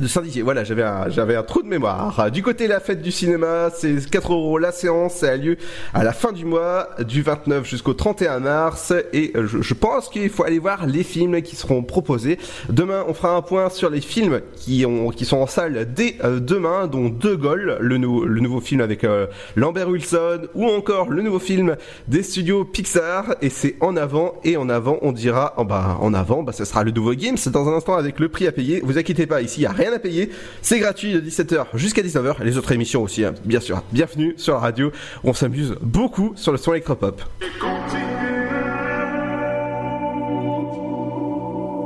de 0.00 0.08
Saint-Dizier, 0.08 0.42
voilà, 0.42 0.64
j'avais 0.64 0.82
un, 0.82 1.08
j'avais 1.10 1.36
un 1.36 1.42
trou 1.42 1.62
de 1.62 1.68
mémoire. 1.68 2.30
Du 2.32 2.42
côté 2.42 2.64
de 2.64 2.70
la 2.70 2.80
fête 2.80 3.02
du 3.02 3.12
cinéma, 3.12 3.68
c'est 3.76 4.08
4 4.10 4.32
euros 4.32 4.56
la 4.58 4.72
séance, 4.72 5.14
ça 5.16 5.30
a 5.32 5.36
lieu 5.36 5.58
à 5.92 6.02
la 6.02 6.12
fin 6.12 6.32
du 6.32 6.44
mois, 6.46 6.88
du 7.06 7.20
29 7.22 7.64
jusqu'au 7.68 7.92
31 7.92 8.40
mars, 8.40 8.92
et 9.12 9.32
je, 9.34 9.60
je 9.60 9.74
pense 9.74 10.08
qu'il 10.08 10.30
faut 10.30 10.44
aller 10.44 10.58
voir 10.58 10.86
les 10.86 11.02
films 11.04 11.40
qui 11.42 11.56
seront 11.56 11.82
proposés. 11.82 12.38
Demain, 12.70 13.04
on 13.06 13.12
fera 13.14 13.36
un 13.36 13.42
point 13.42 13.68
sur 13.68 13.90
les 13.90 14.00
films 14.00 14.40
qui, 14.56 14.84
ont, 14.86 15.10
qui 15.10 15.24
sont 15.26 15.36
en 15.36 15.46
salle 15.46 15.86
dès 15.94 16.16
euh, 16.24 16.40
demain, 16.40 16.86
dont 16.86 17.08
De 17.10 17.34
Gaulle, 17.34 17.76
le, 17.80 17.98
nou- 17.98 18.24
le 18.24 18.40
nouveau 18.40 18.60
film 18.60 18.80
avec 18.80 19.04
euh, 19.04 19.26
Lambert 19.56 19.88
Wilson, 19.88 20.48
ou 20.54 20.66
encore 20.68 21.10
le 21.10 21.20
nouveau 21.22 21.38
film 21.38 21.76
des 22.08 22.22
studios 22.22 22.64
Pixar, 22.64 23.34
et 23.42 23.50
c'est 23.50 23.76
en 23.80 23.96
avant, 23.96 24.34
et 24.42 24.56
en 24.56 24.68
avant, 24.70 24.98
on 25.02 25.12
dira, 25.12 25.52
en, 25.58 25.64
bah, 25.66 25.98
en 26.00 26.14
avant, 26.14 26.42
bah, 26.42 26.52
ce 26.52 26.64
sera 26.64 26.82
le 26.82 26.90
nouveau 26.92 27.12
Games, 27.14 27.36
dans 27.52 27.68
un 27.68 27.74
instant 27.76 27.94
avec 27.94 28.18
le 28.18 28.28
prix 28.30 28.46
à 28.48 28.52
payer. 28.52 28.80
Vous 28.82 28.96
inquiétez 28.98 29.26
pas, 29.26 29.42
ici, 29.42 29.60
il 29.60 29.66
rien 29.82 29.92
à 29.92 29.98
payer. 29.98 30.30
C'est 30.60 30.78
gratuit 30.78 31.12
de 31.14 31.20
17h 31.20 31.66
jusqu'à 31.74 32.02
19h. 32.02 32.42
Les 32.42 32.56
autres 32.58 32.72
émissions 32.72 33.02
aussi, 33.02 33.24
hein, 33.24 33.34
bien 33.44 33.60
sûr. 33.60 33.82
Bienvenue 33.92 34.34
sur 34.36 34.54
la 34.54 34.60
radio. 34.60 34.92
On 35.24 35.32
s'amuse 35.32 35.74
beaucoup 35.80 36.32
sur 36.36 36.52
le 36.52 36.58
son 36.58 36.72
électropop. 36.72 37.22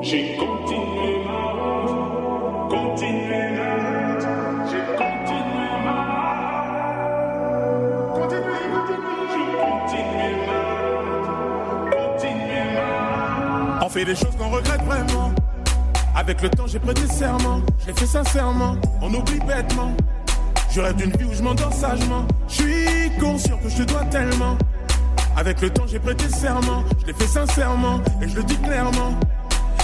J'ai 0.03 0.37
continué 0.37 1.25
ma 1.25 1.41
route, 1.53 2.71
continué 2.71 3.51
ma 3.57 3.75
route, 3.75 4.27
j'ai 4.71 4.85
continué 4.97 5.69
ma 5.85 5.97
route, 6.53 7.11
continué, 8.15 8.61
continué, 8.73 9.17
j'ai 9.33 9.47
continué 9.59 10.31
ma 10.47 10.59
route, 10.93 11.91
continué 11.91 12.63
ma 12.75 12.87
route. 13.75 13.85
On 13.85 13.89
fait 13.89 14.05
des 14.05 14.15
choses 14.15 14.37
qu'on 14.39 14.51
regrette 14.51 14.83
vraiment. 14.83 15.36
Avec 16.16 16.40
le 16.40 16.48
temps, 16.48 16.66
j'ai 16.66 16.79
prêté 16.79 17.07
serment. 17.09 17.61
Je 17.79 17.88
l'ai 17.88 17.92
fait 17.92 18.07
sincèrement. 18.07 18.76
On 19.02 19.12
oublie 19.12 19.38
bêtement. 19.40 19.92
Je 20.70 20.81
rêve 20.81 20.96
d'une 20.96 21.11
vie 21.11 21.26
où 21.26 21.35
je 21.35 21.42
m'endors 21.42 21.74
sagement. 21.74 22.26
Je 22.48 22.55
suis 22.55 23.11
conscient 23.20 23.59
que 23.59 23.68
je 23.68 23.83
te 23.83 23.92
dois 23.92 24.05
tellement. 24.07 24.56
Avec 25.37 25.60
le 25.60 25.69
temps, 25.69 25.87
j'ai 25.87 25.98
prêté 25.98 26.27
serment. 26.31 26.85
Je 27.02 27.06
l'ai 27.08 27.12
fait 27.12 27.27
sincèrement. 27.27 28.00
Et 28.23 28.29
je 28.29 28.37
le 28.37 28.44
dis 28.44 28.56
clairement. 28.56 29.12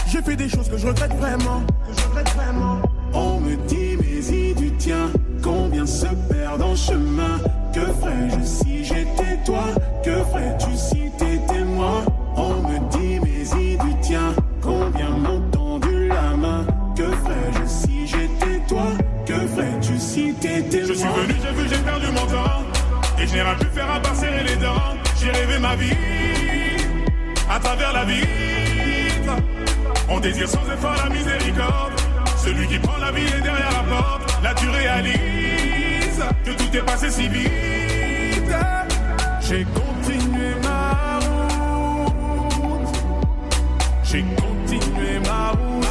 J'ai 0.09 0.23
fait 0.23 0.37
des 0.37 0.49
choses 0.49 0.71
que 0.71 0.79
je 0.79 0.87
regrette 0.87 1.15
vraiment. 1.17 1.61
Que 1.87 2.01
je 2.01 2.09
regrette 2.09 2.31
vraiment. 2.31 2.81
On 3.13 3.39
me 3.39 3.55
dit, 3.69 3.99
mais 4.01 4.35
y 4.35 4.55
du 4.55 4.73
tien. 4.77 5.11
Combien 5.43 5.85
se 5.85 6.07
perdent 6.31 6.63
en 6.63 6.75
chemin? 6.75 7.41
Que 7.75 7.81
ferais-je 7.81 8.43
si 8.43 8.85
j'étais 8.85 9.37
toi? 9.45 9.65
Que 10.03 10.13
ferais-tu 10.13 10.77
si 10.77 11.11
t'étais 11.19 11.65
moi? 11.65 12.05
Je 23.33 23.39
n'ai 23.39 23.55
pu 23.57 23.67
faire 23.75 23.91
à 23.91 24.01
part 24.01 24.13
les 24.23 24.57
dents. 24.57 24.97
J'ai 25.19 25.31
rêvé 25.31 25.59
ma 25.59 25.75
vie 25.77 25.97
à 27.49 27.59
travers 27.59 27.93
la 27.93 28.05
vitre. 28.05 29.33
On 30.09 30.21
désire 30.21 30.49
sans 30.49 30.65
effort 30.71 30.95
la 31.03 31.09
miséricorde. 31.09 31.93
Celui 32.37 32.67
qui 32.67 32.79
prend 32.79 32.99
la 32.99 33.11
vie 33.13 33.25
est 33.25 33.41
derrière 33.41 33.73
la 33.73 33.85
porte. 33.89 34.43
Là 34.43 34.55
tu 34.55 34.69
réalises 34.69 36.23
que 36.45 36.51
tout 36.51 36.77
est 36.77 36.85
passé 36.85 37.11
si 37.11 37.29
vite. 37.29 38.55
J'ai 39.41 39.65
continué 39.65 40.55
ma 40.63 41.19
route. 41.27 42.89
J'ai 44.05 44.23
continué 44.23 45.21
ma 45.25 45.51
route. 45.51 45.87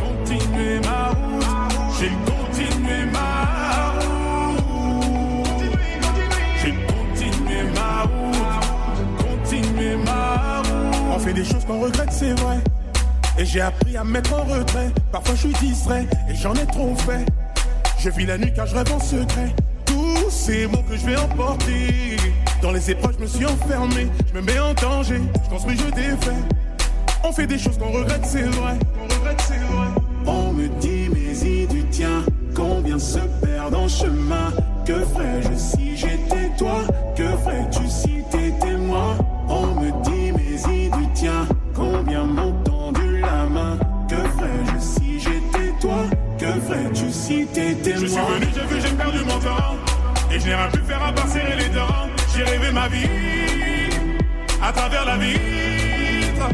Continué 0.00 0.80
ma 0.80 1.08
route. 1.08 1.44
J'ai 1.98 2.29
fait 11.20 11.32
des 11.34 11.44
choses 11.44 11.64
qu'on 11.66 11.80
regrette, 11.80 12.12
c'est 12.12 12.32
vrai. 12.40 12.58
Et 13.38 13.44
j'ai 13.44 13.60
appris 13.60 13.96
à 13.96 14.04
me 14.04 14.10
mettre 14.12 14.32
en 14.34 14.44
retrait. 14.44 14.90
Parfois 15.12 15.34
je 15.34 15.48
suis 15.48 15.68
distrait 15.68 16.06
et 16.28 16.34
j'en 16.34 16.54
ai 16.54 16.66
trop 16.66 16.94
fait. 16.96 17.24
Je 17.98 18.10
vis 18.10 18.26
la 18.26 18.38
nuit 18.38 18.52
car 18.54 18.66
je 18.66 18.74
rêve 18.74 18.92
en 18.92 19.00
secret. 19.00 19.54
Tous 19.84 20.30
ces 20.30 20.66
mots 20.66 20.82
que 20.88 20.96
je 20.96 21.06
vais 21.06 21.16
emporter. 21.16 22.16
Dans 22.62 22.72
les 22.72 22.90
épreuves, 22.90 23.14
je 23.18 23.22
me 23.22 23.28
suis 23.28 23.44
enfermé. 23.44 24.08
Je 24.28 24.38
me 24.38 24.42
mets 24.42 24.58
en 24.58 24.72
danger. 24.74 25.20
Je 25.44 25.50
construis, 25.50 25.76
je 25.76 25.90
défais. 25.94 26.40
On 27.22 27.32
fait 27.32 27.46
des 27.46 27.58
choses 27.58 27.76
qu'on 27.76 27.90
regrette, 27.90 28.24
c'est 28.24 28.42
vrai. 28.42 28.78
Qu'on 28.94 29.14
regrette, 29.14 29.40
c'est 29.46 29.58
vrai. 29.58 29.88
On 30.26 30.52
me 30.52 30.68
dit, 30.80 31.10
mais 31.12 31.36
y 31.46 31.66
du 31.66 31.84
tien. 31.86 32.24
Combien 32.54 32.98
se 32.98 33.20
perdent 33.42 33.74
en 33.74 33.88
chemin. 33.88 34.52
Que 34.86 35.04
ferais-je 35.04 35.56
si 35.56 35.96
j'étais 35.96 36.50
toi? 36.56 36.82
Que 37.14 37.28
ferais-tu 37.44 37.88
si 37.88 38.22
t'étais 38.30 38.76
moi? 38.76 39.16
On 39.48 39.80
Combien 41.92 42.24
m'ont 42.24 42.52
tendu 42.62 43.18
la 43.20 43.46
main 43.46 43.78
Que 44.08 44.16
ferais-je 44.16 44.78
si 44.80 45.20
j'étais 45.20 45.72
toi? 45.80 46.02
Que 46.38 46.46
ferais-tu 46.46 47.10
si 47.10 47.46
t'étais 47.46 47.96
Je 47.96 48.06
suis 48.06 48.16
moi? 48.16 48.30
venu, 48.34 48.46
j'ai 48.54 48.66
vu, 48.74 48.80
j'ai 48.80 48.94
perdu 48.96 49.18
mon 49.20 49.38
temps. 49.40 49.76
Et 50.32 50.38
je 50.38 50.46
n'ai 50.46 50.54
rien 50.54 50.68
pu 50.68 50.78
faire 50.80 51.02
à 51.02 51.12
part 51.12 51.26
serrer 51.28 51.56
les 51.56 51.68
dents. 51.70 52.08
J'ai 52.34 52.44
rêvé 52.44 52.70
ma 52.72 52.88
vie 52.88 53.08
à 54.62 54.72
travers 54.72 55.04
la 55.04 55.16
vitre. 55.16 56.48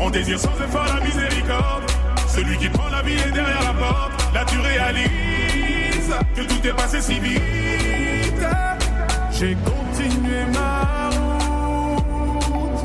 On 0.00 0.10
désire 0.10 0.38
sans 0.38 0.54
effort 0.62 0.86
la 0.86 1.00
miséricorde. 1.04 1.84
Celui 2.28 2.56
qui 2.58 2.68
prend 2.68 2.88
la 2.90 3.02
vie 3.02 3.14
est 3.14 3.32
derrière 3.32 3.62
la 3.62 3.72
porte. 3.72 4.34
Là 4.34 4.44
tu 4.46 4.58
réalises 4.58 6.12
que 6.36 6.42
tout 6.42 6.66
est 6.66 6.76
passé 6.76 7.00
si 7.00 7.18
vite. 7.18 7.42
J'ai 9.32 9.56
continué 9.64 10.44
ma 10.52 11.08
route. 11.10 12.84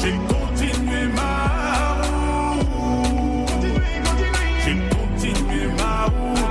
J'ai 0.00 0.14
continué 0.34 1.02
ma 1.18 1.34
route. 1.98 2.66
J'ai 4.64 4.76
continué 4.96 5.62
ma 5.78 5.94
route. 6.14 6.46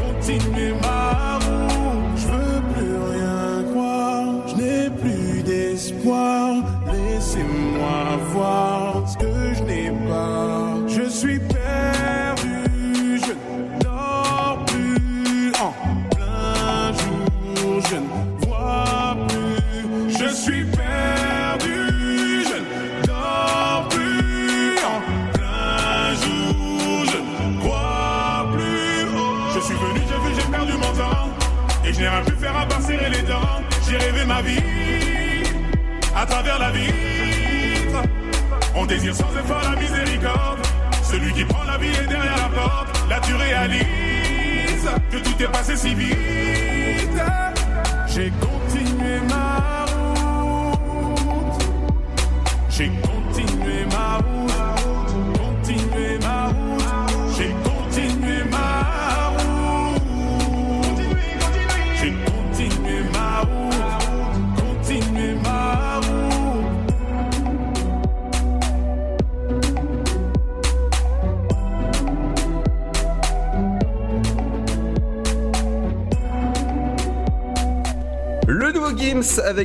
Continué 0.00 0.68
ma 0.82 1.02
route. 1.44 2.16
Je 2.16 2.26
veux 2.28 2.60
plus 2.72 2.96
rien 3.12 3.40
croire. 3.72 4.26
Je 4.48 4.54
n'ai 4.60 4.84
plus 4.90 5.42
d'espoir. 5.42 6.48
Laissez-moi 6.92 7.98
voir 8.32 8.71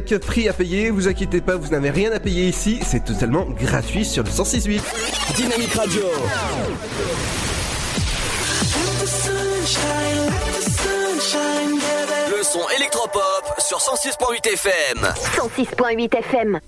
Avec 0.10 0.24
prix 0.24 0.48
à 0.48 0.54
payer, 0.54 0.90
vous 0.90 1.10
inquiétez 1.10 1.42
pas, 1.42 1.58
vous 1.58 1.68
n'avez 1.68 1.90
rien 1.90 2.14
à 2.14 2.20
payer 2.22 2.48
ici, 2.48 2.80
c'est 2.82 3.04
totalement 3.04 3.46
gratuit 3.46 4.06
sur 4.06 4.24
le 4.24 4.30
106.8. 4.30 4.82
Dynamique 5.36 5.74
Radio. 5.74 6.04
Le 12.30 12.44
son 12.44 12.70
électropop 12.78 13.54
sur 13.58 13.80
106.8 13.80 14.54
FM. 14.54 15.14
106.8 15.36 16.18
FM. 16.20 16.60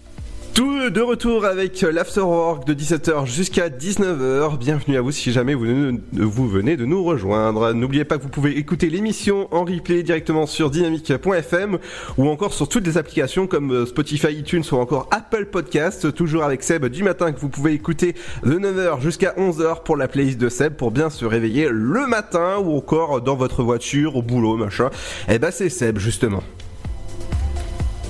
Tout 0.59 0.89
de 0.89 0.99
retour 0.99 1.45
avec 1.45 1.79
l'Afterwork 1.79 2.67
de 2.67 2.73
17h 2.73 3.25
jusqu'à 3.25 3.69
19h. 3.69 4.57
Bienvenue 4.57 4.97
à 4.97 5.01
vous 5.01 5.13
si 5.13 5.31
jamais 5.31 5.53
vous, 5.53 5.97
vous 6.11 6.49
venez 6.49 6.75
de 6.75 6.83
nous 6.83 7.01
rejoindre. 7.01 7.71
N'oubliez 7.71 8.03
pas 8.03 8.17
que 8.17 8.23
vous 8.23 8.29
pouvez 8.29 8.57
écouter 8.57 8.89
l'émission 8.89 9.47
en 9.55 9.63
replay 9.63 10.03
directement 10.03 10.47
sur 10.47 10.69
dynamique.fm 10.69 11.77
ou 12.17 12.27
encore 12.27 12.53
sur 12.53 12.67
toutes 12.67 12.85
les 12.85 12.97
applications 12.97 13.47
comme 13.47 13.85
Spotify, 13.85 14.33
iTunes 14.33 14.65
ou 14.73 14.75
encore 14.75 15.07
Apple 15.11 15.45
Podcast. 15.45 16.13
Toujours 16.13 16.43
avec 16.43 16.61
Seb 16.61 16.87
du 16.87 17.03
matin 17.03 17.31
que 17.31 17.39
vous 17.39 17.47
pouvez 17.47 17.71
écouter 17.71 18.13
de 18.43 18.59
9h 18.59 18.99
jusqu'à 18.99 19.35
11h 19.37 19.83
pour 19.83 19.95
la 19.95 20.09
playlist 20.09 20.39
de 20.39 20.49
Seb 20.49 20.73
pour 20.73 20.91
bien 20.91 21.09
se 21.09 21.23
réveiller 21.23 21.69
le 21.71 22.05
matin 22.05 22.57
ou 22.61 22.75
encore 22.75 23.21
dans 23.21 23.37
votre 23.37 23.63
voiture, 23.63 24.17
au 24.17 24.21
boulot, 24.21 24.57
machin. 24.57 24.89
Et 25.29 25.39
ben 25.39 25.51
c'est 25.51 25.69
Seb 25.69 25.99
justement. 25.99 26.43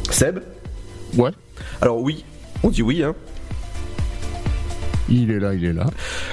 Seb? 0.10 0.40
Ouais. 1.16 1.30
Alors 1.82 2.02
oui, 2.02 2.26
on 2.64 2.70
dit 2.70 2.82
oui, 2.82 3.04
hein. 3.04 3.16
Il 5.10 5.32
est 5.32 5.40
là, 5.40 5.54
il 5.54 5.66
est 5.66 5.74
là. 5.74 5.88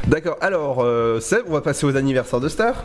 D'accord, 0.07 0.37
alors 0.41 0.85
euh, 0.85 1.18
Seb, 1.20 1.43
on 1.49 1.53
va 1.53 1.62
passer 1.62 1.87
aux 1.87 1.97
anniversaires 1.97 2.41
de 2.41 2.49
stars. 2.49 2.85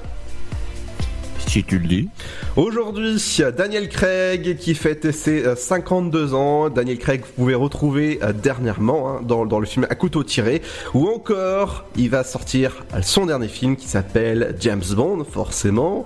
Si 1.48 1.64
tu 1.64 1.80
le 1.80 1.88
dis. 1.88 2.10
Aujourd'hui, 2.56 3.22
Daniel 3.58 3.90
Craig 3.90 4.58
qui 4.58 4.74
fête 4.74 5.12
ses 5.12 5.46
euh, 5.46 5.56
52 5.56 6.34
ans. 6.34 6.70
Daniel 6.70 6.98
Craig, 6.98 7.22
vous 7.22 7.32
pouvez 7.44 7.56
retrouver 7.56 8.20
euh, 8.24 8.32
dernièrement 8.32 9.10
hein, 9.10 9.22
dans, 9.22 9.46
dans 9.46 9.60
le 9.60 9.66
film 9.66 9.86
À 9.90 9.96
couteau 9.96 10.24
tiré. 10.24 10.62
Ou 10.94 11.10
encore, 11.10 11.86
il 11.98 12.10
va 12.10 12.24
sortir 12.24 12.86
son 13.02 13.26
dernier 13.26 13.48
film 13.50 13.76
qui 13.76 13.88
s'appelle 13.88 14.56
James 14.60 14.84
Bond, 14.96 15.26
forcément. 15.30 16.06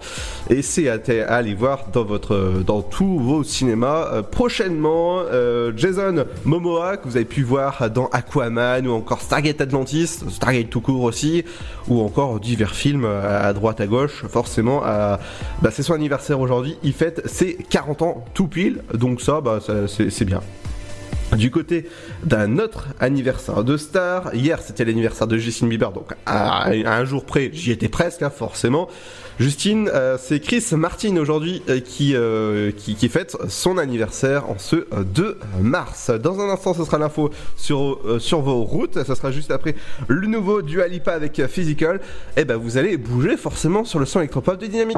Et 0.50 0.62
c'est 0.62 0.90
à, 0.90 1.00
aller 1.28 1.54
voir 1.54 1.86
dans, 1.94 2.04
votre, 2.04 2.64
dans 2.66 2.82
tous 2.82 3.20
vos 3.20 3.44
cinémas. 3.44 4.10
Euh, 4.14 4.22
prochainement, 4.24 5.20
euh, 5.32 5.72
Jason 5.76 6.26
Momoa, 6.44 6.98
que 6.98 7.08
vous 7.08 7.18
avez 7.18 7.26
pu 7.26 7.44
voir 7.44 7.90
dans 7.90 8.08
Aquaman 8.08 8.88
ou 8.88 8.94
encore 8.94 9.22
Stargate 9.22 9.62
Atlantis, 9.62 10.24
Stargate 10.30 10.70
tout 10.70 10.82
court 10.82 11.04
aussi, 11.04 11.44
ou 11.88 12.02
encore 12.02 12.40
divers 12.40 12.76
films 12.76 13.06
à, 13.06 13.42
à 13.42 13.54
droite 13.54 13.82
à 13.82 13.88
gauche, 13.88 14.26
forcément. 14.28 14.82
À, 14.84 15.20
bah, 15.62 15.70
c'est 15.72 15.84
son 15.84 15.94
anniversaire 15.94 16.40
aujourd'hui, 16.40 16.78
il 16.84 16.94
fête 16.94 17.22
ses 17.28 17.56
40 17.56 18.02
ans 18.02 18.26
tout 18.34 18.48
pile, 18.48 18.82
donc 18.94 19.22
ça, 19.22 19.42
bah, 19.42 19.60
c'est 19.88 20.26
bien. 20.26 20.42
Du 21.36 21.50
côté 21.50 21.90
d'un 22.24 22.60
autre 22.60 22.88
anniversaire 23.00 23.64
de 23.64 23.78
star, 23.78 24.34
hier 24.36 24.62
c'était 24.62 24.86
l'anniversaire 24.86 25.28
de 25.28 25.38
Justin 25.38 25.68
Bieber, 25.68 25.92
donc 25.92 26.14
à, 26.26 26.66
à 26.66 26.70
un 26.72 27.06
jour 27.06 27.26
près, 27.26 27.50
j'y 27.52 27.72
étais 27.72 27.90
presque, 27.90 28.22
hein, 28.22 28.30
forcément. 28.30 28.88
Justine, 29.38 29.90
euh, 29.94 30.18
c'est 30.18 30.40
Chris 30.40 30.64
Martin 30.72 31.18
aujourd'hui 31.18 31.62
euh, 31.68 31.82
qui, 31.82 32.16
euh, 32.16 32.72
qui, 32.72 33.10
fête 33.10 33.36
son 33.50 33.78
anniversaire 33.78 34.50
en 34.50 34.58
ce 34.58 34.88
euh, 34.94 35.04
2 35.04 35.38
mars. 35.60 36.10
Dans 36.10 36.40
un 36.40 36.50
instant, 36.50 36.74
ce 36.74 36.86
sera 36.86 36.98
l'info 36.98 37.32
sur, 37.58 38.00
euh, 38.06 38.18
sur 38.20 38.40
vos 38.40 38.64
routes. 38.64 39.04
Ça 39.04 39.14
sera 39.14 39.32
juste 39.32 39.52
après 39.52 39.76
le 40.08 40.28
nouveau 40.28 40.62
Dua 40.62 40.88
Lipa 40.88 41.12
avec 41.12 41.38
euh, 41.40 41.50
Physical. 41.50 42.00
Et 42.38 42.46
ben 42.46 42.56
vous 42.56 42.78
allez 42.78 42.96
bouger 42.96 43.36
forcément 43.36 43.84
sur 43.84 44.00
le 44.00 44.06
son 44.06 44.20
électropop 44.20 44.58
de 44.58 44.68
Dynamique. 44.68 44.98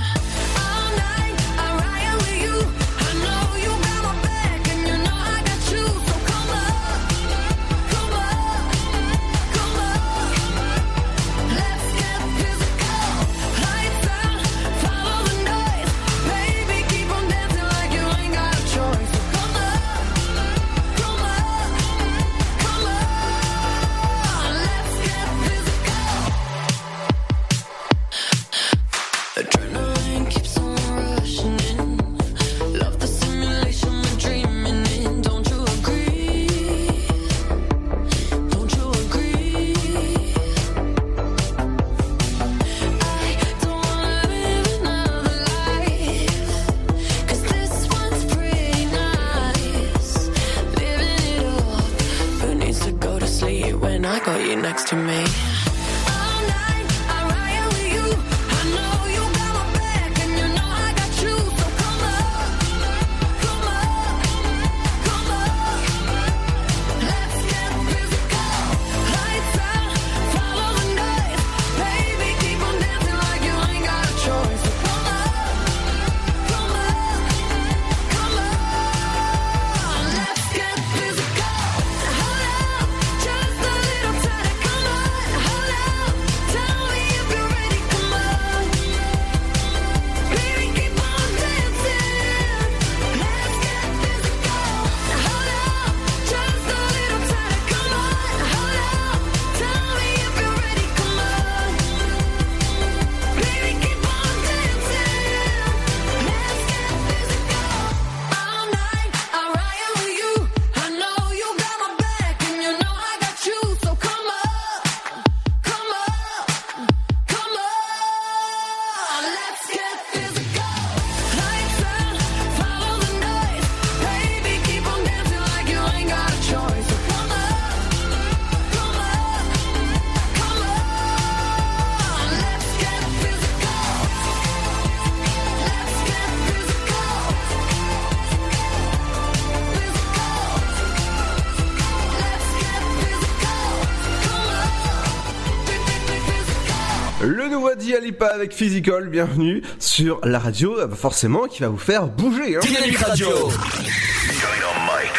Lipa 148.21 148.35
avec 148.35 148.53
Physical, 148.53 149.09
bienvenue 149.09 149.63
sur 149.79 150.19
la 150.23 150.37
radio, 150.37 150.77
euh, 150.77 150.87
forcément 150.89 151.47
qui 151.47 151.63
va 151.63 151.69
vous 151.69 151.79
faire 151.79 152.05
bouger. 152.05 152.55
Hein. 152.55 152.59
Dynamique 152.61 152.99
Radio. 152.99 153.27
Dynamite 153.27 153.49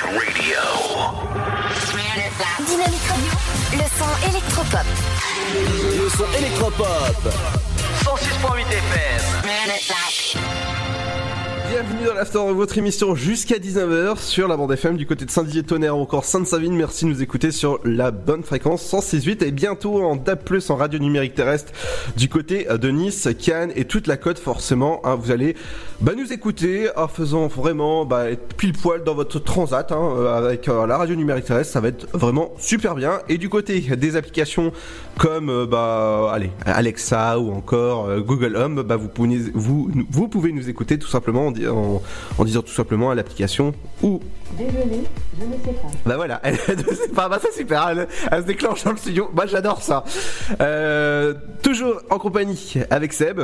Radio. 0.07 0.57
Dynamique 2.65 3.07
Radio, 3.09 3.33
le 3.73 3.87
son 3.99 4.13
électropop. 4.31 4.87
Le 5.99 6.09
son 6.11 6.29
électropop. 6.39 7.17
106.8 8.05 8.71
FM. 8.71 9.23
Bienvenue 11.73 12.05
dans 12.05 12.13
l'After, 12.13 12.39
votre 12.53 12.77
émission 12.77 13.15
jusqu'à 13.15 13.57
19h 13.57 14.19
sur 14.19 14.47
la 14.47 14.59
bande 14.59 14.73
FM 14.73 14.99
du 14.99 15.07
côté 15.07 15.25
de 15.25 15.31
Saint-Didier-Tonnerre 15.31 15.97
ou 15.97 16.03
encore 16.03 16.27
Sainte-Savine. 16.27 16.77
Merci 16.77 17.07
de 17.07 17.11
nous 17.11 17.23
écouter 17.23 17.51
sur 17.51 17.81
la 17.83 18.11
bonne 18.11 18.43
fréquence 18.43 18.85
106.8 18.93 19.43
et 19.43 19.53
bientôt 19.53 20.03
en 20.03 20.17
DAB+, 20.17 20.41
en 20.69 20.77
radio 20.77 20.99
numérique 20.99 21.35
terrestre 21.35 21.73
du 22.15 22.29
côté 22.29 22.67
de 22.71 22.91
Nice, 22.91 23.27
Cannes 23.43 23.73
et 23.75 23.87
toute 23.87 24.07
la 24.07 24.19
côte 24.19 24.39
forcément. 24.39 25.01
hein, 25.05 25.15
vous 25.15 25.31
allez 25.31 25.57
bah, 26.03 26.15
nous 26.17 26.33
écouter 26.33 26.89
en 26.97 27.07
faisant 27.07 27.47
vraiment 27.47 28.05
bah, 28.05 28.29
être 28.29 28.57
pile 28.57 28.73
poil 28.73 29.05
dans 29.05 29.15
votre 29.15 29.39
transat 29.39 29.93
hein, 29.93 30.15
euh, 30.17 30.37
avec 30.37 30.69
euh, 30.69 30.85
la 30.85 30.99
radio 30.99 31.15
numérique 31.15 31.45
terrestre. 31.45 31.73
Ça 31.73 31.81
va 31.81 31.89
être 31.89 32.09
vraiment 32.13 32.51
super 32.59 32.97
bien. 32.97 33.21
Et 33.29 33.39
du 33.39 33.49
côté 33.49 33.79
des 33.81 34.17
applications 34.17 34.73
comme 35.17 35.49
euh, 35.49 35.65
bah, 35.65 36.33
allez, 36.33 36.51
Alexa 36.67 37.39
ou 37.39 37.53
encore 37.53 38.19
Google 38.19 38.57
Home, 38.57 38.85
vous, 39.55 40.27
pouvez, 40.29 40.51
nous 40.51 40.69
écouter 40.69 40.99
tout 40.99 41.07
simplement 41.07 41.47
en, 41.47 41.53
en- 41.69 42.03
en 42.39 42.45
disant 42.45 42.63
tout 42.63 42.73
simplement 42.73 43.11
à 43.11 43.15
l'application 43.15 43.75
ou 44.03 44.21
Désolé, 44.59 45.05
je 45.41 45.45
ne 45.47 45.53
sais 45.65 45.73
pas. 45.81 45.89
bah 46.05 46.17
voilà, 46.17 46.41
elle 46.45 46.53
ne 46.77 46.95
sait 46.95 47.09
pas, 47.15 47.29
bah 47.29 47.39
ça 47.43 47.49
super, 47.57 47.89
elle, 47.89 48.07
elle 48.31 48.43
se 48.43 48.47
déclenche 48.47 48.85
dans 48.85 48.91
le 48.93 48.97
studio, 48.99 49.31
moi 49.35 49.47
j'adore 49.47 49.81
ça. 49.83 50.05
Euh, 50.61 51.35
toujours 51.63 52.03
en 52.11 52.19
compagnie 52.19 52.75
avec 52.91 53.13
Seb. 53.15 53.41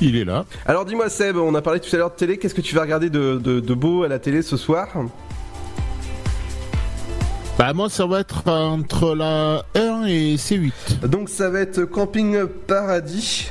Il 0.00 0.16
est 0.16 0.24
là. 0.24 0.44
Alors 0.66 0.84
dis-moi 0.84 1.08
Seb, 1.08 1.36
on 1.36 1.54
a 1.54 1.62
parlé 1.62 1.78
tout 1.80 1.94
à 1.94 1.98
l'heure 1.98 2.10
de 2.10 2.16
télé, 2.16 2.38
qu'est-ce 2.38 2.54
que 2.54 2.60
tu 2.60 2.74
vas 2.74 2.82
regarder 2.82 3.10
de, 3.10 3.36
de- 3.42 3.60
de 3.60 3.74
beau 3.74 4.02
à 4.04 4.08
la 4.08 4.18
télé 4.18 4.42
ce 4.42 4.56
soir? 4.56 4.88
Bah 7.58 7.72
moi 7.74 7.88
ça 7.90 8.06
va 8.06 8.20
être 8.20 8.48
entre 8.48 9.14
la 9.14 9.64
1 9.74 10.04
et 10.06 10.36
C8. 10.36 11.06
Donc 11.06 11.28
ça 11.28 11.50
va 11.50 11.60
être 11.60 11.84
Camping 11.84 12.46
Paradis 12.66 13.50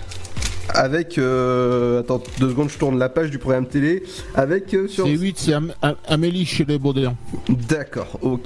avec... 0.70 1.18
euh, 1.18 2.02
attends 2.02 2.22
deux 2.40 2.50
secondes, 2.50 2.70
je 2.70 2.78
tourne 2.78 2.98
la 2.98 3.10
page 3.10 3.30
du 3.30 3.38
programme 3.40 3.68
télé 3.68 4.04
avec... 4.36 4.74
euh, 4.74 4.88
sur... 4.88 5.06
C8 5.08 5.34
c'est 5.36 5.54
Am- 5.54 5.74
Am- 5.82 5.96
Amélie 6.08 6.46
chez 6.46 6.66
les 6.66 6.78
Baudins. 6.80 7.16
D'accord, 7.50 8.18
ok. 8.22 8.42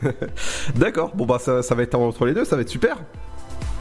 D'accord, 0.76 1.12
bon 1.14 1.26
bah 1.26 1.38
ça, 1.40 1.62
ça 1.62 1.74
va 1.74 1.82
être 1.82 1.94
entre 1.94 2.26
les 2.26 2.34
deux, 2.34 2.44
ça 2.44 2.56
va 2.56 2.62
être 2.62 2.68
super. 2.68 2.96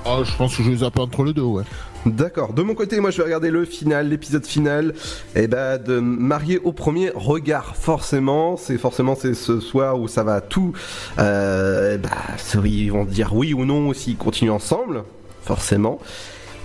Ah, 0.06 0.20
je 0.24 0.34
pense 0.38 0.56
que 0.56 0.64
je 0.64 0.70
les 0.70 0.78
zappe 0.78 0.98
entre 1.00 1.24
les 1.26 1.34
deux, 1.34 1.42
ouais. 1.42 1.64
D'accord. 2.06 2.54
De 2.54 2.62
mon 2.62 2.76
côté, 2.76 3.02
moi, 3.02 3.10
je 3.12 3.18
vais 3.18 3.24
regarder 3.24 3.50
le 3.52 3.66
final, 3.66 4.08
l'épisode 4.08 4.46
final, 4.46 4.94
et 5.36 5.48
bah 5.48 5.78
de 5.78 6.00
marier 6.00 6.60
au 6.60 6.72
premier 6.72 7.12
regard. 7.14 7.76
Forcément, 7.76 8.56
c'est 8.56 8.78
forcément 8.78 9.16
c'est 9.16 9.34
ce 9.34 9.60
soir 9.60 10.00
où 10.00 10.08
ça 10.08 10.24
va 10.24 10.40
tout. 10.40 10.72
Euh, 11.20 11.98
bah, 11.98 12.10
ça, 12.38 12.60
ils 12.64 12.90
vont 12.90 13.04
dire 13.04 13.36
oui 13.36 13.54
ou 13.54 13.66
non 13.66 13.92
s'ils 13.94 14.16
continuent 14.16 14.52
ensemble, 14.52 15.04
forcément. 15.44 16.00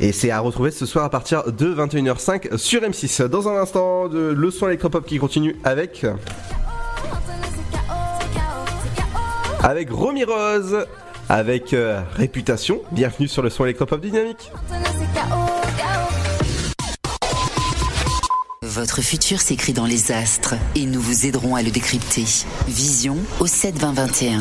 Et 0.00 0.12
c'est 0.12 0.30
à 0.30 0.40
retrouver 0.40 0.70
ce 0.70 0.86
soir 0.86 1.04
à 1.04 1.10
partir 1.10 1.44
de 1.44 1.74
21h05 1.74 2.56
sur 2.56 2.80
M6. 2.82 3.24
Dans 3.28 3.48
un 3.48 3.60
instant, 3.60 4.08
de 4.08 4.32
le 4.36 4.50
son 4.50 4.68
électropop 4.68 5.06
qui 5.06 5.18
continue 5.18 5.56
avec. 5.64 6.06
Avec 9.62 9.90
Romy 9.90 10.24
Rose, 10.24 10.86
avec 11.28 11.72
euh, 11.72 12.00
Réputation. 12.14 12.82
Bienvenue 12.90 13.28
sur 13.28 13.42
le 13.42 13.50
son 13.50 13.64
électropop 13.64 14.00
dynamique. 14.00 14.50
Votre 18.62 19.02
futur 19.02 19.40
s'écrit 19.40 19.72
dans 19.72 19.86
les 19.86 20.12
astres 20.12 20.54
et 20.74 20.86
nous 20.86 21.00
vous 21.00 21.26
aiderons 21.26 21.54
à 21.54 21.62
le 21.62 21.70
décrypter. 21.70 22.24
Vision 22.66 23.16
au 23.38 23.46
7 23.46 23.78
20 23.78 23.92
21. 23.92 24.40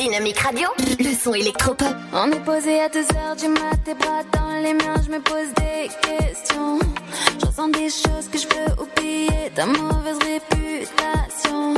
Dynamique 0.00 0.38
Radio, 0.38 0.66
le 0.98 1.14
son 1.14 1.34
électropop. 1.34 1.94
On 2.14 2.32
est 2.32 2.40
posé 2.40 2.80
à 2.80 2.88
2h 2.88 3.38
du 3.38 3.48
mat, 3.48 3.76
tes 3.84 3.92
bras 3.92 4.22
dans 4.32 4.62
les 4.62 4.72
miens, 4.72 4.94
je 5.04 5.10
me 5.10 5.20
pose 5.20 5.52
des 5.58 5.90
questions. 6.00 6.78
Je 7.38 7.44
ressens 7.44 7.68
des 7.68 7.90
choses 7.90 8.26
que 8.32 8.38
je 8.38 8.46
peux 8.46 8.82
oublier, 8.82 9.50
ta 9.54 9.66
mauvaise 9.66 10.16
réputation. 10.16 11.74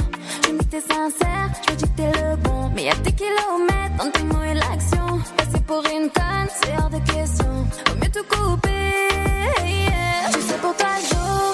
Je 0.47 0.53
me 0.53 0.59
dis 0.61 0.67
que 0.67 0.71
t'es 0.71 0.81
sincère, 0.83 1.51
je 1.67 1.73
me 1.73 1.77
dis 1.77 1.85
que 1.85 1.97
t'es 1.97 2.13
le 2.13 2.37
bon. 2.37 2.71
Mais 2.77 2.85
y'a 2.85 2.95
des 2.95 3.11
kilomètres 3.11 3.99
entre 3.99 4.13
tes 4.13 4.23
mots 4.23 4.45
et 4.45 4.55
l'action. 4.55 5.21
Passer 5.37 5.61
pour 5.67 5.83
une 5.87 6.09
conne, 6.09 6.49
c'est 6.63 6.75
hors 6.79 6.91
de 6.91 7.01
question. 7.13 7.67
Vaut 7.89 7.97
mieux 8.01 8.13
tout 8.13 8.25
couper. 8.31 8.69
yeah. 9.67 10.31
Tu 10.33 10.41
sais, 10.43 10.59
pour 10.63 10.77
toi, 10.77 10.91
j'aurais 11.11 11.52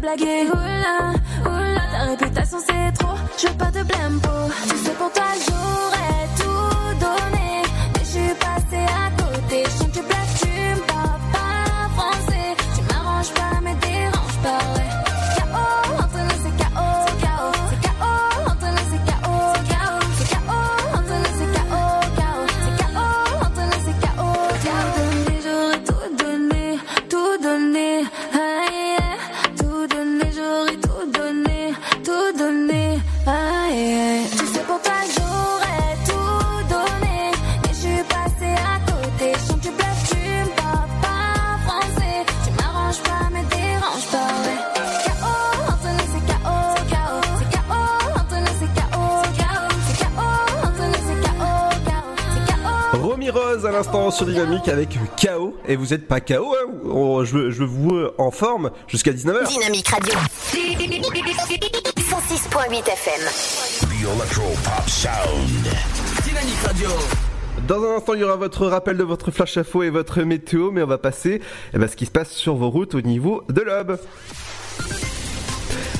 blaguer? 0.00 0.48
Oula, 0.52 1.12
oula, 1.46 1.82
ta 1.92 1.98
réputation 2.10 2.58
c'est 2.66 2.92
trop. 2.98 3.16
Je 3.38 3.46
veux 3.48 3.54
pas 3.54 3.70
de 3.70 3.82
blempo. 3.82 4.30
Tu 4.68 4.76
sais, 4.76 4.92
pour 4.92 5.12
toi, 5.12 5.24
j'aurais 5.46 6.19
l'instant 53.80 54.10
sur 54.10 54.26
Dynamique 54.26 54.68
avec 54.68 54.98
KO. 55.22 55.56
Et 55.66 55.74
vous 55.74 55.94
êtes 55.94 56.06
pas 56.06 56.20
KO, 56.20 56.54
hein 56.54 57.24
je, 57.24 57.32
veux- 57.34 57.50
je 57.50 57.64
vous 57.64 57.94
euh, 57.94 58.14
en 58.18 58.30
forme 58.30 58.70
jusqu'à 58.88 59.10
19h. 59.12 59.48
Dynamique 59.48 59.88
Radio. 59.88 60.12
106.8 61.96 62.86
FM. 62.86 63.22
The 63.80 64.02
Electro 64.02 64.42
Pop 64.62 64.86
Sound. 64.86 65.66
Dynamique 66.26 66.58
Radio. 66.66 66.90
Dans 67.66 67.82
un 67.82 67.96
instant, 67.96 68.12
il 68.14 68.20
y 68.20 68.24
aura 68.24 68.36
votre 68.36 68.66
rappel 68.66 68.98
de 68.98 69.02
votre 69.04 69.30
flash 69.30 69.56
info 69.56 69.82
et 69.82 69.88
votre 69.88 70.20
météo, 70.24 70.70
mais 70.70 70.82
on 70.82 70.86
va 70.86 70.98
passer 70.98 71.40
à 71.72 71.88
ce 71.88 71.96
qui 71.96 72.04
se 72.04 72.10
passe 72.10 72.30
sur 72.32 72.56
vos 72.56 72.68
routes 72.68 72.94
au 72.94 73.00
niveau 73.00 73.44
de 73.48 73.62
l'Aube. 73.62 73.98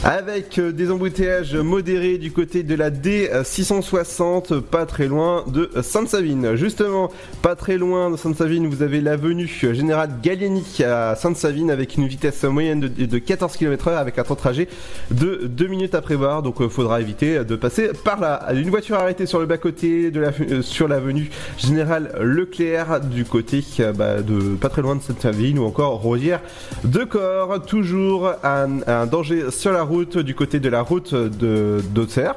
Avec 0.02 0.58
euh, 0.58 0.72
des 0.72 0.90
embouteillages 0.90 1.54
modérés 1.56 2.16
du 2.16 2.32
côté 2.32 2.62
de 2.62 2.74
la 2.74 2.90
D660, 2.90 4.62
pas 4.62 4.86
très 4.86 5.08
loin 5.08 5.44
de 5.46 5.70
Sainte-Savine. 5.82 6.56
Justement, 6.56 7.10
pas 7.42 7.54
très 7.54 7.76
loin 7.76 8.10
de 8.10 8.16
Sainte-Savine, 8.16 8.66
vous 8.66 8.82
avez 8.82 9.02
l'avenue 9.02 9.46
Général 9.46 10.08
Gallieni 10.22 10.64
à 10.82 11.16
Sainte-Savine 11.16 11.70
avec 11.70 11.96
une 11.96 12.06
vitesse 12.06 12.42
moyenne 12.44 12.80
de, 12.80 12.88
de 12.88 13.18
14 13.18 13.58
km/h 13.58 13.98
avec 13.98 14.18
un 14.18 14.22
temps 14.22 14.34
de 14.34 14.38
trajet 14.38 14.68
de 15.10 15.42
2 15.44 15.66
minutes 15.66 15.94
à 15.94 16.00
prévoir. 16.00 16.42
Donc, 16.42 16.56
il 16.60 16.70
faudra 16.70 17.02
éviter 17.02 17.44
de 17.44 17.54
passer 17.54 17.90
par 18.02 18.20
là. 18.20 18.48
Une 18.54 18.70
voiture 18.70 18.96
arrêtée 18.96 19.26
sur 19.26 19.38
le 19.38 19.44
bas-côté 19.44 20.10
de 20.10 20.20
la, 20.20 20.30
euh, 20.50 20.62
sur 20.62 20.88
l'avenue 20.88 21.28
Général 21.58 22.10
Leclerc 22.18 23.00
du 23.00 23.26
côté 23.26 23.62
euh, 23.80 23.92
bah, 23.92 24.22
de 24.22 24.56
pas 24.56 24.70
très 24.70 24.80
loin 24.80 24.96
de 24.96 25.02
Sainte-Savine 25.02 25.58
ou 25.58 25.66
encore 25.66 26.00
Rosière 26.00 26.40
de 26.84 27.04
Corps. 27.04 27.60
Toujours 27.66 28.32
un 28.42 29.04
danger 29.04 29.50
sur 29.50 29.72
la 29.72 29.82
route 29.82 29.89
du 29.98 30.34
côté 30.34 30.60
de 30.60 30.68
la 30.68 30.82
route 30.82 31.14
de 31.14 31.82
d'Auxerre. 31.90 32.36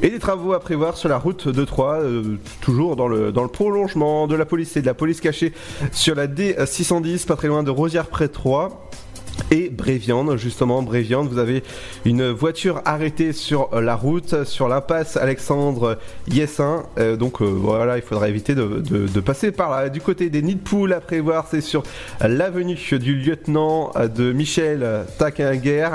Et 0.00 0.10
des 0.10 0.20
travaux 0.20 0.52
à 0.52 0.60
prévoir 0.60 0.96
sur 0.96 1.08
la 1.08 1.18
route 1.18 1.48
de 1.48 1.64
Troyes, 1.64 2.00
euh, 2.00 2.36
toujours 2.60 2.94
dans 2.94 3.08
le, 3.08 3.32
dans 3.32 3.42
le 3.42 3.48
prolongement 3.48 4.28
de 4.28 4.36
la 4.36 4.44
police 4.44 4.76
et 4.76 4.80
de 4.80 4.86
la 4.86 4.94
police 4.94 5.20
cachée 5.20 5.52
sur 5.90 6.14
la 6.14 6.28
D610, 6.28 7.26
pas 7.26 7.34
très 7.34 7.48
loin 7.48 7.64
de 7.64 7.70
Rosière 7.70 8.06
près 8.06 8.28
Troyes. 8.28 8.70
Et 9.50 9.70
Bréviande, 9.70 10.36
justement, 10.36 10.82
Bréviande, 10.82 11.28
vous 11.28 11.38
avez 11.38 11.62
une 12.04 12.30
voiture 12.30 12.82
arrêtée 12.84 13.32
sur 13.32 13.70
euh, 13.72 13.80
la 13.80 13.96
route, 13.96 14.44
sur 14.44 14.68
l'impasse 14.68 15.16
Alexandre 15.16 15.98
Yessin. 16.28 16.84
Euh, 16.98 17.16
donc 17.16 17.40
euh, 17.40 17.46
voilà, 17.46 17.96
il 17.96 18.02
faudra 18.02 18.28
éviter 18.28 18.54
de, 18.54 19.20
passer 19.20 19.52
par 19.52 19.70
là. 19.70 19.88
Du 19.88 20.00
côté 20.00 20.30
des 20.30 20.42
nids 20.42 20.56
de 20.56 20.60
poules 20.60 20.92
à 20.92 21.00
prévoir, 21.00 21.46
c'est 21.50 21.60
sur 21.60 21.82
l'avenue 22.20 22.78
du 22.92 23.14
lieutenant 23.16 23.92
de 24.14 24.32
Michel 24.32 24.86
Taquinguer, 25.18 25.88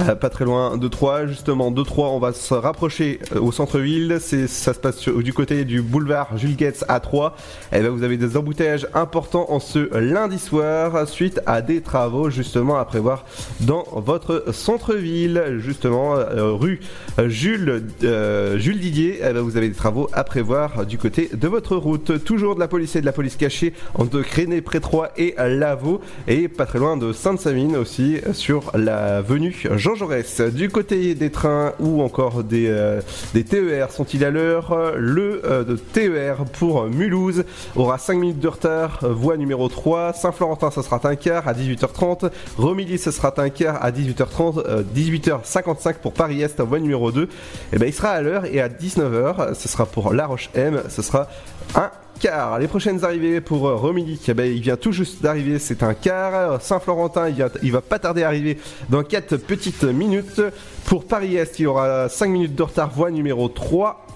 euh, 0.00 0.14
pas 0.14 0.30
très 0.30 0.44
loin 0.44 0.76
de 0.76 0.88
Troyes. 0.88 1.26
Justement, 1.26 1.70
de 1.70 1.82
Troyes, 1.82 2.08
on 2.08 2.18
va 2.18 2.32
se 2.32 2.54
rapprocher 2.54 3.20
au 3.40 3.52
centre-ville. 3.52 4.18
Ça 4.20 4.74
se 4.74 4.78
passe 4.78 5.08
du 5.08 5.32
côté 5.32 5.64
du 5.64 5.82
boulevard 5.82 6.36
Jules 6.36 6.56
Guetz 6.56 6.84
à 6.88 7.00
Troyes. 7.00 7.34
Et 7.72 7.80
ben, 7.80 7.88
vous 7.88 8.02
avez 8.02 8.16
des 8.16 8.36
embouteillages 8.36 8.86
importants 8.94 9.46
en 9.50 9.60
ce 9.60 9.96
lundi 9.98 10.38
soir 10.38 11.08
suite 11.08 11.40
à 11.46 11.62
des 11.62 11.80
travaux 11.80 12.30
justement 12.30 12.76
prévoir 12.84 13.24
dans 13.60 13.84
votre 13.92 14.52
centre-ville. 14.52 15.56
Justement, 15.58 16.16
euh, 16.16 16.52
rue 16.52 16.80
Jules, 17.26 17.84
euh, 18.04 18.58
Jules 18.58 18.80
Didier, 18.80 19.18
eh 19.20 19.32
ben, 19.32 19.40
vous 19.40 19.56
avez 19.56 19.68
des 19.68 19.74
travaux 19.74 20.08
à 20.12 20.24
prévoir 20.24 20.86
du 20.86 20.98
côté 20.98 21.30
de 21.32 21.48
votre 21.48 21.76
route. 21.76 22.24
Toujours 22.24 22.54
de 22.54 22.60
la 22.60 22.68
police 22.68 22.96
et 22.96 23.00
de 23.00 23.06
la 23.06 23.12
police 23.12 23.36
cachée 23.36 23.74
entre 23.94 24.20
Créné, 24.22 24.60
Prétroy 24.60 25.08
et 25.16 25.34
Lavaux. 25.36 26.00
Et 26.28 26.48
pas 26.48 26.66
très 26.66 26.78
loin 26.78 26.96
de 26.96 27.12
Sainte-Savine 27.12 27.76
aussi 27.76 28.18
sur 28.32 28.72
la 28.74 29.22
venue 29.22 29.66
Jean 29.76 29.94
Jaurès. 29.94 30.40
Du 30.40 30.68
côté 30.68 31.14
des 31.14 31.30
trains 31.30 31.72
ou 31.80 32.02
encore 32.02 32.44
des, 32.44 32.66
euh, 32.68 33.00
des 33.34 33.44
TER 33.44 33.90
sont-ils 33.90 34.24
à 34.24 34.30
l'heure? 34.30 34.94
Le 34.96 35.42
de 35.66 35.76
TER 35.76 36.44
pour 36.58 36.86
Mulhouse 36.86 37.44
aura 37.76 37.98
5 37.98 38.18
minutes 38.18 38.40
de 38.40 38.48
retard, 38.48 39.00
voie 39.02 39.36
numéro 39.36 39.68
3. 39.68 40.12
Saint-Florentin, 40.12 40.70
ce 40.70 40.82
sera 40.82 41.00
un 41.04 41.16
quart 41.16 41.48
à 41.48 41.52
18h30. 41.54 42.30
Romilly, 42.72 42.96
ce 42.96 43.10
sera 43.10 43.34
un 43.36 43.50
quart 43.50 43.84
à 43.84 43.90
18h30. 43.90 44.62
euh, 44.66 44.82
18h55 44.96 45.96
pour 45.96 46.14
Paris-Est, 46.14 46.58
voie 46.62 46.78
numéro 46.78 47.12
2. 47.12 47.28
Et 47.74 47.76
ben, 47.76 47.86
il 47.86 47.92
sera 47.92 48.12
à 48.12 48.22
l'heure 48.22 48.46
et 48.46 48.62
à 48.62 48.70
19h, 48.70 49.52
ce 49.52 49.68
sera 49.68 49.84
pour 49.84 50.14
La 50.14 50.26
Roche-M, 50.26 50.82
ce 50.88 51.02
sera 51.02 51.28
un 51.74 51.90
quart. 52.18 52.58
Les 52.58 52.68
prochaines 52.68 53.04
arrivées 53.04 53.42
pour 53.42 53.68
euh, 53.68 53.76
Romilly, 53.76 54.18
eh 54.26 54.32
ben, 54.32 54.50
il 54.50 54.62
vient 54.62 54.78
tout 54.78 54.90
juste 54.90 55.22
d'arriver, 55.22 55.58
c'est 55.58 55.82
un 55.82 55.92
quart. 55.92 56.62
Saint-Florentin, 56.62 57.28
il, 57.28 57.46
il 57.62 57.72
va 57.72 57.82
pas 57.82 57.98
tarder 57.98 58.22
à 58.22 58.28
arriver 58.28 58.56
dans 58.88 59.02
4 59.02 59.36
petites 59.36 59.84
minutes. 59.84 60.40
Pour 60.86 61.04
Paris-Est, 61.04 61.58
il 61.58 61.66
aura 61.66 62.08
5 62.08 62.26
minutes 62.26 62.54
de 62.54 62.62
retard, 62.62 62.90
voie 62.90 63.10
numéro 63.10 63.50
3. 63.50 64.06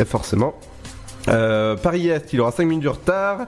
Et 0.00 0.04
forcément. 0.04 0.54
Euh, 1.28 1.76
Paris-Est, 1.76 2.32
il 2.32 2.40
aura 2.40 2.50
5 2.52 2.64
minutes 2.64 2.84
de 2.84 2.88
retard. 2.88 3.40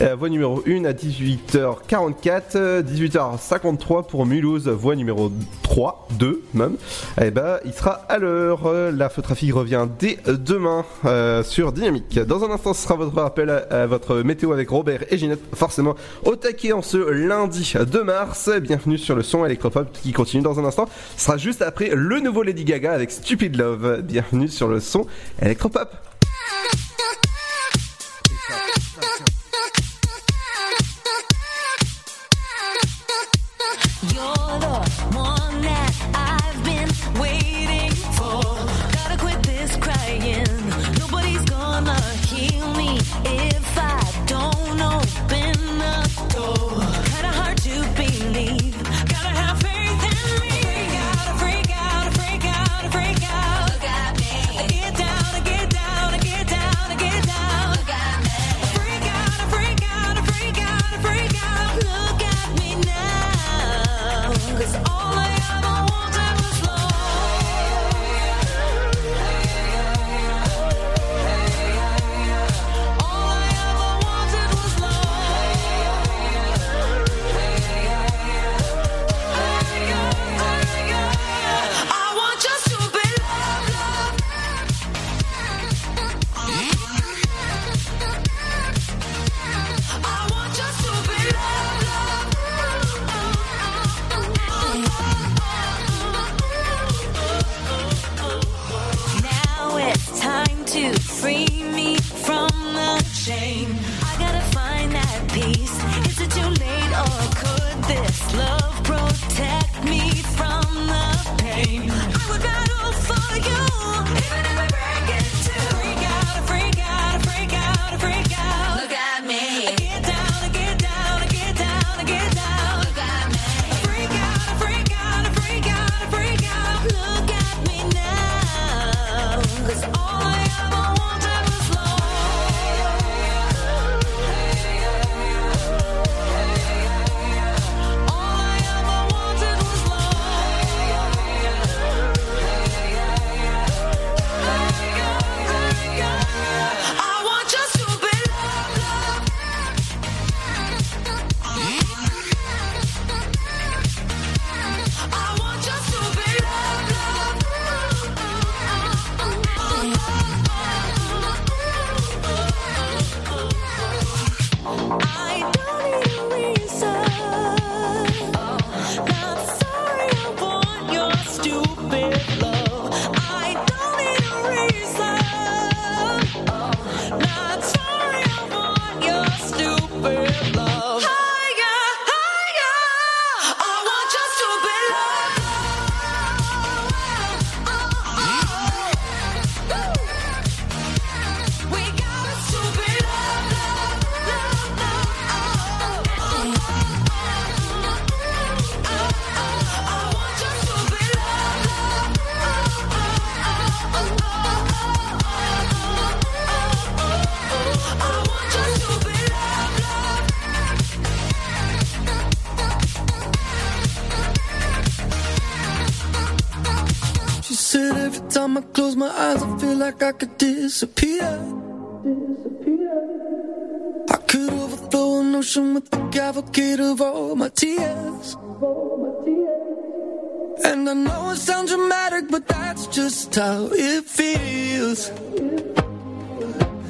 Euh, 0.00 0.14
voie 0.16 0.28
numéro 0.28 0.62
1 0.66 0.84
à 0.84 0.92
18h44. 0.92 2.42
euh, 2.56 2.82
18h53 2.82 4.06
pour 4.06 4.26
Mulhouse, 4.26 4.68
voie 4.68 4.96
numéro 4.96 5.30
3, 5.62 6.08
2 6.18 6.42
même. 6.54 6.76
Et 7.20 7.30
ben, 7.30 7.58
il 7.64 7.72
sera 7.72 7.92
à 8.08 8.18
l'heure. 8.18 8.66
Euh, 8.66 8.90
La 8.90 9.08
feu 9.08 9.22
trafic 9.22 9.54
revient 9.54 9.86
dès 9.98 10.18
demain 10.26 10.84
euh, 11.04 11.42
sur 11.42 11.72
Dynamique. 11.72 12.18
Dans 12.18 12.44
un 12.44 12.50
instant, 12.50 12.74
ce 12.74 12.82
sera 12.82 12.96
votre 12.96 13.14
rappel 13.14 13.50
à, 13.50 13.82
à 13.82 13.86
votre 13.86 14.16
météo 14.16 14.52
avec 14.52 14.68
Robert 14.70 15.04
et 15.10 15.18
Ginette, 15.18 15.40
forcément 15.54 15.94
au 16.24 16.36
taquet 16.36 16.72
en 16.72 16.82
ce 16.82 16.96
lundi 16.98 17.74
2 17.90 18.04
mars. 18.04 18.50
Bienvenue 18.60 18.98
sur 18.98 19.14
le 19.14 19.22
son 19.22 19.44
électropop 19.46 19.92
qui 19.92 20.12
continue 20.12 20.42
dans 20.42 20.58
un 20.58 20.64
instant. 20.64 20.88
Ce 21.16 21.24
sera 21.24 21.36
juste 21.36 21.62
après 21.62 21.90
le 21.94 22.20
nouveau 22.20 22.42
Lady 22.42 22.64
Gaga 22.64 22.92
avec 22.92 23.10
Stupid 23.10 23.56
Love. 23.56 24.02
Bienvenue 24.02 24.48
sur 24.48 24.68
le 24.68 24.80
son 24.80 25.06
électropop. 25.40 25.88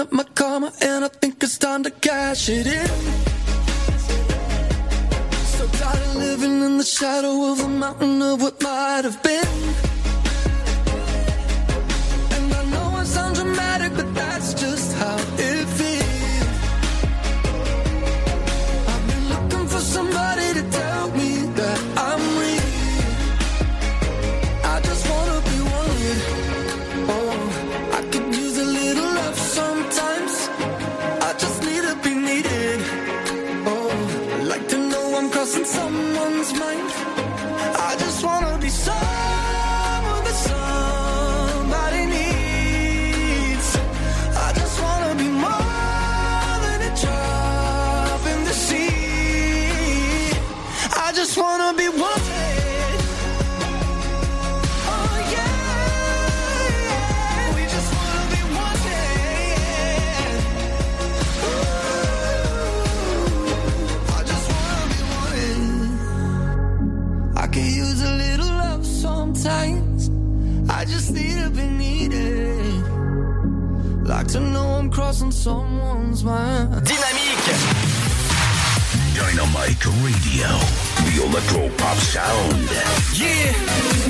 up 0.00 0.12
my 0.12 0.24
karma, 0.34 0.72
and 0.80 1.04
I 1.04 1.08
think 1.08 1.42
it's 1.42 1.58
time 1.58 1.82
to 1.82 1.90
cash 1.90 2.48
it 2.48 2.66
in. 2.66 2.88
So 5.56 5.66
tired 5.78 6.02
of 6.08 6.16
living 6.16 6.62
in 6.62 6.78
the 6.78 6.84
shadow 6.84 7.50
of 7.50 7.58
the 7.58 7.68
mountain 7.68 8.22
of 8.22 8.42
what 8.42 8.62
might 8.62 9.04
have 9.04 9.22
been. 9.22 9.87
Just 71.48 71.56
need 71.56 71.56
to 71.56 71.60
be 71.60 71.68
needed. 71.68 72.84
Like 74.06 74.26
to 74.28 74.40
know 74.40 74.78
I'm 74.78 74.90
crossing 74.90 75.30
someone's 75.30 76.24
mind. 76.24 76.70
Dynamique 76.84 77.52
Dynamite 79.14 79.86
Radio. 80.02 80.48
The 81.04 81.22
electro 81.24 81.68
pop 81.76 81.96
sound. 81.98 82.70
Yeah 83.14 83.52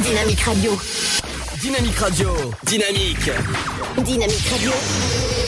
Dynamique 0.02 0.44
Radio. 0.46 0.76
Dynamique 1.60 1.98
Radio. 1.98 2.52
Dynamique. 2.64 3.32
Dynamique 4.04 4.48
Radio. 4.50 4.72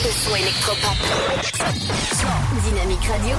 Le 0.03 0.11
son 0.11 0.35
électropop. 0.35 0.97
Dynamique 2.65 3.07
Radio. 3.07 3.37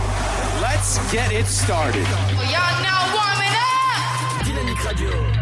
Let's 0.60 0.98
get 1.12 1.32
it 1.32 1.46
started. 1.46 2.06
Y'all 2.50 2.82
now 2.82 3.12
warming 3.12 3.54
up. 3.54 4.44
Dynamique 4.46 4.84
Radio. 4.84 5.41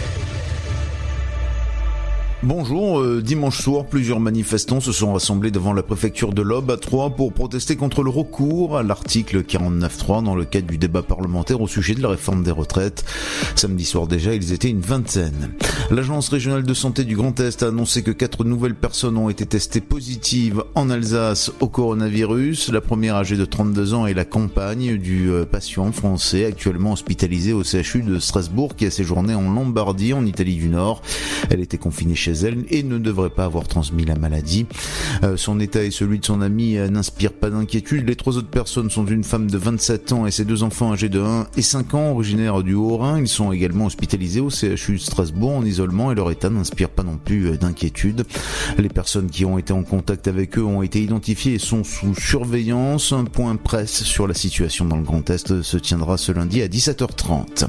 Bonjour, 2.43 2.99
euh, 2.99 3.21
dimanche 3.21 3.61
soir, 3.61 3.85
plusieurs 3.85 4.19
manifestants 4.19 4.79
se 4.79 4.91
sont 4.91 5.13
rassemblés 5.13 5.51
devant 5.51 5.73
la 5.73 5.83
préfecture 5.83 6.33
de 6.33 6.41
l'Aube 6.41 6.71
à 6.71 6.77
Troyes 6.77 7.11
pour 7.11 7.33
protester 7.33 7.75
contre 7.75 8.01
le 8.01 8.09
recours 8.09 8.79
à 8.79 8.81
l'article 8.81 9.43
49.3 9.43 10.23
dans 10.23 10.33
le 10.33 10.43
cadre 10.43 10.65
du 10.65 10.79
débat 10.79 11.03
parlementaire 11.03 11.61
au 11.61 11.67
sujet 11.67 11.93
de 11.93 12.01
la 12.01 12.09
réforme 12.09 12.41
des 12.41 12.49
retraites. 12.49 13.05
Samedi 13.55 13.85
soir 13.85 14.07
déjà, 14.07 14.33
ils 14.33 14.53
étaient 14.53 14.71
une 14.71 14.81
vingtaine. 14.81 15.51
L'agence 15.91 16.29
régionale 16.29 16.63
de 16.63 16.73
santé 16.73 17.03
du 17.03 17.15
Grand 17.15 17.39
Est 17.39 17.61
a 17.61 17.67
annoncé 17.67 18.01
que 18.01 18.09
quatre 18.09 18.43
nouvelles 18.43 18.73
personnes 18.73 19.17
ont 19.17 19.29
été 19.29 19.45
testées 19.45 19.79
positives 19.79 20.63
en 20.73 20.89
Alsace 20.89 21.51
au 21.59 21.67
coronavirus. 21.67 22.71
La 22.71 22.81
première 22.81 23.17
âgée 23.17 23.37
de 23.37 23.45
32 23.45 23.93
ans 23.93 24.07
est 24.07 24.15
la 24.15 24.25
compagne 24.25 24.97
du 24.97 25.29
euh, 25.29 25.45
patient 25.45 25.91
français 25.91 26.45
actuellement 26.45 26.93
hospitalisé 26.93 27.53
au 27.53 27.61
CHU 27.61 28.01
de 28.01 28.17
Strasbourg 28.17 28.75
qui 28.75 28.87
a 28.87 28.89
séjourné 28.89 29.35
en 29.35 29.47
Lombardie 29.51 30.13
en 30.13 30.25
Italie 30.25 30.55
du 30.55 30.69
Nord. 30.69 31.03
Elle 31.51 31.59
était 31.59 31.77
confinée 31.77 32.15
chez 32.15 32.30
elle 32.31 32.65
et 32.69 32.83
ne 32.83 32.97
devrait 32.97 33.29
pas 33.29 33.45
avoir 33.45 33.67
transmis 33.67 34.05
la 34.05 34.15
maladie. 34.15 34.65
Euh, 35.23 35.37
son 35.37 35.59
état 35.59 35.83
et 35.83 35.91
celui 35.91 36.19
de 36.19 36.25
son 36.25 36.41
ami 36.41 36.77
euh, 36.77 36.89
n'inspirent 36.89 37.33
pas 37.33 37.49
d'inquiétude. 37.49 38.07
Les 38.07 38.15
trois 38.15 38.37
autres 38.37 38.49
personnes 38.49 38.89
sont 38.89 39.05
une 39.05 39.23
femme 39.23 39.49
de 39.49 39.57
27 39.57 40.11
ans 40.11 40.25
et 40.25 40.31
ses 40.31 40.45
deux 40.45 40.63
enfants 40.63 40.93
âgés 40.93 41.09
de 41.09 41.19
1 41.19 41.47
et 41.57 41.61
5 41.61 41.93
ans, 41.93 42.11
originaires 42.11 42.63
du 42.63 42.73
Haut-Rhin. 42.73 43.19
Ils 43.19 43.27
sont 43.27 43.51
également 43.51 43.85
hospitalisés 43.85 44.39
au 44.39 44.49
CHU 44.49 44.93
de 44.93 44.97
Strasbourg 44.97 45.51
en 45.51 45.65
isolement 45.65 46.11
et 46.11 46.15
leur 46.15 46.31
état 46.31 46.49
n'inspire 46.49 46.89
pas 46.89 47.03
non 47.03 47.17
plus 47.17 47.47
euh, 47.47 47.57
d'inquiétude. 47.57 48.25
Les 48.77 48.89
personnes 48.89 49.29
qui 49.29 49.45
ont 49.45 49.57
été 49.57 49.73
en 49.73 49.83
contact 49.83 50.27
avec 50.27 50.57
eux 50.57 50.63
ont 50.63 50.81
été 50.81 51.01
identifiées 51.01 51.55
et 51.55 51.59
sont 51.59 51.83
sous 51.83 52.15
surveillance. 52.15 53.13
Un 53.13 53.25
point 53.25 53.55
presse 53.55 54.03
sur 54.03 54.27
la 54.27 54.33
situation 54.33 54.85
dans 54.85 54.97
le 54.97 55.03
Grand 55.03 55.29
Est 55.29 55.61
se 55.61 55.77
tiendra 55.77 56.17
ce 56.17 56.31
lundi 56.31 56.61
à 56.61 56.67
17h30. 56.67 57.67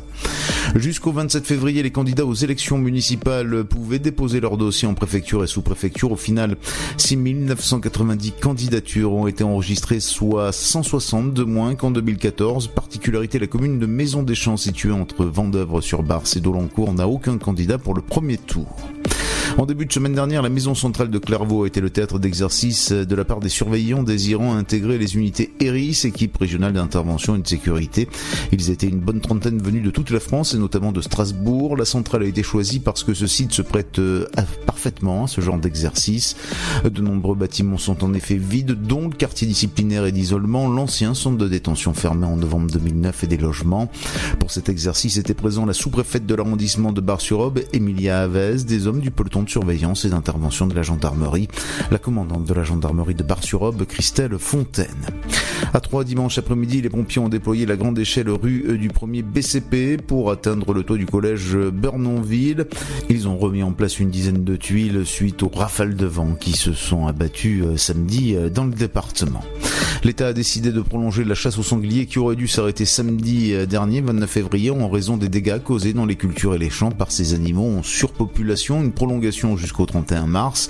Jusqu'au 0.76 1.12
27 1.12 1.46
février, 1.46 1.82
les 1.82 1.90
candidats 1.90 2.26
aux 2.26 2.34
élections 2.34 2.78
municipales 2.78 3.64
pouvaient 3.64 3.98
déposer 3.98 4.40
leur 4.40 4.51
dossier 4.56 4.88
en 4.88 4.94
préfecture 4.94 5.44
et 5.44 5.46
sous-préfecture. 5.46 6.12
Au 6.12 6.16
final, 6.16 6.56
6990 6.96 8.32
candidatures 8.40 9.12
ont 9.12 9.26
été 9.26 9.44
enregistrées, 9.44 10.00
soit 10.00 10.52
160 10.52 11.34
de 11.34 11.44
moins 11.44 11.74
qu'en 11.74 11.90
2014. 11.90 12.68
Particularité, 12.68 13.38
la 13.38 13.46
commune 13.46 13.78
de 13.78 13.86
Maison 13.86 14.22
des 14.22 14.34
Champs, 14.34 14.56
située 14.56 14.92
entre 14.92 15.24
Vendœuvre-sur-Barse 15.24 16.36
et 16.36 16.40
Dolencourt, 16.40 16.92
n'a 16.92 17.08
aucun 17.08 17.38
candidat 17.38 17.78
pour 17.78 17.94
le 17.94 18.02
premier 18.02 18.38
tour. 18.38 18.76
En 19.58 19.66
début 19.66 19.84
de 19.84 19.92
semaine 19.92 20.14
dernière, 20.14 20.40
la 20.40 20.48
maison 20.48 20.74
centrale 20.74 21.10
de 21.10 21.18
Clairvaux 21.18 21.64
a 21.64 21.66
été 21.66 21.82
le 21.82 21.90
théâtre 21.90 22.18
d'exercice 22.18 22.90
de 22.90 23.14
la 23.14 23.24
part 23.24 23.38
des 23.38 23.50
surveillants 23.50 24.02
désirant 24.02 24.54
intégrer 24.54 24.96
les 24.96 25.14
unités 25.16 25.52
ERIS, 25.60 26.06
équipe 26.06 26.38
régionale 26.38 26.72
d'intervention 26.72 27.36
et 27.36 27.38
de 27.38 27.46
sécurité. 27.46 28.08
Ils 28.50 28.70
étaient 28.70 28.88
une 28.88 28.98
bonne 28.98 29.20
trentaine 29.20 29.62
venus 29.62 29.84
de 29.84 29.90
toute 29.90 30.10
la 30.10 30.20
France 30.20 30.54
et 30.54 30.58
notamment 30.58 30.90
de 30.90 31.02
Strasbourg. 31.02 31.76
La 31.76 31.84
centrale 31.84 32.22
a 32.22 32.26
été 32.26 32.42
choisie 32.42 32.80
parce 32.80 33.04
que 33.04 33.12
ce 33.12 33.26
site 33.26 33.52
se 33.52 33.60
prête 33.60 33.98
euh, 33.98 34.26
parfaitement 34.66 35.24
à 35.24 35.28
ce 35.28 35.42
genre 35.42 35.58
d'exercice. 35.58 36.34
De 36.82 37.02
nombreux 37.02 37.36
bâtiments 37.36 37.78
sont 37.78 38.04
en 38.04 38.14
effet 38.14 38.36
vides, 38.36 38.72
dont 38.72 39.08
le 39.08 39.14
quartier 39.14 39.46
disciplinaire 39.46 40.06
et 40.06 40.12
d'isolement, 40.12 40.66
l'ancien 40.66 41.12
centre 41.12 41.36
de 41.36 41.48
détention 41.48 41.92
fermé 41.92 42.26
en 42.26 42.36
novembre 42.36 42.70
2009 42.72 43.24
et 43.24 43.26
des 43.26 43.36
logements. 43.36 43.90
Pour 44.40 44.50
cet 44.50 44.70
exercice 44.70 45.18
était 45.18 45.34
présent 45.34 45.66
la 45.66 45.74
sous-préfète 45.74 46.24
de 46.24 46.34
l'arrondissement 46.34 46.92
de 46.92 47.02
Bar-sur-Aube, 47.02 47.60
Emilia 47.74 48.20
Avez, 48.22 48.64
des 48.64 48.86
hommes 48.86 49.00
du 49.00 49.10
peloton 49.10 49.41
de 49.42 49.50
surveillance 49.50 50.04
et 50.04 50.10
d'intervention 50.10 50.66
de 50.66 50.74
la 50.74 50.82
gendarmerie, 50.82 51.48
la 51.90 51.98
commandante 51.98 52.44
de 52.44 52.54
la 52.54 52.64
gendarmerie 52.64 53.14
de 53.14 53.22
Bar-sur-Aube, 53.22 53.84
Christelle 53.84 54.38
Fontaine. 54.38 54.88
À 55.74 55.80
3 55.80 56.04
dimanche 56.04 56.38
après-midi, 56.38 56.82
les 56.82 56.90
pompiers 56.90 57.20
ont 57.20 57.28
déployé 57.28 57.66
la 57.66 57.76
grande 57.76 57.98
échelle 57.98 58.30
rue 58.30 58.78
du 58.78 58.88
premier 58.88 59.22
BCP 59.22 59.96
pour 59.96 60.30
atteindre 60.30 60.72
le 60.74 60.82
toit 60.82 60.96
du 60.96 61.06
collège 61.06 61.56
Bernonville. 61.56 62.66
Ils 63.08 63.28
ont 63.28 63.36
remis 63.36 63.62
en 63.62 63.72
place 63.72 63.98
une 63.98 64.10
dizaine 64.10 64.44
de 64.44 64.56
tuiles 64.56 65.06
suite 65.06 65.42
aux 65.42 65.50
rafales 65.54 65.96
de 65.96 66.06
vent 66.06 66.34
qui 66.34 66.52
se 66.52 66.72
sont 66.72 67.06
abattues 67.06 67.62
euh, 67.62 67.76
samedi 67.76 68.34
euh, 68.34 68.48
dans 68.48 68.64
le 68.64 68.72
département. 68.72 69.42
L'État 70.04 70.28
a 70.28 70.32
décidé 70.32 70.72
de 70.72 70.80
prolonger 70.80 71.24
la 71.24 71.34
chasse 71.34 71.58
aux 71.58 71.62
sangliers 71.62 72.06
qui 72.06 72.18
aurait 72.18 72.36
dû 72.36 72.48
s'arrêter 72.48 72.84
samedi 72.84 73.54
euh, 73.54 73.66
dernier, 73.66 74.00
29 74.00 74.28
février, 74.28 74.70
en 74.70 74.88
raison 74.88 75.16
des 75.16 75.28
dégâts 75.28 75.62
causés 75.62 75.92
dans 75.92 76.06
les 76.06 76.16
cultures 76.16 76.54
et 76.54 76.58
les 76.58 76.70
champs 76.70 76.90
par 76.90 77.12
ces 77.12 77.34
animaux 77.34 77.78
en 77.78 77.82
surpopulation. 77.82 78.82
Une 78.82 78.92
prolongation 78.92 79.31
jusqu'au 79.56 79.86
31 79.86 80.26
mars. 80.26 80.68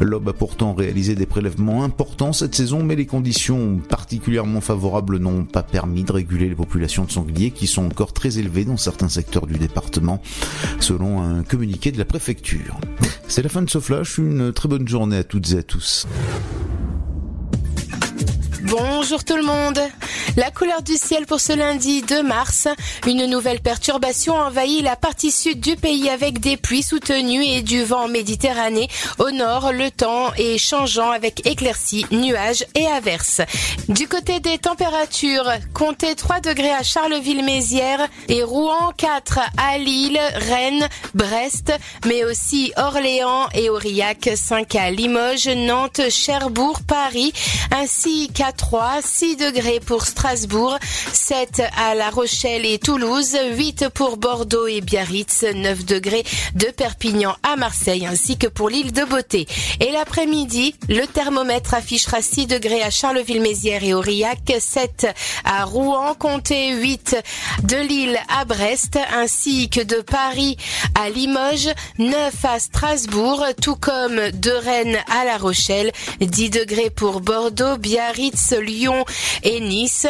L'OB 0.00 0.28
a 0.28 0.32
pourtant 0.32 0.74
réalisé 0.74 1.14
des 1.14 1.26
prélèvements 1.26 1.84
importants 1.84 2.32
cette 2.32 2.54
saison, 2.54 2.82
mais 2.82 2.96
les 2.96 3.06
conditions 3.06 3.78
particulièrement 3.88 4.60
favorables 4.60 5.18
n'ont 5.18 5.44
pas 5.44 5.62
permis 5.62 6.04
de 6.04 6.12
réguler 6.12 6.48
les 6.48 6.54
populations 6.54 7.04
de 7.04 7.10
sangliers 7.10 7.50
qui 7.50 7.66
sont 7.66 7.84
encore 7.84 8.12
très 8.12 8.38
élevées 8.38 8.64
dans 8.64 8.76
certains 8.76 9.08
secteurs 9.08 9.46
du 9.46 9.58
département, 9.58 10.22
selon 10.80 11.22
un 11.22 11.42
communiqué 11.42 11.92
de 11.92 11.98
la 11.98 12.04
préfecture. 12.04 12.78
C'est 13.28 13.42
la 13.42 13.48
fin 13.48 13.62
de 13.62 13.70
ce 13.70 13.80
flash, 13.80 14.18
une 14.18 14.52
très 14.52 14.68
bonne 14.68 14.86
journée 14.86 15.16
à 15.16 15.24
toutes 15.24 15.52
et 15.52 15.58
à 15.58 15.62
tous. 15.62 16.06
Bonjour 18.72 19.22
tout 19.22 19.36
le 19.36 19.42
monde. 19.42 19.78
La 20.38 20.50
couleur 20.50 20.80
du 20.80 20.96
ciel 20.96 21.26
pour 21.26 21.40
ce 21.40 21.52
lundi 21.52 22.00
2 22.00 22.22
mars. 22.22 22.68
Une 23.06 23.26
nouvelle 23.26 23.60
perturbation 23.60 24.34
envahit 24.34 24.82
la 24.82 24.96
partie 24.96 25.30
sud 25.30 25.60
du 25.60 25.76
pays 25.76 26.08
avec 26.08 26.40
des 26.40 26.56
pluies 26.56 26.82
soutenues 26.82 27.44
et 27.44 27.60
du 27.60 27.84
vent 27.84 28.08
méditerranéen. 28.08 28.86
Au 29.18 29.30
nord, 29.30 29.72
le 29.72 29.90
temps 29.90 30.32
est 30.38 30.56
changeant 30.56 31.10
avec 31.10 31.46
éclaircies, 31.46 32.06
nuages 32.12 32.64
et 32.74 32.86
averses. 32.86 33.42
Du 33.88 34.08
côté 34.08 34.40
des 34.40 34.56
températures, 34.56 35.50
comptez 35.74 36.14
3 36.14 36.40
degrés 36.40 36.72
à 36.72 36.82
Charleville-Mézières 36.82 38.08
et 38.30 38.42
Rouen 38.42 38.92
4 38.96 39.38
à 39.58 39.76
Lille, 39.76 40.20
Rennes, 40.48 40.88
Brest, 41.12 41.74
mais 42.06 42.24
aussi 42.24 42.72
Orléans 42.78 43.48
et 43.52 43.68
Aurillac 43.68 44.30
5 44.34 44.74
à 44.76 44.90
Limoges, 44.90 45.48
Nantes, 45.48 46.08
Cherbourg, 46.08 46.80
Paris, 46.86 47.34
ainsi 47.70 48.30
qu'à 48.32 48.52
3, 48.62 49.02
6 49.02 49.36
degrés 49.36 49.80
pour 49.80 50.06
Strasbourg, 50.06 50.78
7 51.12 51.62
à 51.76 51.96
La 51.96 52.10
Rochelle 52.10 52.64
et 52.64 52.78
Toulouse, 52.78 53.36
8 53.56 53.88
pour 53.92 54.16
Bordeaux 54.16 54.68
et 54.68 54.80
Biarritz, 54.80 55.44
9 55.52 55.84
degrés 55.84 56.22
de 56.54 56.66
Perpignan 56.66 57.34
à 57.42 57.56
Marseille 57.56 58.06
ainsi 58.06 58.38
que 58.38 58.46
pour 58.46 58.70
l'île 58.70 58.92
de 58.92 59.04
Beauté. 59.04 59.46
Et 59.80 59.90
l'après-midi, 59.90 60.76
le 60.88 61.06
thermomètre 61.06 61.74
affichera 61.74 62.22
6 62.22 62.46
degrés 62.46 62.82
à 62.82 62.90
Charleville-Mézières 62.90 63.82
et 63.82 63.94
Aurillac, 63.94 64.52
7 64.58 65.08
à 65.44 65.64
Rouen, 65.64 66.14
comptez 66.14 66.72
8 66.74 67.16
de 67.64 67.76
Lille 67.76 68.18
à 68.28 68.44
Brest 68.44 68.96
ainsi 69.12 69.70
que 69.70 69.80
de 69.80 70.00
Paris 70.00 70.56
à 70.94 71.10
Limoges, 71.10 71.74
9 71.98 72.44
à 72.44 72.58
Strasbourg, 72.60 73.44
tout 73.60 73.76
comme 73.76 74.30
de 74.30 74.50
Rennes 74.52 74.98
à 75.10 75.24
La 75.24 75.36
Rochelle, 75.36 75.90
10 76.20 76.50
degrés 76.50 76.90
pour 76.90 77.20
Bordeaux, 77.20 77.76
Biarritz, 77.76 78.41
Lyon 78.50 79.04
et 79.42 79.60
Nice, 79.60 80.06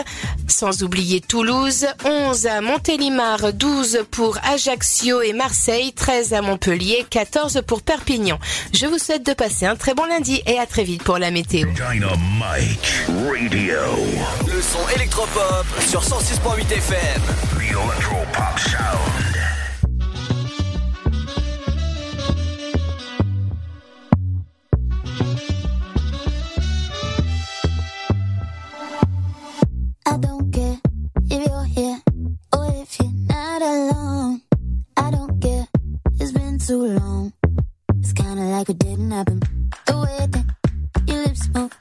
sans 0.48 0.82
oublier 0.82 1.20
Toulouse, 1.20 1.86
11 2.04 2.46
à 2.46 2.60
Montélimar, 2.60 3.52
12 3.52 4.04
pour 4.10 4.38
Ajaccio 4.44 5.22
et 5.22 5.32
Marseille, 5.32 5.92
13 5.92 6.32
à 6.32 6.42
Montpellier, 6.42 7.04
14 7.08 7.62
pour 7.66 7.82
Perpignan. 7.82 8.38
Je 8.72 8.86
vous 8.86 8.98
souhaite 8.98 9.26
de 9.26 9.32
passer 9.32 9.66
un 9.66 9.76
très 9.76 9.94
bon 9.94 10.04
lundi 10.06 10.42
et 10.46 10.58
à 10.58 10.66
très 10.66 10.84
vite 10.84 11.02
pour 11.02 11.18
la 11.18 11.30
météo. 11.30 11.68
Dynamite 11.70 13.04
Radio. 13.08 13.78
Le 14.46 14.62
son 14.62 14.88
électropop 14.96 15.66
sur 15.86 16.02
106.8 16.02 16.72
FM. 16.72 17.22
The 17.58 17.70
Electropop 17.70 18.58
Sound. 18.58 19.11
If 31.32 31.48
you're 31.48 31.64
here 31.64 32.00
or 32.54 32.66
if 32.82 33.00
you're 33.00 33.10
not 33.28 33.62
alone. 33.62 34.42
I 34.96 35.10
don't 35.10 35.40
care, 35.40 35.66
it's 36.20 36.32
been 36.32 36.58
too 36.58 36.84
long. 36.98 37.32
It's 38.00 38.12
kinda 38.12 38.42
like 38.54 38.68
it 38.68 38.78
didn't 38.78 39.10
happen. 39.10 39.40
The 39.86 39.96
way 40.04 40.26
that 40.34 40.46
your 41.06 41.24
lips 41.24 41.48
move, 41.54 41.72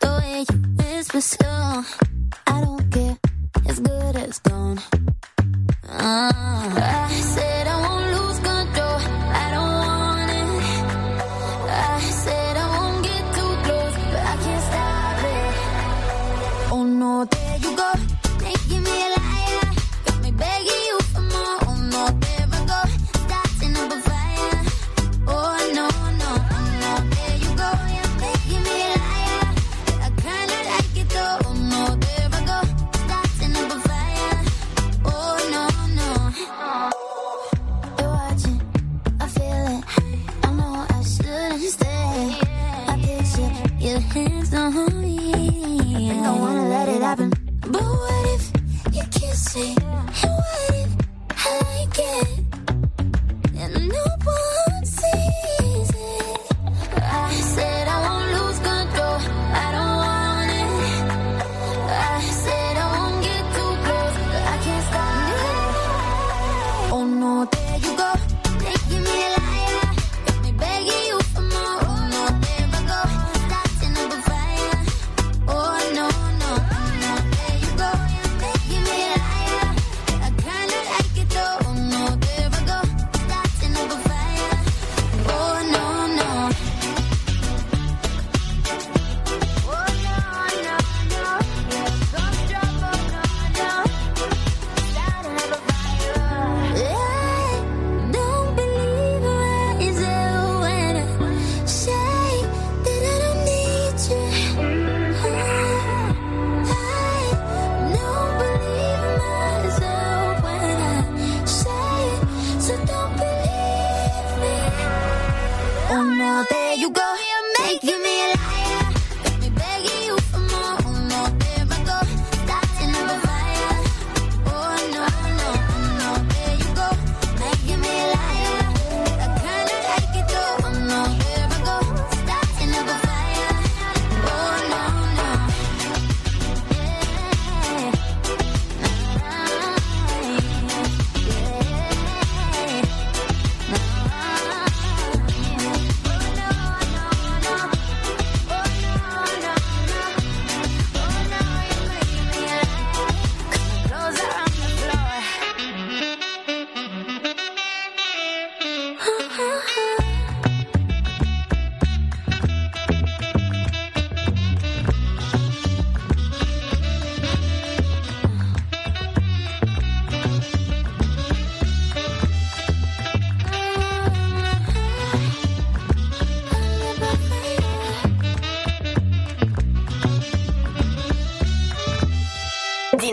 the 0.00 0.10
way 0.18 0.44
you 0.50 0.58
whisper 0.78 1.20
slow. 1.20 1.82
I 2.46 2.60
don't 2.60 2.90
care, 2.92 3.18
it's 3.66 3.80
good 3.80 4.16
as 4.16 4.38
gone. 4.38 4.78
Ah, 5.88 7.08
I 7.08 7.20
said 7.34 7.61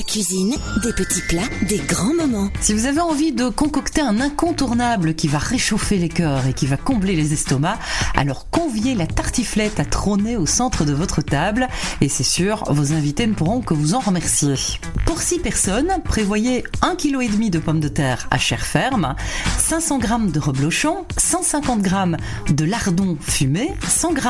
Ma 0.00 0.04
cuisine, 0.04 0.56
des 0.82 0.94
petits 0.94 1.20
plats, 1.20 1.42
des 1.68 1.76
grands 1.76 2.14
moments. 2.14 2.48
Si 2.62 2.72
vous 2.72 2.86
avez 2.86 3.02
envie 3.02 3.32
de 3.32 3.50
concocter 3.50 4.00
un 4.00 4.18
incontournable 4.18 5.14
qui 5.14 5.28
va 5.28 5.36
réchauffer 5.36 5.98
les 5.98 6.08
cœurs 6.08 6.46
et 6.46 6.54
qui 6.54 6.66
va 6.66 6.78
combler 6.78 7.14
les 7.14 7.34
estomacs, 7.34 7.78
alors 8.16 8.48
conviez 8.48 8.94
la 8.94 9.06
tartiflette 9.06 9.78
à 9.78 9.84
trôner 9.84 10.38
au 10.38 10.46
centre 10.46 10.86
de 10.86 10.94
votre 10.94 11.20
table 11.20 11.68
et 12.00 12.08
c'est 12.08 12.22
sûr, 12.22 12.64
vos 12.72 12.94
invités 12.94 13.26
ne 13.26 13.34
pourront 13.34 13.60
que 13.60 13.74
vous 13.74 13.92
en 13.92 13.98
remercier. 13.98 14.54
Pour 15.04 15.20
6 15.20 15.40
personnes, 15.40 15.92
prévoyez 16.02 16.64
1,5 16.80 16.96
kg 16.96 17.50
de 17.50 17.58
pommes 17.58 17.80
de 17.80 17.88
terre 17.88 18.26
à 18.30 18.38
chair 18.38 18.64
ferme, 18.64 19.14
500 19.58 20.00
g 20.00 20.08
de 20.32 20.40
reblochon, 20.40 21.04
150 21.18 21.84
g 21.84 21.90
de 22.54 22.64
lardon 22.64 23.18
fumé, 23.20 23.74
100 23.86 24.16
g 24.16 24.22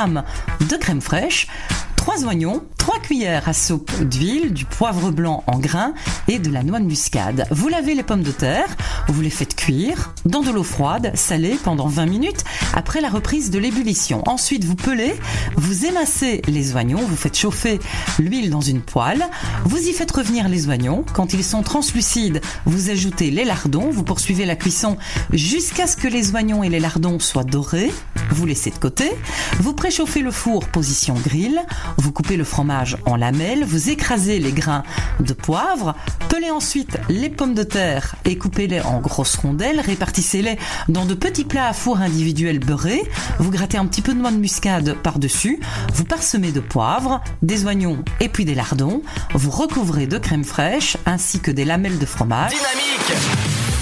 de 0.68 0.76
crème 0.76 1.00
fraîche, 1.00 1.46
3 1.94 2.24
oignons, 2.24 2.64
3 2.78 2.79
à 3.10 3.52
soupe 3.52 3.92
d'huile, 4.04 4.52
du 4.52 4.64
poivre 4.64 5.10
blanc 5.10 5.42
en 5.48 5.58
grains 5.58 5.94
et 6.28 6.38
de 6.38 6.48
la 6.48 6.62
noix 6.62 6.78
de 6.78 6.84
muscade. 6.84 7.44
Vous 7.50 7.68
lavez 7.68 7.94
les 7.94 8.04
pommes 8.04 8.22
de 8.22 8.30
terre, 8.30 8.68
vous 9.08 9.20
les 9.20 9.30
faites 9.30 9.56
cuire 9.56 10.14
dans 10.26 10.42
de 10.42 10.50
l'eau 10.52 10.62
froide, 10.62 11.10
salée 11.14 11.58
pendant 11.64 11.88
20 11.88 12.06
minutes 12.06 12.44
après 12.74 13.00
la 13.00 13.08
reprise 13.08 13.50
de 13.50 13.58
l'ébullition. 13.58 14.22
Ensuite, 14.26 14.64
vous 14.64 14.74
pelez, 14.74 15.14
vous 15.56 15.86
émassez 15.86 16.42
les 16.46 16.74
oignons, 16.74 17.00
vous 17.00 17.16
faites 17.16 17.36
chauffer 17.36 17.80
l'huile 18.18 18.50
dans 18.50 18.60
une 18.60 18.80
poêle, 18.80 19.24
vous 19.64 19.78
y 19.78 19.92
faites 19.92 20.10
revenir 20.10 20.48
les 20.48 20.68
oignons. 20.68 21.04
Quand 21.12 21.32
ils 21.32 21.44
sont 21.44 21.62
translucides, 21.62 22.40
vous 22.66 22.90
ajoutez 22.90 23.30
les 23.30 23.44
lardons, 23.44 23.90
vous 23.90 24.04
poursuivez 24.04 24.46
la 24.46 24.56
cuisson 24.56 24.96
jusqu'à 25.32 25.86
ce 25.86 25.96
que 25.96 26.08
les 26.08 26.34
oignons 26.34 26.62
et 26.62 26.68
les 26.68 26.80
lardons 26.80 27.18
soient 27.18 27.44
dorés. 27.44 27.92
Vous 28.30 28.46
laissez 28.46 28.70
de 28.70 28.76
côté, 28.76 29.10
vous 29.58 29.72
préchauffez 29.72 30.20
le 30.20 30.30
four 30.30 30.66
position 30.68 31.14
grill, 31.14 31.60
vous 31.96 32.12
coupez 32.12 32.36
le 32.36 32.44
fromage 32.44 32.96
en 33.04 33.16
lamelles, 33.16 33.64
vous 33.64 33.90
écrasez 33.90 34.38
les 34.38 34.52
grains 34.52 34.84
de 35.18 35.32
poivre, 35.32 35.96
pelez 36.28 36.50
ensuite 36.50 36.98
les 37.08 37.28
pommes 37.28 37.54
de 37.54 37.64
terre 37.64 38.14
et 38.24 38.38
coupez-les 38.38 38.80
en 38.80 39.00
grosses 39.00 39.36
rondelles, 39.36 39.80
répartissez-les 39.80 40.58
dans 40.88 41.06
de 41.06 41.14
petits 41.14 41.44
plats 41.44 41.68
à 41.68 41.72
four 41.72 41.98
individuels 41.98 42.59
beurrés, 42.64 43.02
vous 43.38 43.50
grattez 43.50 43.78
un 43.78 43.86
petit 43.86 44.02
peu 44.02 44.14
de 44.14 44.18
noix 44.18 44.30
de 44.30 44.36
muscade 44.36 44.94
par-dessus, 45.02 45.60
vous 45.94 46.04
parsemez 46.04 46.52
de 46.52 46.60
poivre, 46.60 47.22
des 47.42 47.64
oignons 47.64 48.04
et 48.20 48.28
puis 48.28 48.44
des 48.44 48.54
lardons, 48.54 49.02
vous 49.34 49.50
recouvrez 49.50 50.06
de 50.06 50.18
crème 50.18 50.44
fraîche 50.44 50.96
ainsi 51.06 51.40
que 51.40 51.50
des 51.50 51.64
lamelles 51.64 51.98
de 51.98 52.06
fromage. 52.06 52.52
Dynamique 52.52 53.80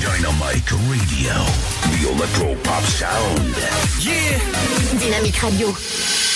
Dynamite 0.00 0.70
Radio. 0.70 1.32
The 1.82 2.14
Electro 2.14 2.54
Pop 2.62 2.84
Sound. 2.86 3.56
Yeah 4.00 4.38
Dynamique 4.98 5.36
Radio. 5.38 6.33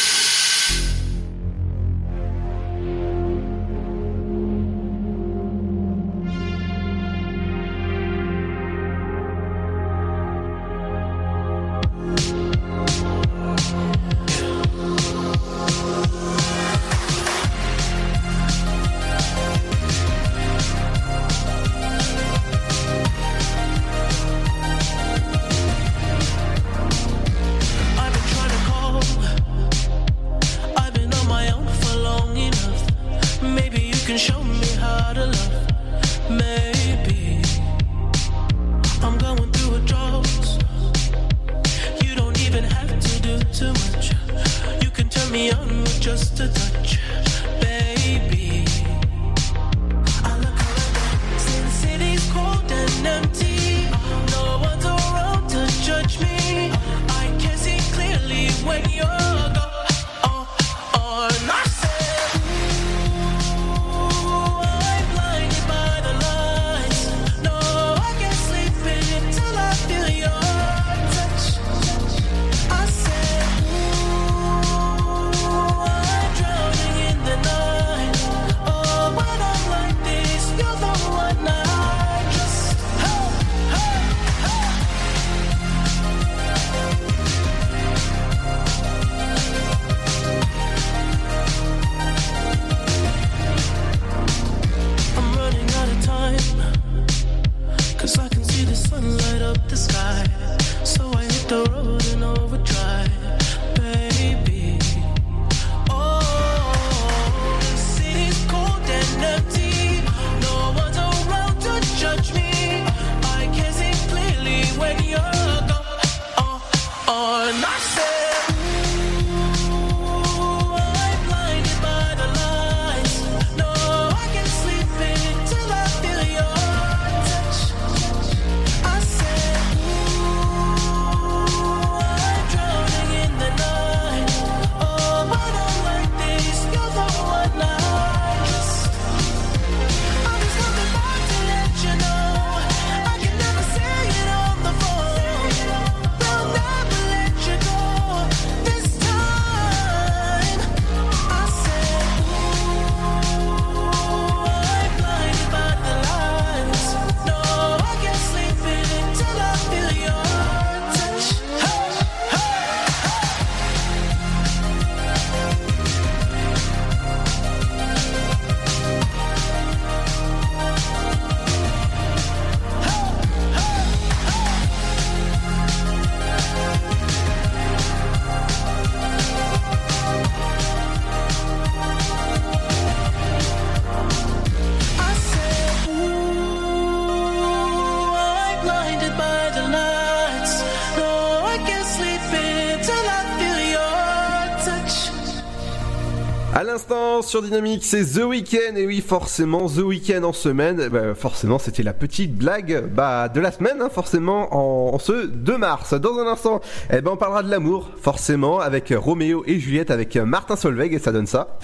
Sur 197.29 197.43
Dynamique, 197.43 197.85
c'est 197.85 198.15
The 198.15 198.25
Weeknd 198.25 198.77
et 198.77 198.87
oui 198.87 199.03
forcément 199.03 199.69
The 199.69 199.81
Weeknd 199.81 200.25
en 200.25 200.33
semaine. 200.33 200.81
Eh 200.87 200.89
ben, 200.89 201.15
forcément, 201.15 201.59
c'était 201.59 201.83
la 201.83 201.93
petite 201.93 202.35
blague 202.35 202.87
bah, 202.87 203.29
de 203.29 203.39
la 203.39 203.53
semaine, 203.53 203.83
hein, 203.83 203.91
forcément 203.93 204.95
en, 204.95 204.99
ce 204.99 205.27
2 205.27 205.59
mars. 205.59 205.93
Dans 205.93 206.19
un 206.19 206.27
instant, 206.27 206.63
eh 206.91 207.03
ben 207.03 207.11
on 207.13 207.17
parlera 207.19 207.43
de 207.43 207.51
l'amour, 207.51 207.91
forcément 208.01 208.61
avec 208.61 208.95
Roméo 208.97 209.45
et 209.47 209.61
Juliette 209.61 209.91
avec 209.91 210.17
Martin 210.17 210.57
Solveig 210.57 210.95
et 210.95 210.99
ça 210.99 211.13
donne 211.13 211.27
ça. 211.27 211.59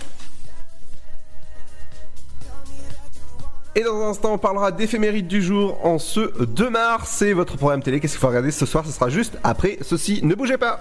Et 3.75 3.83
dans 3.83 3.97
un 4.03 4.11
instant, 4.11 4.35
on 4.35 4.39
parlera 4.39 4.71
d'éphéméride 4.71 5.27
du 5.27 5.41
jour 5.41 5.79
en 5.83 5.99
ce 5.99 6.45
2 6.45 6.69
mars. 6.69 7.23
Et 7.23 7.33
votre 7.33 7.57
programme 7.57 7.83
télé, 7.83 8.01
qu'est-ce 8.01 8.13
qu'il 8.13 8.21
faut 8.21 8.29
regarder 8.29 8.51
ce 8.51 8.67
soir? 8.67 8.85
Ce 8.85 8.93
sera 8.93 9.09
juste 9.09 9.39
après 9.43 9.79
ceci. 9.81 10.21
Ne 10.23 10.35
bougez 10.35 10.59
pas 10.59 10.81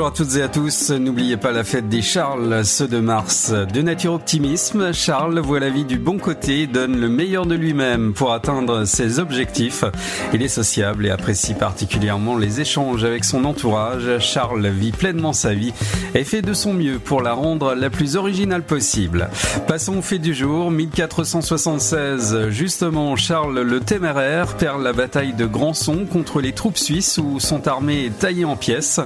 Bonjour 0.00 0.14
à 0.14 0.16
toutes 0.16 0.36
et 0.36 0.42
à 0.42 0.48
tous. 0.48 0.92
N'oubliez 0.92 1.36
pas 1.36 1.52
la 1.52 1.62
fête 1.62 1.90
des 1.90 2.00
Charles 2.00 2.64
ce 2.64 2.84
2 2.84 3.02
mars. 3.02 3.52
De 3.52 3.82
nature 3.82 4.14
optimisme, 4.14 4.94
Charles 4.94 5.38
voit 5.40 5.60
la 5.60 5.68
vie 5.68 5.84
du 5.84 5.98
bon 5.98 6.16
côté, 6.16 6.66
donne 6.66 6.98
le 6.98 7.10
meilleur 7.10 7.44
de 7.44 7.54
lui-même 7.54 8.14
pour 8.14 8.32
atteindre 8.32 8.86
ses 8.86 9.18
objectifs. 9.18 9.84
Il 10.32 10.40
est 10.40 10.48
sociable 10.48 11.04
et 11.04 11.10
apprécie 11.10 11.52
particulièrement 11.52 12.38
les 12.38 12.62
échanges 12.62 13.04
avec 13.04 13.26
son 13.26 13.44
entourage. 13.44 14.20
Charles 14.20 14.68
vit 14.68 14.92
pleinement 14.92 15.34
sa 15.34 15.52
vie 15.52 15.74
et 16.14 16.24
fait 16.24 16.40
de 16.40 16.54
son 16.54 16.72
mieux 16.72 16.98
pour 16.98 17.20
la 17.20 17.34
rendre 17.34 17.74
la 17.74 17.90
plus 17.90 18.16
originale 18.16 18.62
possible. 18.62 19.28
Passons 19.66 19.98
au 19.98 20.02
fait 20.02 20.18
du 20.18 20.32
jour. 20.32 20.70
1476, 20.70 22.48
justement, 22.48 23.16
Charles 23.16 23.60
le 23.60 23.80
Téméraire 23.80 24.56
perd 24.56 24.82
la 24.82 24.94
bataille 24.94 25.34
de 25.34 25.44
Grandson 25.44 26.06
contre 26.10 26.40
les 26.40 26.52
troupes 26.52 26.78
suisses 26.78 27.18
où 27.18 27.38
sont 27.38 27.68
armées 27.68 28.10
taillées 28.18 28.46
en 28.46 28.56
pièces. 28.56 28.98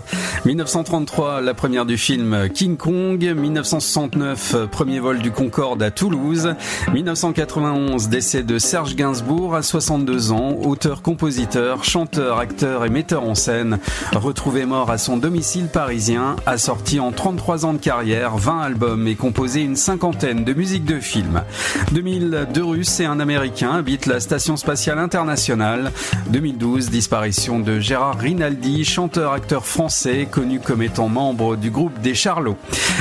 1933, 0.85 1.41
la 1.41 1.55
première 1.55 1.87
du 1.87 1.97
film 1.97 2.51
King 2.53 2.77
Kong. 2.77 3.25
1969, 3.25 4.67
premier 4.71 5.01
vol 5.01 5.21
du 5.21 5.31
Concorde 5.31 5.83
à 5.83 5.91
Toulouse. 5.91 6.55
1991, 6.93 8.09
décès 8.11 8.43
de 8.43 8.59
Serge 8.59 8.95
Gainsbourg 8.95 9.55
à 9.55 9.63
62 9.63 10.33
ans, 10.33 10.59
auteur, 10.63 11.01
compositeur, 11.01 11.85
chanteur, 11.85 12.39
acteur 12.39 12.85
et 12.85 12.91
metteur 12.91 13.23
en 13.23 13.35
scène. 13.35 13.79
Retrouvé 14.13 14.67
mort 14.67 14.91
à 14.91 14.99
son 14.99 15.17
domicile 15.17 15.69
parisien, 15.69 16.37
a 16.45 16.59
sorti 16.59 17.01
en 17.01 17.13
33 17.13 17.65
ans 17.65 17.73
de 17.73 17.79
carrière 17.79 18.37
20 18.37 18.61
albums 18.61 19.09
et 19.09 19.15
composé 19.15 19.63
une 19.63 19.77
cinquantaine 19.77 20.45
de 20.45 20.53
musiques 20.53 20.85
de 20.85 21.01
films. 21.01 21.45
2000, 21.93 22.49
deux 22.53 22.65
Russes 22.65 23.01
et 23.01 23.07
un 23.07 23.21
Américain 23.21 23.73
habitent 23.73 24.07
la 24.07 24.21
Station 24.21 24.59
Spatiale 24.59 24.99
Internationale. 24.99 25.93
2012, 26.29 26.91
disparition 26.91 27.59
de 27.59 27.81
Gérard 27.81 28.19
Rinaldi, 28.19 28.85
chanteur-acteur 28.85 29.65
français 29.65 30.29
connu 30.31 30.61
comme 30.61 30.74
étant 30.83 31.09
membre 31.09 31.57
du 31.57 31.71
groupe 31.71 32.01
des 32.01 32.15
Charlots. 32.15 32.57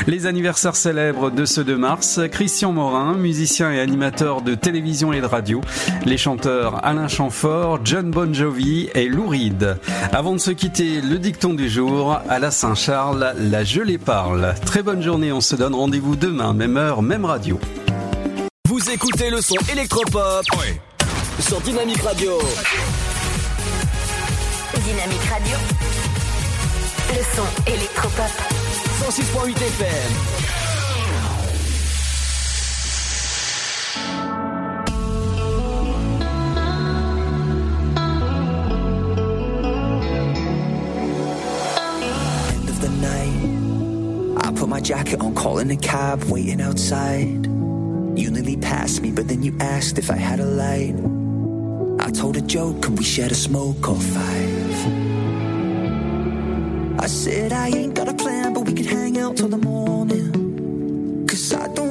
Les 0.07 0.25
anniversaires 0.25 0.75
célèbres 0.75 1.29
de 1.29 1.45
ce 1.45 1.61
2 1.61 1.77
mars, 1.77 2.19
Christian 2.31 2.71
Morin, 2.71 3.13
musicien 3.13 3.71
et 3.71 3.79
animateur 3.79 4.41
de 4.41 4.55
télévision 4.55 5.13
et 5.13 5.21
de 5.21 5.25
radio, 5.25 5.61
les 6.05 6.17
chanteurs 6.17 6.85
Alain 6.85 7.07
Chamfort, 7.07 7.79
John 7.83 8.11
Bon 8.11 8.33
Jovi 8.33 8.89
et 8.93 9.07
Lou 9.07 9.27
Reed. 9.27 9.77
Avant 10.11 10.33
de 10.33 10.39
se 10.39 10.51
quitter, 10.51 11.01
le 11.01 11.19
dicton 11.19 11.53
du 11.53 11.69
jour, 11.69 12.19
à 12.29 12.39
la 12.39 12.51
Saint-Charles, 12.51 13.33
la 13.37 13.63
je 13.63 13.81
les 13.81 13.97
parle. 13.97 14.55
Très 14.65 14.83
bonne 14.83 15.01
journée, 15.01 15.31
on 15.31 15.41
se 15.41 15.55
donne 15.55 15.73
rendez-vous 15.73 16.15
demain, 16.15 16.53
même 16.53 16.77
heure, 16.77 17.01
même 17.01 17.25
radio. 17.25 17.59
Vous 18.67 18.89
écoutez 18.89 19.29
le 19.29 19.41
son 19.41 19.55
électropop 19.71 20.45
sur 21.39 21.61
Dynamique 21.61 22.01
Radio. 22.01 22.39
Dynamique 24.73 25.23
Radio. 25.29 26.02
Le 27.15 27.21
son 27.35 27.43
électropop. 27.67 28.31
106.8 29.01 29.55
FM. 29.55 30.43
end 42.49 42.69
of 42.69 42.81
the 42.81 42.89
night. 42.89 44.43
I 44.43 44.51
put 44.53 44.67
my 44.67 44.79
jacket 44.79 45.19
on, 45.21 45.35
calling 45.35 45.69
a 45.69 45.77
cab, 45.77 46.23
waiting 46.23 46.61
outside. 46.61 47.45
You 48.17 48.31
nearly 48.31 48.57
passed 48.57 49.01
me, 49.03 49.11
but 49.11 49.27
then 49.27 49.43
you 49.43 49.55
asked 49.59 49.99
if 49.99 50.09
I 50.09 50.15
had 50.17 50.39
a 50.39 50.45
light. 50.45 50.95
I 51.99 52.09
told 52.09 52.37
a 52.37 52.41
joke, 52.41 52.87
and 52.87 52.97
we 52.97 53.03
share 53.03 53.29
a 53.29 53.35
smoke 53.35 53.87
or 53.87 53.99
five? 53.99 54.62
I 57.03 57.07
said 57.07 57.51
I 57.51 57.67
ain't 57.67 57.95
got 57.95 58.07
a 58.07 58.13
plan, 58.13 58.53
but 58.53 58.61
we 58.61 58.73
could 58.73 58.85
hang 58.85 59.17
out 59.17 59.35
till 59.35 59.49
the 59.49 59.57
morning. 59.57 61.27
Cause 61.27 61.53
I 61.53 61.67
don't 61.67 61.82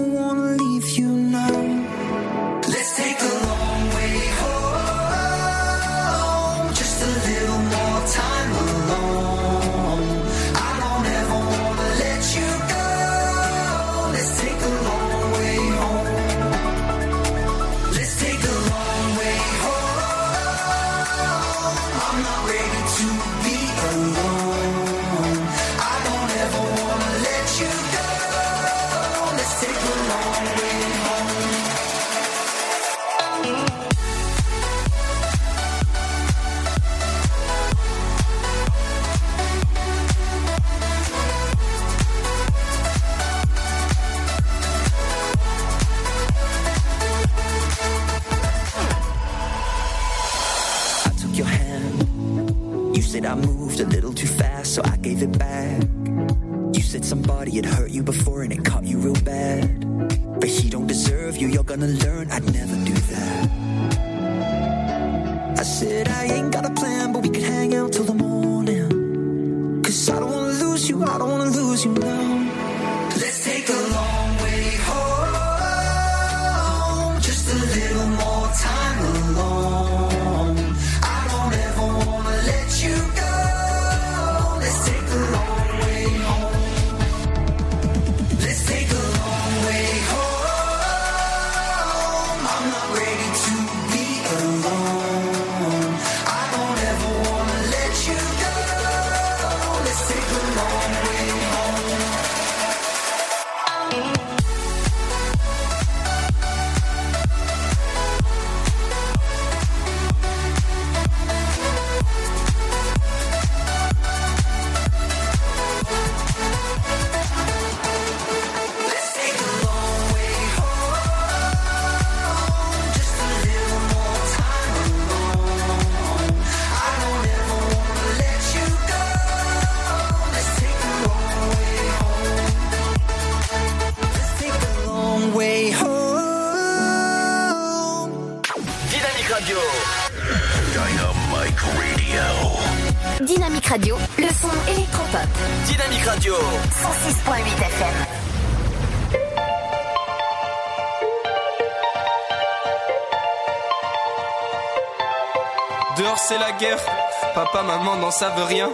savent 158.13 158.45
rien. 158.47 158.69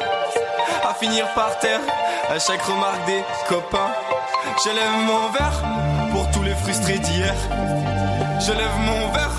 À 0.89 0.95
finir 0.95 1.27
par 1.35 1.59
terre, 1.61 1.81
à 2.29 2.39
chaque 2.39 2.63
remarque 2.63 3.05
des 3.07 3.23
copains. 3.49 3.91
Je 4.65 4.71
lève 4.71 4.97
mon 5.07 5.29
verre 5.31 5.63
pour 6.13 6.31
tous 6.33 6.43
les 6.43 6.55
frustrés 6.57 6.99
d'hier. 6.99 7.35
Je 8.41 8.53
lève 8.53 8.77
mon 8.81 9.13
verre 9.13 9.37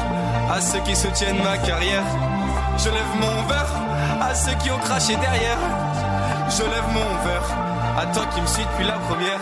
à 0.52 0.62
ceux 0.62 0.80
qui 0.80 0.96
soutiennent 0.96 1.44
ma 1.44 1.58
carrière. 1.58 2.04
Je 2.78 2.90
lève 2.90 3.14
mon 3.20 3.44
verre 3.48 3.74
à 4.22 4.34
ceux 4.34 4.56
qui 4.64 4.72
ont 4.72 4.80
craché 4.80 5.16
derrière. 5.18 5.60
Je 6.50 6.64
lève 6.64 6.88
mon 6.94 7.12
verre 7.28 7.50
à 7.98 8.06
toi 8.08 8.26
qui 8.34 8.42
me 8.42 8.48
suis 8.48 8.64
depuis 8.64 8.86
la 8.86 8.98
première. 9.00 9.42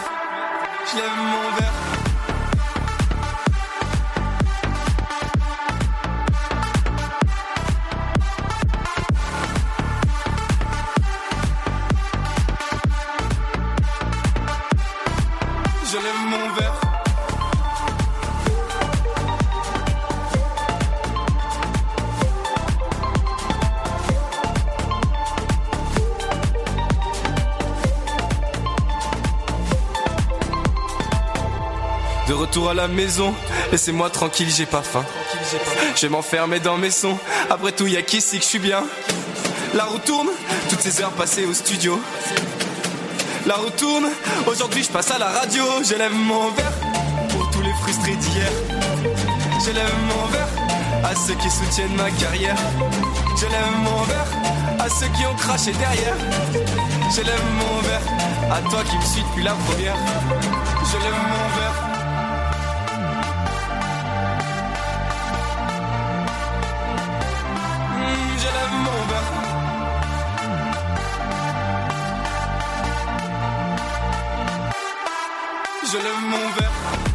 Je 0.89 0.95
lève 0.97 1.17
mon 1.17 1.55
verre. 1.57 2.06
À 32.69 32.73
la 32.73 32.87
maison, 32.87 33.33
laissez-moi 33.71 34.09
tranquille, 34.09 34.49
j'ai 34.55 34.65
pas 34.65 34.81
faim. 34.81 35.03
Je 35.95 36.01
vais 36.01 36.09
m'enfermer 36.09 36.59
dans 36.59 36.77
mes 36.77 36.91
sons. 36.91 37.17
Après 37.49 37.71
tout, 37.71 37.87
y 37.87 37.97
a 37.97 38.01
qu'ici 38.01 38.37
que 38.37 38.43
je 38.43 38.49
suis 38.49 38.59
bien? 38.59 38.83
La 39.73 39.85
roue 39.85 39.99
tourne, 39.99 40.29
toutes 40.69 40.81
ces 40.81 41.01
heures 41.01 41.11
passées 41.11 41.45
au 41.45 41.53
studio. 41.53 41.99
La 43.45 43.55
roue 43.55 43.69
tourne, 43.69 44.07
aujourd'hui 44.45 44.83
je 44.83 44.89
passe 44.89 45.11
à 45.11 45.17
la 45.17 45.27
radio. 45.27 45.63
J'élève 45.87 46.13
mon 46.13 46.49
verre 46.51 46.73
pour 47.29 47.49
tous 47.51 47.61
les 47.61 47.73
frustrés 47.81 48.15
d'hier. 48.15 48.51
J'élève 49.63 49.93
mon 50.09 50.25
verre 50.27 50.47
à 51.03 51.15
ceux 51.15 51.35
qui 51.35 51.49
soutiennent 51.49 51.95
ma 51.95 52.09
carrière. 52.11 52.55
J'élève 53.39 53.71
mon 53.83 54.01
verre 54.03 54.27
à 54.79 54.89
ceux 54.89 55.07
qui 55.07 55.25
ont 55.25 55.35
craché 55.35 55.71
derrière. 55.73 56.15
J'élève 57.13 57.43
mon 57.59 57.81
verre 57.81 58.01
à 58.51 58.61
toi 58.69 58.83
qui 58.83 58.97
me 58.97 59.05
suis 59.05 59.21
depuis 59.21 59.43
la 59.43 59.53
première. 59.53 59.95
J'élève 60.91 61.13
mon 61.13 61.59
verre. 61.59 61.86
Je 75.89 75.97
lève 75.97 76.21
mon 76.21 76.49
verre. 76.59 77.06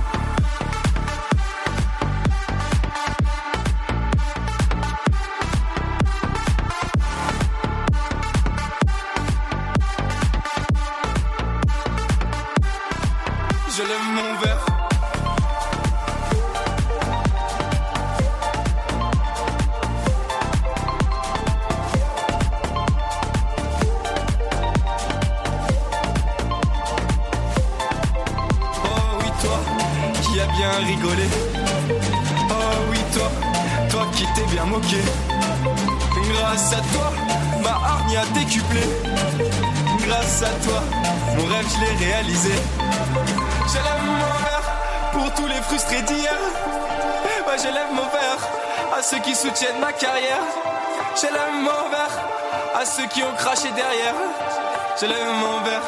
J'élève 55.02 55.26
mon 55.26 55.64
verre 55.64 55.82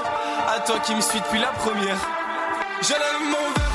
à 0.56 0.58
toi 0.66 0.80
qui 0.80 0.92
me 0.92 1.00
suis 1.00 1.20
depuis 1.20 1.38
la 1.38 1.52
première. 1.52 1.96
J'élève 2.82 3.20
mon 3.22 3.46
verre. 3.54 3.70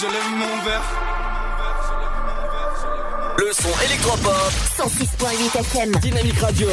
Je 0.00 0.06
lève 0.06 0.30
mon 0.30 0.56
verre. 0.64 0.84
Le 3.38 3.52
son 3.52 3.84
électropop. 3.84 4.52
106.8 4.78 5.58
FM. 5.58 5.90
Dynamique 5.96 6.38
Radio. 6.38 6.68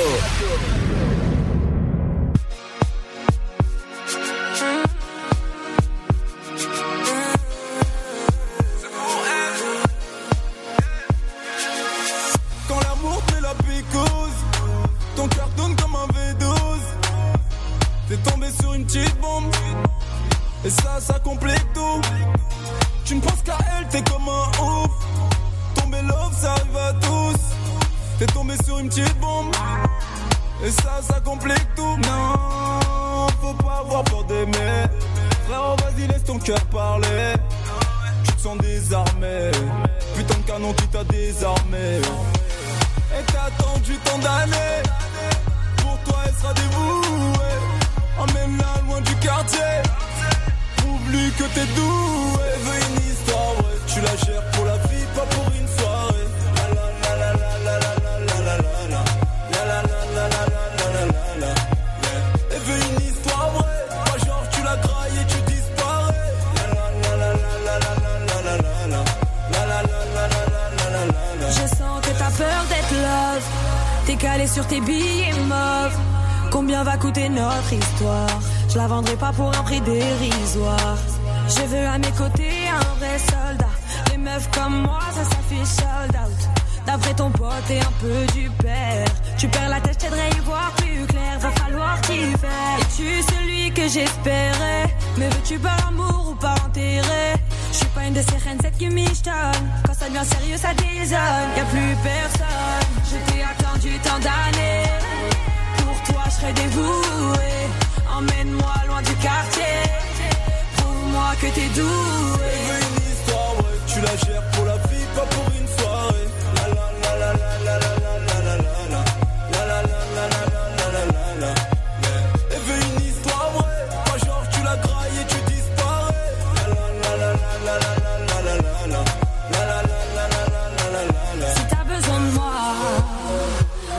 mieux 100.53 100.57
ça 100.57 100.73
désonne. 100.73 101.49
Y 101.55 101.59
a 101.59 101.65
plus 101.65 101.95
personne. 102.03 102.43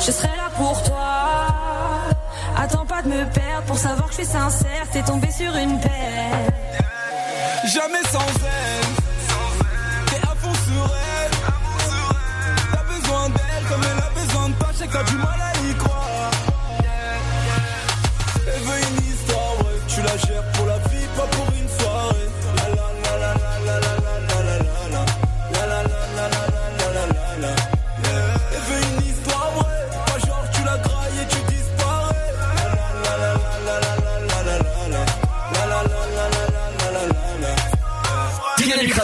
Je 0.07 0.11
serai 0.13 0.37
là 0.37 0.51
pour 0.57 0.83
toi. 0.83 1.47
Attends 2.57 2.87
pas 2.87 3.03
de 3.03 3.09
me 3.09 3.25
perdre 3.33 3.67
pour 3.67 3.79
savoir 3.79 4.07
que 4.07 4.13
je 4.13 4.23
suis 4.23 4.27
sincère. 4.27 4.87
T'es 4.93 5.03
tombé 5.03 5.31
sur 5.31 5.55
une 5.57 5.81
paire. 5.81 6.51
Jamais 7.65 8.03
sans 8.13 8.29
elle. 8.45 8.87
T'es 10.07 10.17
à 10.23 10.35
fond 10.35 10.55
sur 10.67 10.91
elle. 11.17 11.31
T'as 12.73 12.85
besoin 12.95 13.29
d'elle 13.31 13.65
comme 13.69 13.83
elle 13.91 14.03
a 14.03 14.11
besoin 14.21 14.49
de 14.51 14.55
toi. 14.55 14.69
Je 14.73 14.79
sais 14.79 14.87
que 14.87 15.11
du 15.11 15.17
mal 15.17 15.41
à 15.41 15.54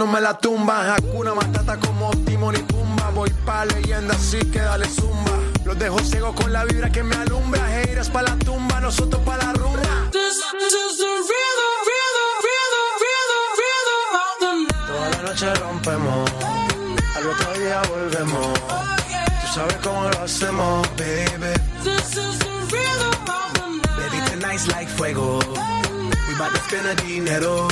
No 0.00 0.06
me 0.06 0.20
la 0.20 0.32
tumba. 0.38 0.94
Hakuna 0.94 1.34
Matata 1.34 1.76
como 1.76 2.10
Timon 2.24 2.56
y 2.56 2.60
Pumba. 2.60 3.10
Voy 3.10 3.30
pa' 3.44 3.66
leyenda 3.66 4.14
así 4.14 4.38
que 4.50 4.58
dale 4.58 4.86
zumba. 4.88 5.32
Los 5.66 5.78
dejo 5.78 5.98
ciegos 5.98 6.34
con 6.34 6.50
la 6.54 6.64
vibra 6.64 6.90
que 6.90 7.02
me 7.02 7.16
alumbra. 7.16 7.62
Heiras 7.78 8.08
pa' 8.08 8.22
la 8.22 8.34
tumba, 8.36 8.80
nosotros 8.80 9.20
pa' 9.22 9.36
la 9.36 9.52
rumba. 9.52 10.10
Toda 14.88 15.10
la 15.10 15.22
noche 15.22 15.54
rompemos, 15.56 16.30
al 17.16 17.26
otro 17.32 17.52
día 17.60 17.82
volvemos. 17.90 18.58
Tú 19.42 19.46
sabes 19.54 19.76
cómo 19.82 20.08
lo 20.08 20.20
hacemos, 20.22 20.88
baby. 20.96 21.52
Baby, 23.98 24.18
tonight's 24.30 24.66
like 24.68 24.88
fuego. 24.88 25.38
We 26.26 26.34
bout 26.38 26.52
to 26.54 26.60
spend 26.66 26.86
a 26.86 26.94
dinero. 27.02 27.68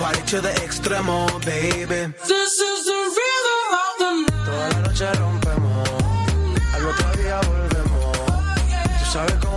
Party 0.00 0.22
to 0.22 0.40
the 0.40 0.48
extremo, 0.64 1.28
baby. 1.44 2.12
Toda 4.46 4.68
la 4.70 4.80
noche 4.80 5.06
rompemos, 5.12 5.88
al 6.74 6.86
otro 6.86 7.08
día 7.22 7.38
volvemos. 7.46 8.16
Tú 8.98 9.04
sabes 9.12 9.34
cómo 9.42 9.49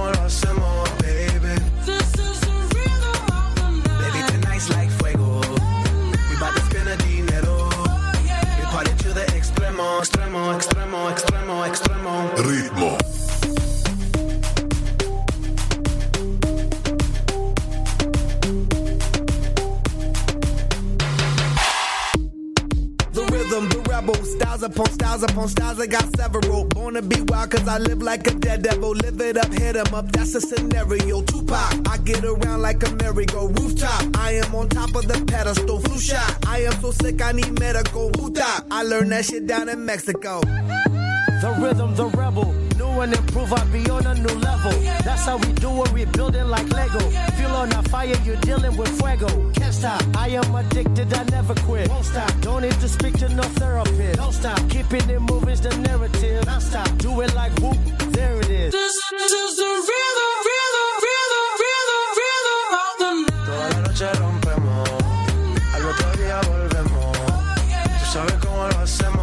I 27.73 27.79
live 27.79 28.03
like 28.03 28.27
a 28.27 28.35
dead 28.35 28.61
devil. 28.61 28.91
Live 28.91 29.19
it 29.19 29.35
up, 29.35 29.51
hit 29.51 29.75
'em 29.75 29.95
up, 29.95 30.11
that's 30.11 30.35
a 30.35 30.41
scenario. 30.41 31.23
Tupac, 31.23 31.73
I 31.89 31.97
get 32.05 32.23
around 32.23 32.61
like 32.61 32.87
a 32.87 32.91
merry-go 33.01 33.47
rooftop. 33.47 34.15
I 34.15 34.33
am 34.33 34.53
on 34.53 34.69
top 34.69 34.93
of 34.93 35.07
the 35.07 35.17
pedestal, 35.25 35.79
flu 35.79 35.99
shot. 35.99 36.37
I 36.45 36.65
am 36.65 36.79
so 36.81 36.91
sick, 36.91 37.19
I 37.19 37.31
need 37.31 37.59
medical. 37.59 38.11
Thought? 38.11 38.65
I 38.69 38.83
learned 38.83 39.11
that 39.11 39.25
shit 39.25 39.47
down 39.47 39.69
in 39.69 39.83
Mexico. 39.83 40.41
The 40.41 41.49
rhythm, 41.59 41.95
the 41.95 42.05
rebel. 42.15 42.53
New 42.77 43.01
and 43.01 43.11
improve, 43.11 43.51
I 43.51 43.63
be 43.65 43.89
on 43.89 44.05
a 44.05 44.13
new 44.13 44.35
level. 44.35 44.73
That's 45.03 45.25
how 45.25 45.37
we 45.37 45.51
do 45.53 45.83
it, 45.83 45.91
we 45.93 46.05
building 46.05 46.49
like 46.49 46.71
Lego. 46.71 46.99
Feel 47.37 47.55
on 47.55 47.71
a 47.73 47.81
fire, 47.89 48.15
you're 48.23 48.42
dealing 48.73 48.77
with 48.77 48.99
fuego. 48.99 49.27
Can't 49.53 49.73
stop, 49.73 50.01
I 50.15 50.29
am 50.29 50.55
addicted, 50.55 51.13
I 51.13 51.23
never 51.25 51.55
quit. 51.55 51.89
Won't 51.89 52.05
stop, 52.05 52.31
don't 52.41 52.61
need 52.61 52.79
to 52.79 52.87
speak 52.87 53.17
to 53.19 53.29
no 53.29 53.43
therapist. 53.43 54.17
Don't 54.17 54.33
stop, 54.33 54.59
keeping 54.69 55.09
it 55.09 55.21
moving's 55.21 55.61
the 55.61 55.75
narrative. 55.77 56.45
Non 56.45 56.61
stop, 56.61 56.97
do 56.97 57.21
it 57.21 57.33
like 57.35 57.51
whoop, 57.59 57.77
there 58.11 58.39
it 58.39 58.49
is. 58.49 58.71
This 58.71 59.31
is 59.31 59.55
the 59.57 59.71
rhythm, 59.89 60.33
rhythm, 60.49 60.89
rhythm, 61.05 61.45
rhythm, 61.63 62.03
rhythm 62.19 62.61
of 62.83 62.93
the 63.01 63.11
night. 63.21 63.45
Toda 63.45 63.67
la 63.69 63.79
noche 63.87 64.07
rompemos, 64.19 64.89
al 65.73 65.85
otro 65.85 66.09
día 66.17 66.37
volvemos. 66.49 67.17
Tú 67.99 68.05
sabes 68.11 68.37
cómo 68.43 68.67
lo 68.67 68.79
hacemos, 68.79 69.22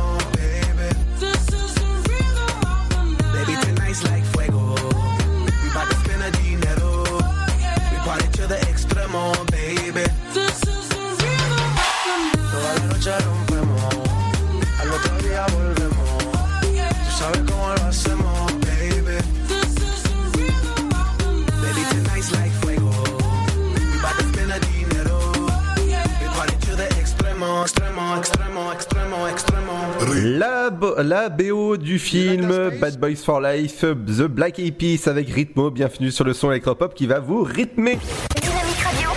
La, 30.81 31.28
bo- 31.28 31.77
du 31.77 31.98
film 31.98 32.70
Bad 32.81 32.98
Boys 32.98 33.16
for 33.16 33.40
Life, 33.40 33.81
The 33.81 34.23
Black 34.27 34.59
Eyed 34.59 34.77
Peas 34.77 35.09
avec 35.11 35.28
Rythmo. 35.28 35.70
Bienvenue 35.70 36.11
sur 36.11 36.24
le 36.24 36.32
son 36.32 36.51
électropop 36.51 36.94
qui 36.94 37.07
va 37.07 37.19
vous 37.20 37.43
rythmer. 37.43 37.98
Dynamique 38.40 38.81
Radio, 38.82 39.11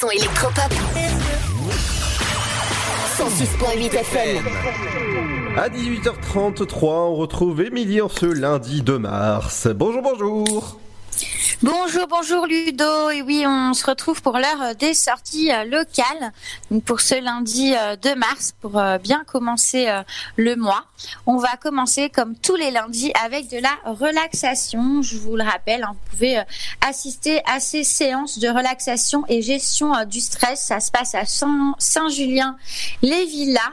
son 0.00 0.08
électropop. 0.10 0.72
106.8 3.18 3.94
FM. 3.98 4.44
À 5.58 5.68
18h33, 5.68 6.84
on 6.84 7.14
retrouve 7.16 7.60
Émilie 7.60 8.00
en 8.00 8.08
ce 8.08 8.24
lundi 8.26 8.80
2 8.82 8.98
mars. 8.98 9.68
Bonjour, 9.74 10.00
bonjour. 10.02 10.80
Bonjour, 11.62 12.06
bonjour 12.08 12.46
Ludo. 12.46 13.10
Et 13.10 13.22
oui, 13.22 13.44
on 13.46 13.74
se 13.74 13.84
retrouve 13.86 14.22
pour 14.22 14.38
l'heure 14.38 14.74
des 14.78 14.94
sorties 14.94 15.50
euh, 15.52 15.64
locales. 15.64 16.32
Pour 16.86 17.00
ce 17.00 17.20
lundi 17.20 17.74
euh, 17.76 17.96
2 17.96 18.14
mars, 18.14 18.52
pour 18.60 18.78
euh, 18.78 18.98
bien 18.98 19.24
commencer 19.24 19.88
euh, 19.88 20.02
le 20.36 20.54
mois. 20.56 20.84
On 21.26 21.36
va 21.38 21.56
commencer 21.60 22.10
comme 22.10 22.36
tous 22.36 22.54
les 22.56 22.70
lundis 22.70 23.12
avec 23.24 23.50
de 23.50 23.58
la 23.58 23.70
relaxation. 23.92 25.02
Je 25.02 25.16
vous 25.18 25.36
le 25.36 25.42
rappelle, 25.44 25.82
hein, 25.82 25.92
vous 25.94 26.10
pouvez 26.10 26.38
euh, 26.38 26.42
assister 26.86 27.40
à 27.46 27.58
ces 27.60 27.82
séances 27.84 28.38
de 28.38 28.48
relaxation 28.48 29.24
et 29.28 29.42
gestion 29.42 29.94
euh, 29.96 30.04
du 30.04 30.20
stress. 30.20 30.62
Ça 30.66 30.78
se 30.80 30.90
passe 30.90 31.14
à 31.14 31.24
Saint- 31.24 31.74
Saint-Julien-les-Villas. 31.78 33.72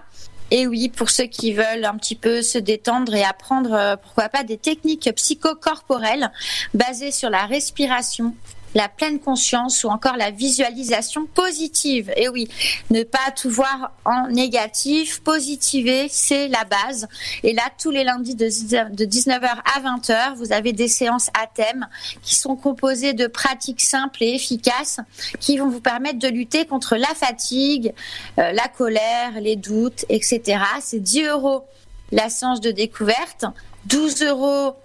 Et 0.51 0.67
oui, 0.67 0.89
pour 0.89 1.09
ceux 1.09 1.25
qui 1.25 1.53
veulent 1.53 1.85
un 1.85 1.97
petit 1.97 2.15
peu 2.15 2.41
se 2.41 2.57
détendre 2.57 3.13
et 3.15 3.23
apprendre, 3.23 3.73
euh, 3.73 3.95
pourquoi 3.95 4.29
pas, 4.29 4.43
des 4.43 4.57
techniques 4.57 5.09
psychocorporelles 5.15 6.31
basées 6.73 7.11
sur 7.11 7.29
la 7.29 7.45
respiration, 7.45 8.35
la 8.75 8.89
pleine 8.89 9.19
conscience 9.19 9.83
ou 9.83 9.87
encore 9.87 10.17
la 10.17 10.29
visualisation 10.29 11.25
positive. 11.25 12.13
Et 12.15 12.29
oui, 12.29 12.47
ne 12.91 13.03
pas 13.03 13.31
tout 13.35 13.49
voir 13.49 13.93
en 14.03 14.27
négatif, 14.27 15.21
positiver, 15.21 16.07
c'est 16.09 16.49
la 16.49 16.65
base. 16.65 17.07
Et 17.43 17.53
là, 17.53 17.63
tous 17.81 17.89
les 17.89 18.03
lundis 18.03 18.35
de 18.35 18.45
19h 18.45 19.41
à 19.43 19.79
20h, 19.81 20.35
vous 20.35 20.51
avez 20.51 20.73
des 20.73 20.89
séances 20.89 21.29
à 21.29 21.47
thème 21.47 21.87
qui 22.21 22.35
sont 22.35 22.55
composées 22.55 23.13
de 23.13 23.27
pratiques 23.27 23.81
simples 23.81 24.23
et 24.23 24.35
efficaces 24.35 24.99
qui 25.39 25.57
vont 25.57 25.69
vous 25.69 25.81
permettre 25.81 26.19
de 26.19 26.27
lutter 26.27 26.65
contre 26.65 26.97
la 26.97 27.07
fatigue, 27.15 27.93
euh, 28.39 28.51
la 28.51 28.67
colère, 28.67 29.39
les 29.39 29.55
doutes, 29.55 30.05
etc. 30.09 30.59
C'est 30.81 30.99
10 30.99 31.23
euros 31.23 31.65
la 32.11 32.29
séance 32.29 32.61
de 32.61 32.71
découverte, 32.71 33.45
12 33.85 34.23
euros 34.23 34.75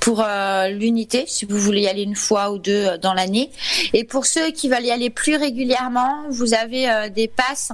pour 0.00 0.22
euh, 0.24 0.68
l'unité, 0.68 1.24
si 1.26 1.44
vous 1.44 1.58
voulez 1.58 1.82
y 1.82 1.88
aller 1.88 2.02
une 2.02 2.16
fois 2.16 2.50
ou 2.50 2.58
deux 2.58 2.86
euh, 2.86 2.98
dans 2.98 3.14
l'année. 3.14 3.50
Et 3.92 4.04
pour 4.04 4.26
ceux 4.26 4.50
qui 4.50 4.68
veulent 4.68 4.84
y 4.84 4.90
aller 4.90 5.10
plus 5.10 5.36
régulièrement, 5.36 6.24
vous 6.30 6.54
avez 6.54 6.90
euh, 6.90 7.08
des 7.08 7.28
passes 7.28 7.72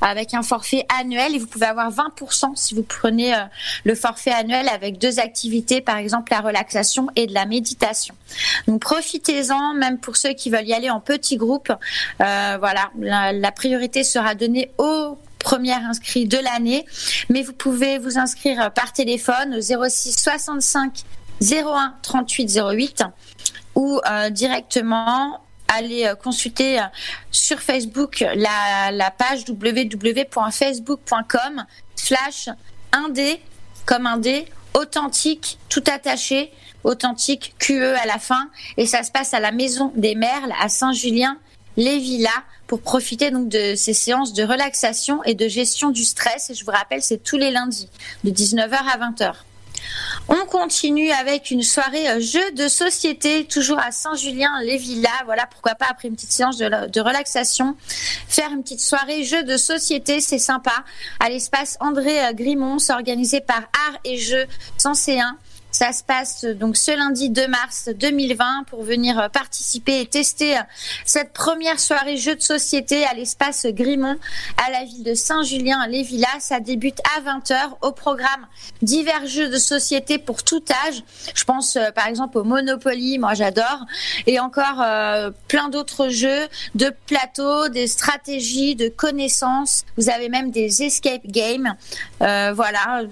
avec 0.00 0.34
un 0.34 0.42
forfait 0.42 0.86
annuel 1.00 1.34
et 1.34 1.38
vous 1.38 1.46
pouvez 1.46 1.66
avoir 1.66 1.90
20% 1.90 2.56
si 2.56 2.74
vous 2.74 2.82
prenez 2.82 3.32
le 3.84 3.94
forfait 3.94 4.30
annuel 4.30 4.68
avec 4.68 4.98
deux 4.98 5.18
activités, 5.18 5.80
par 5.80 5.96
exemple 5.96 6.32
la 6.32 6.40
relaxation 6.40 7.08
et 7.16 7.26
de 7.26 7.34
la 7.34 7.46
méditation. 7.46 8.14
Donc 8.66 8.80
profitez-en, 8.80 9.74
même 9.74 9.98
pour 9.98 10.16
ceux 10.16 10.32
qui 10.32 10.50
veulent 10.50 10.66
y 10.66 10.74
aller 10.74 10.90
en 10.90 11.00
petits 11.00 11.36
groupes. 11.36 11.72
Euh, 12.20 12.56
voilà, 12.58 12.90
la, 12.98 13.52
priorité 13.52 14.04
sera 14.04 14.34
donnée 14.34 14.70
aux 14.78 15.16
premiers 15.38 15.72
inscrits 15.72 16.26
de 16.26 16.38
l'année, 16.38 16.84
mais 17.28 17.42
vous 17.42 17.52
pouvez 17.52 17.98
vous 17.98 18.18
inscrire 18.18 18.72
par 18.72 18.92
téléphone 18.92 19.54
au 19.54 19.60
06 19.60 20.16
65 20.16 21.04
01 21.42 21.94
38 22.02 22.58
08 22.58 23.04
ou 23.74 24.00
euh, 24.08 24.30
directement 24.30 25.40
aller 25.68 26.06
euh, 26.06 26.14
consulter 26.14 26.78
euh, 26.78 26.84
sur 27.30 27.60
Facebook 27.60 28.24
la, 28.34 29.10
page 29.10 29.44
www.facebook.com 29.48 31.64
slash 31.96 32.48
indé 32.92 33.40
comme 33.86 34.06
indé 34.06 34.46
authentique 34.74 35.58
tout 35.68 35.82
attaché 35.86 36.52
authentique 36.84 37.54
QE 37.58 37.96
à 38.00 38.06
la 38.06 38.18
fin 38.18 38.48
et 38.76 38.86
ça 38.86 39.02
se 39.02 39.10
passe 39.10 39.34
à 39.34 39.40
la 39.40 39.50
maison 39.52 39.92
des 39.96 40.14
Merles 40.14 40.52
à 40.60 40.68
Saint-Julien 40.68 41.38
les 41.76 41.98
villas 41.98 42.30
pour 42.66 42.82
profiter 42.82 43.30
donc 43.30 43.48
de 43.48 43.74
ces 43.74 43.94
séances 43.94 44.32
de 44.32 44.44
relaxation 44.44 45.22
et 45.24 45.34
de 45.34 45.48
gestion 45.48 45.90
du 45.90 46.04
stress 46.04 46.50
et 46.50 46.54
je 46.54 46.64
vous 46.64 46.70
rappelle 46.70 47.02
c'est 47.02 47.22
tous 47.22 47.36
les 47.36 47.50
lundis 47.50 47.88
de 48.22 48.30
19h 48.30 48.74
à 48.74 48.96
20h. 48.98 49.34
On 50.28 50.46
continue 50.46 51.10
avec 51.10 51.50
une 51.50 51.62
soirée 51.62 52.08
euh, 52.08 52.20
jeu 52.20 52.52
de 52.52 52.68
société, 52.68 53.44
toujours 53.44 53.78
à 53.78 53.92
Saint-Julien-les-Villas. 53.92 55.10
Voilà, 55.26 55.46
pourquoi 55.46 55.74
pas 55.74 55.86
après 55.90 56.08
une 56.08 56.14
petite 56.14 56.32
séance 56.32 56.56
de, 56.56 57.00
relaxation, 57.00 57.76
faire 58.28 58.50
une 58.50 58.62
petite 58.62 58.80
soirée 58.80 59.24
jeu 59.24 59.42
de 59.42 59.56
société, 59.56 60.20
c'est 60.20 60.38
sympa. 60.38 60.84
À 61.20 61.28
l'espace 61.28 61.76
André 61.80 62.24
euh, 62.24 62.32
Grimont, 62.32 62.78
organisé 62.90 63.40
par 63.40 63.60
Art 63.88 63.98
et 64.04 64.16
Jeux 64.16 64.46
101. 64.78 65.36
Ça 65.74 65.90
se 65.90 66.04
passe 66.04 66.44
euh, 66.44 66.54
donc 66.54 66.76
ce 66.76 66.96
lundi 66.96 67.30
2 67.30 67.48
mars 67.48 67.88
2020 67.98 68.62
pour 68.70 68.84
venir 68.84 69.18
euh, 69.18 69.28
participer 69.28 70.02
et 70.02 70.06
tester 70.06 70.56
euh, 70.56 70.60
cette 71.04 71.32
première 71.32 71.80
soirée 71.80 72.16
jeu 72.16 72.36
de 72.36 72.40
société 72.40 73.04
à 73.04 73.12
l'espace 73.12 73.66
Grimont 73.66 74.16
à 74.64 74.70
la 74.70 74.84
ville 74.84 75.02
de 75.02 75.14
Saint-Julien-les-Villas. 75.14 76.38
Ça 76.38 76.60
débute 76.60 77.00
à 77.16 77.22
20h 77.22 77.56
au 77.82 77.90
programme 77.90 78.46
divers 78.82 79.26
jeux 79.26 79.48
de 79.48 79.56
société 79.56 80.18
pour 80.18 80.44
tout 80.44 80.62
âge. 80.86 81.02
Je 81.34 81.42
pense 81.42 81.76
par 81.96 82.06
exemple 82.06 82.38
au 82.38 82.44
Monopoly, 82.44 83.18
moi 83.18 83.34
j'adore, 83.34 83.84
et 84.28 84.38
encore 84.38 84.76
plein 85.48 85.68
d'autres 85.70 86.08
jeux 86.08 86.46
de 86.76 86.92
plateau, 87.06 87.68
des 87.68 87.88
stratégies, 87.88 88.76
de 88.76 88.88
connaissances. 88.88 89.84
Vous 89.96 90.08
avez 90.08 90.28
même 90.28 90.52
des 90.52 90.84
escape 90.84 91.26
games. 91.26 91.74
Voilà, 92.20 93.02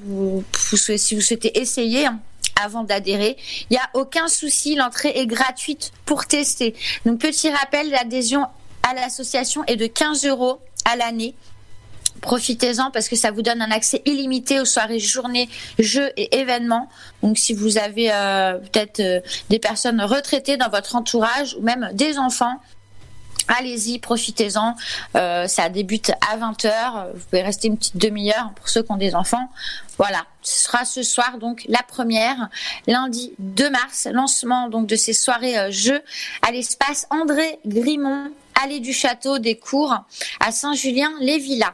si 0.75 1.15
vous 1.17 1.21
souhaitez 1.21 1.59
essayer. 1.59 2.07
hein, 2.07 2.21
avant 2.63 2.85
d'adhérer. 2.85 3.37
Il 3.71 3.75
n'y 3.75 3.79
a 3.79 3.91
aucun 3.95 4.29
souci, 4.29 4.75
l'entrée 4.75 5.13
est 5.15 5.27
gratuite 5.27 5.93
pour 6.05 6.27
tester. 6.27 6.75
Donc 7.07 7.21
petit 7.21 7.51
rappel, 7.51 7.91
l'adhésion 7.91 8.47
à 8.83 8.95
l'association 8.95 9.65
est 9.67 9.77
de 9.77 9.87
15 9.87 10.27
euros 10.27 10.61
à 10.85 10.97
l'année. 10.97 11.35
Profitez-en 12.21 12.91
parce 12.93 13.09
que 13.09 13.17
ça 13.17 13.33
vous 13.33 13.43
donne 13.43 13.61
un 13.63 13.71
accès 13.71 14.01
illimité 14.07 14.61
aux 14.61 14.65
soirées, 14.65 15.01
journées, 15.01 15.49
jeux 15.79 16.11
et 16.17 16.39
événements. 16.39 16.89
Donc 17.23 17.37
si 17.37 17.53
vous 17.53 17.79
avez 17.79 18.13
euh, 18.13 18.59
peut-être 18.59 19.01
euh, 19.01 19.21
des 19.49 19.59
personnes 19.59 20.01
retraitées 20.01 20.57
dans 20.57 20.69
votre 20.69 20.95
entourage 20.95 21.57
ou 21.59 21.63
même 21.63 21.91
des 21.95 22.19
enfants, 22.19 22.61
Allez-y, 23.49 23.99
profitez-en. 23.99 24.75
Euh, 25.17 25.47
ça 25.47 25.69
débute 25.69 26.13
à 26.31 26.37
20h. 26.37 27.13
Vous 27.15 27.25
pouvez 27.31 27.43
rester 27.43 27.69
une 27.69 27.77
petite 27.77 27.97
demi-heure 27.97 28.53
pour 28.57 28.69
ceux 28.69 28.83
qui 28.83 28.93
ont 28.93 28.97
des 28.97 29.15
enfants. 29.15 29.49
Voilà, 29.99 30.25
ce 30.43 30.65
sera 30.65 30.85
ce 30.85 31.03
soir 31.03 31.39
donc 31.39 31.65
la 31.69 31.83
première, 31.83 32.49
lundi 32.87 33.33
2 33.39 33.71
mars, 33.71 34.09
lancement 34.11 34.69
donc 34.69 34.87
de 34.87 34.97
ces 34.97 35.13
soirées 35.13 35.59
euh, 35.59 35.71
jeux 35.71 36.01
à 36.47 36.51
l'espace 36.51 37.07
André 37.11 37.59
Grimont, 37.67 38.31
allée 38.63 38.81
du 38.81 38.93
château 38.93 39.39
des 39.39 39.57
Cours 39.57 39.95
à 40.41 40.53
Saint-Julien-les-Villas. 40.53 41.73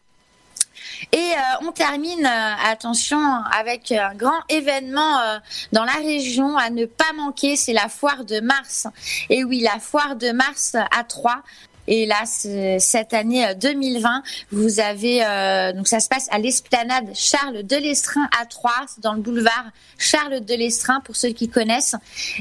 Et 1.12 1.16
euh, 1.16 1.66
on 1.66 1.72
termine, 1.72 2.26
euh, 2.26 2.70
attention, 2.70 3.18
avec 3.52 3.92
un 3.92 4.14
grand 4.14 4.40
événement 4.48 5.18
euh, 5.20 5.38
dans 5.72 5.84
la 5.84 5.92
région 5.92 6.56
à 6.56 6.70
ne 6.70 6.86
pas 6.86 7.12
manquer, 7.16 7.56
c'est 7.56 7.72
la 7.72 7.88
foire 7.88 8.24
de 8.24 8.40
mars. 8.40 8.86
Et 9.30 9.44
oui, 9.44 9.60
la 9.60 9.78
foire 9.78 10.16
de 10.16 10.30
mars 10.32 10.74
à 10.74 11.04
Troyes. 11.04 11.42
Et 11.88 12.04
là, 12.04 12.24
cette 12.26 13.14
année 13.14 13.46
euh, 13.46 13.54
2020, 13.54 14.22
vous 14.52 14.78
avez 14.78 15.24
euh, 15.24 15.72
donc 15.72 15.88
ça 15.88 16.00
se 16.00 16.08
passe 16.08 16.28
à 16.30 16.38
l'esplanade 16.38 17.10
Charles 17.14 17.62
de 17.62 17.76
l'Estrin 17.76 18.28
à 18.38 18.44
Troyes, 18.44 18.86
dans 18.98 19.14
le 19.14 19.22
boulevard 19.22 19.64
Charles 19.96 20.44
de 20.44 20.54
l'Estrin 20.54 21.00
pour 21.00 21.16
ceux 21.16 21.30
qui 21.30 21.48
connaissent. 21.48 21.96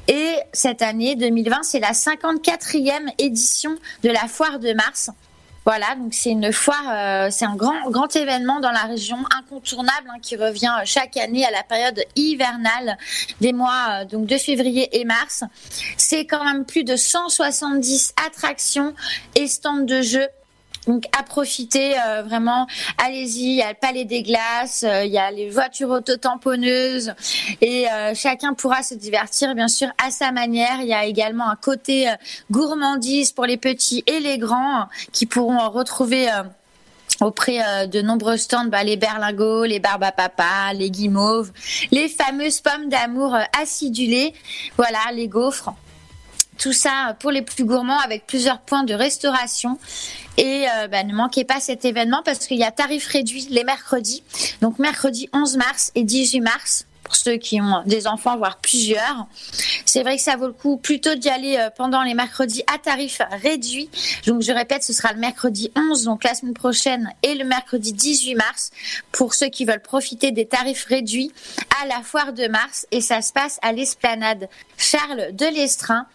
Et 0.09 0.35
cette 0.51 0.81
année 0.81 1.15
2020, 1.15 1.63
c'est 1.63 1.79
la 1.79 1.93
54e 1.93 3.09
édition 3.17 3.77
de 4.03 4.09
la 4.09 4.27
foire 4.27 4.59
de 4.59 4.73
mars. 4.73 5.11
Voilà, 5.68 5.95
donc 5.95 6.14
c'est 6.14 6.30
une 6.30 6.53
foire, 6.53 6.85
euh, 6.89 7.27
c'est 7.30 7.44
un 7.44 7.57
grand 7.57 7.89
grand 7.89 8.15
événement 8.15 8.61
dans 8.61 8.72
la 8.72 8.84
région, 8.84 9.18
incontournable, 9.38 10.07
hein, 10.10 10.19
qui 10.22 10.38
revient 10.38 10.72
euh, 10.80 10.84
chaque 10.85 11.18
année 11.18 11.45
à 11.45 11.52
la 11.52 11.61
période 11.61 12.06
hivernale 12.15 12.98
des 13.41 13.52
mois 13.52 13.88
euh, 13.89 14.06
donc 14.06 14.27
de 14.27 14.38
février 14.38 14.98
et 14.98 15.03
mars. 15.03 15.44
C'est 15.98 16.26
quand 16.26 16.45
même 16.45 16.64
plus 16.64 16.85
de 16.85 16.95
170 16.95 18.14
attractions 18.26 18.94
et 19.35 19.49
stands 19.49 19.84
de 19.84 20.02
jeux. 20.02 20.30
Donc 20.88 21.03
à 21.18 21.23
profiter 21.23 21.95
euh, 21.99 22.23
vraiment, 22.23 22.65
allez-y, 22.97 23.43
il 23.43 23.55
y 23.55 23.61
a 23.61 23.69
le 23.69 23.76
Palais 23.80 24.05
des 24.05 24.23
Glaces, 24.23 24.85
euh, 24.88 25.03
il 25.03 25.11
y 25.11 25.18
a 25.18 25.30
les 25.31 25.49
voitures 25.49 25.89
autotamponneuses 25.89 27.14
et 27.61 27.91
euh, 27.91 28.14
chacun 28.15 28.53
pourra 28.53 28.84
se 28.84 28.93
divertir 28.93 29.53
bien 29.53 29.68
sûr 29.68 29.89
à 30.03 30.11
sa 30.11 30.31
manière. 30.31 30.80
Il 30.81 30.88
y 30.88 30.93
a 30.93 31.05
également 31.05 31.49
un 31.49 31.57
côté 31.57 32.09
gourmandise 32.51 33.34
pour 33.34 33.45
les 33.45 33.57
petits 33.57 34.03
et 34.07 34.19
les 34.19 34.38
grands 34.38 34.88
qui 35.11 35.26
pourront 35.26 35.69
retrouver 35.69 36.30
auprès 37.19 37.88
de 37.88 38.01
nombreux 38.01 38.38
stands 38.38 38.65
bah, 38.65 38.84
les 38.84 38.95
berlingots, 38.95 39.65
les 39.65 39.80
barbes 39.80 40.03
à 40.03 40.11
papa, 40.11 40.73
les 40.73 40.89
guimauves, 40.89 41.51
les 41.91 42.07
fameuses 42.07 42.61
pommes 42.61 42.89
d'amour 42.89 43.35
acidulées, 43.59 44.34
voilà, 44.77 44.99
les 45.14 45.27
gaufres. 45.27 45.73
Tout 46.57 46.73
ça 46.73 47.15
pour 47.19 47.31
les 47.31 47.41
plus 47.41 47.65
gourmands 47.65 47.99
avec 47.99 48.25
plusieurs 48.25 48.59
points 48.59 48.84
de 48.84 48.93
restauration. 48.93 49.77
Et 50.38 50.65
euh, 50.67 50.88
bah, 50.88 51.03
ne 51.03 51.13
manquez 51.13 51.43
pas 51.43 51.59
cet 51.59 51.85
événement 51.85 52.21
parce 52.23 52.47
qu'il 52.47 52.57
y 52.57 52.63
a 52.63 52.71
tarif 52.71 53.07
réduit 53.07 53.47
les 53.49 53.63
mercredis. 53.63 54.23
Donc 54.61 54.79
mercredi 54.79 55.29
11 55.34 55.57
mars 55.57 55.91
et 55.95 56.03
18 56.03 56.41
mars 56.41 56.85
pour 57.07 57.15
ceux 57.15 57.38
qui 57.38 57.61
ont 57.61 57.84
des 57.85 58.05
enfants, 58.05 58.35
voire 58.35 58.57
plusieurs. 58.57 59.27
C'est 59.85 60.03
vrai 60.03 60.17
que 60.17 60.21
ça 60.21 60.35
vaut 60.35 60.47
le 60.47 60.53
coup 60.53 60.75
plutôt 60.75 61.15
d'y 61.15 61.29
aller 61.29 61.55
euh, 61.57 61.69
pendant 61.75 62.03
les 62.03 62.13
mercredis 62.13 62.63
à 62.73 62.77
tarif 62.77 63.21
réduit. 63.41 63.89
Donc 64.25 64.41
je 64.41 64.51
répète, 64.51 64.84
ce 64.84 64.91
sera 64.91 65.13
le 65.13 65.19
mercredi 65.19 65.71
11, 65.75 66.03
donc 66.03 66.25
la 66.25 66.34
semaine 66.34 66.53
prochaine, 66.53 67.09
et 67.23 67.35
le 67.35 67.45
mercredi 67.45 67.93
18 67.93 68.35
mars 68.35 68.71
pour 69.13 69.35
ceux 69.35 69.47
qui 69.47 69.63
veulent 69.63 69.81
profiter 69.81 70.31
des 70.31 70.47
tarifs 70.47 70.84
réduits 70.84 71.31
à 71.81 71.88
la 71.88 72.01
foire 72.03 72.34
de 72.34 72.47
mars. 72.47 72.85
Et 72.91 72.99
ça 72.99 73.21
se 73.21 73.31
passe 73.31 73.57
à 73.61 73.71
l'esplanade 73.71 74.49
Charles 74.77 75.29
de 75.31 75.45
Lestrin 75.45 76.07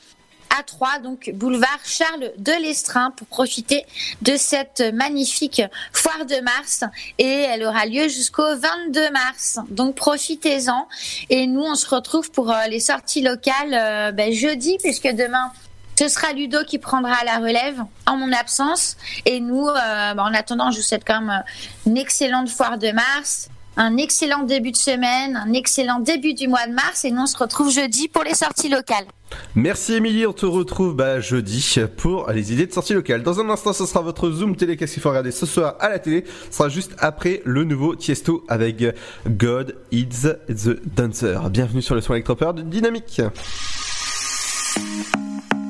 à 0.59 0.63
3, 0.63 0.99
donc 0.99 1.31
boulevard 1.35 1.81
Charles 1.85 2.33
de 2.39 2.53
Lestrin, 2.53 3.11
pour 3.13 3.27
profiter 3.27 3.85
de 4.23 4.37
cette 4.37 4.83
magnifique 4.95 5.63
foire 5.93 6.27
de 6.27 6.41
mars. 6.41 6.85
Et 7.19 7.27
elle 7.27 7.65
aura 7.65 7.87
lieu 7.87 8.09
jusqu'au 8.09 8.57
22 8.57 9.11
mars. 9.11 9.59
Donc 9.71 9.95
profitez-en. 9.95 10.89
Et 11.31 11.47
nous, 11.47 11.63
on 11.63 11.75
se 11.75 11.89
retrouve 11.89 12.31
pour 12.31 12.51
euh, 12.51 12.67
les 12.69 12.81
sorties 12.81 13.23
locales 13.23 13.75
euh, 13.75 14.13
ben, 14.13 14.33
jeudi, 14.33 14.79
puisque 14.83 15.09
demain, 15.09 15.53
ce 15.99 16.09
sera 16.09 16.33
Ludo 16.33 16.65
qui 16.65 16.79
prendra 16.79 17.23
la 17.25 17.39
relève 17.39 17.83
en 18.07 18.17
mon 18.17 18.33
absence. 18.33 18.97
Et 19.25 19.41
nous, 19.41 19.69
euh, 19.69 20.15
ben, 20.15 20.23
en 20.23 20.35
attendant, 20.35 20.71
je 20.71 20.79
vous 20.79 20.83
souhaite 20.83 21.05
quand 21.07 21.21
même 21.21 21.43
une 21.87 21.97
excellente 21.97 22.49
foire 22.49 22.79
de 22.79 22.91
mars. 22.91 23.49
Un 23.77 23.97
excellent 23.97 24.43
début 24.43 24.71
de 24.71 24.77
semaine, 24.77 25.35
un 25.37 25.53
excellent 25.55 25.99
début 25.99 26.35
du 26.35 26.47
mois 26.47 26.67
de 26.67 26.73
mars 26.73 27.05
et 27.05 27.11
nous 27.11 27.23
on 27.23 27.27
se 27.27 27.39
retrouve 27.39 27.71
jeudi 27.71 28.07
pour 28.09 28.23
les 28.23 28.35
sorties 28.35 28.69
locales. 28.69 29.07
Merci 29.55 29.95
Émilie, 29.95 30.27
on 30.27 30.35
te 30.35 30.45
retrouve 30.45 30.95
bah, 30.95 31.21
jeudi 31.21 31.79
pour 31.97 32.31
les 32.31 32.53
idées 32.53 32.67
de 32.67 32.73
sortie 32.73 32.93
locale. 32.93 33.23
Dans 33.23 33.41
un 33.41 33.49
instant, 33.49 33.73
ce 33.73 33.87
sera 33.87 34.03
votre 34.03 34.31
Zoom 34.31 34.57
télé. 34.57 34.77
Qu'est-ce 34.77 34.93
qu'il 34.93 35.03
faut 35.03 35.09
regarder 35.09 35.31
ce 35.31 35.47
soir 35.47 35.77
à 35.81 35.89
la 35.89 35.99
télé? 35.99 36.25
Ce 36.51 36.59
sera 36.59 36.69
juste 36.69 36.93
après 36.99 37.41
le 37.47 37.65
nouveau 37.65 37.97
Tiesto 37.97 38.45
avec 38.49 38.85
God 39.27 39.77
is 39.91 40.07
the 40.07 40.79
Dancer. 40.95 41.49
Bienvenue 41.51 41.81
sur 41.81 41.95
le 41.95 42.03
son 42.03 42.13
électropeur 42.13 42.53
de 42.53 42.61
Dynamique. 42.61 43.23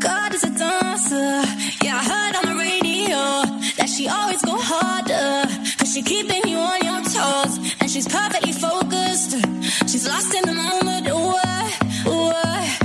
God 0.00 0.34
is 0.34 0.44
a 0.44 0.50
dancer. 0.50 1.42
Yeah, 1.84 1.94
I 1.94 2.02
heard 2.02 2.34
on 2.42 2.52
the 2.52 2.58
radio 2.58 3.44
that 3.76 3.86
she 3.86 4.08
always 4.08 4.42
go 4.42 4.56
harder. 4.58 5.48
Cause 5.78 5.92
she 5.92 6.02
keeping 6.02 6.42
you 6.48 6.58
on 6.58 6.80
your 6.82 7.01
toes. 7.12 7.74
And 7.80 7.90
she's 7.90 8.08
perfectly 8.08 8.52
focused. 8.52 9.32
She's 9.90 10.06
lost 10.08 10.34
in 10.34 10.44
the 10.44 10.54
moment. 10.54 11.08
Ooh, 11.08 12.10
ooh, 12.10 12.81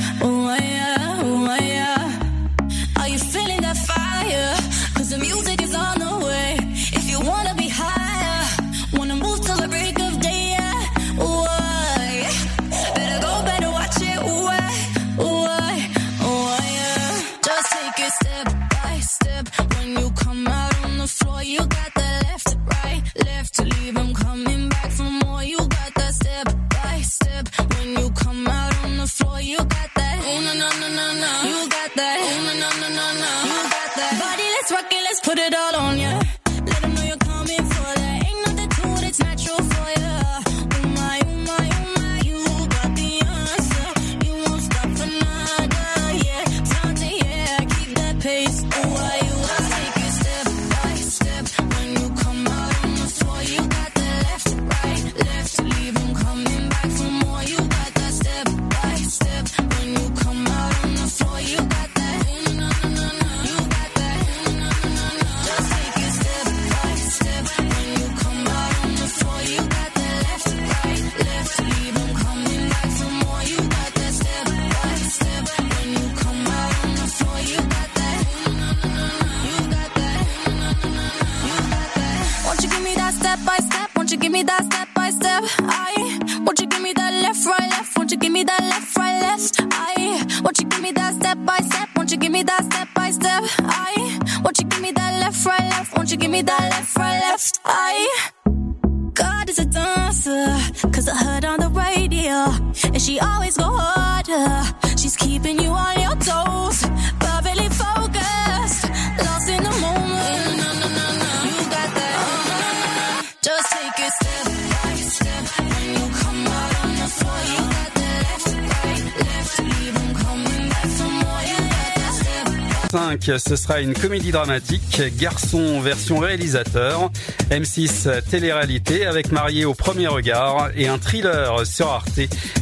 5, 123.28 123.40
ce 123.40 123.56
sera 123.58 123.82
une 123.82 123.94
comédie 123.94 124.32
dramatique, 124.32 125.02
garçon 125.18 125.82
version 125.82 126.20
réalisateur, 126.20 127.12
M6 127.52 128.22
télé-réalité 128.30 129.06
avec 129.06 129.32
Marié 129.32 129.66
au 129.66 129.74
premier 129.74 130.08
regard 130.08 130.70
et 130.76 130.88
un 130.88 130.98
thriller 130.98 131.66
sur 131.66 131.88
Arte. 131.88 132.20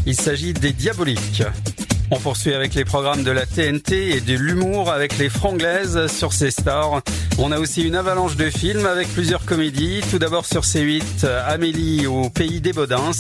Il 0.08 0.16
s'agit 0.16 0.54
des 0.54 0.72
Diaboliques. 0.72 1.44
On 2.12 2.20
poursuit 2.20 2.54
avec 2.54 2.76
les 2.76 2.86
programmes 2.86 3.24
de 3.24 3.32
la 3.32 3.46
TNT 3.46 4.16
et 4.16 4.22
de 4.22 4.34
l'humour 4.36 4.92
avec 4.92 5.18
les 5.18 5.30
Franglaises 5.30 6.08
sur 6.08 6.34
ces 6.34 6.52
stars. 6.52 7.02
On 7.38 7.52
a 7.52 7.60
aussi 7.60 7.84
une 7.84 7.96
avalanche 7.96 8.36
de 8.36 8.50
films 8.50 8.86
avec 8.86 9.08
plusieurs 9.10 9.44
comédies. 9.44 10.02
Tout 10.12 10.20
d'abord 10.20 10.46
sur 10.46 10.62
C8, 10.62 11.26
Amélie 11.48 12.06
au 12.08 12.30
pays 12.30 12.62
des 12.62 12.74
Baudins. 12.74 13.12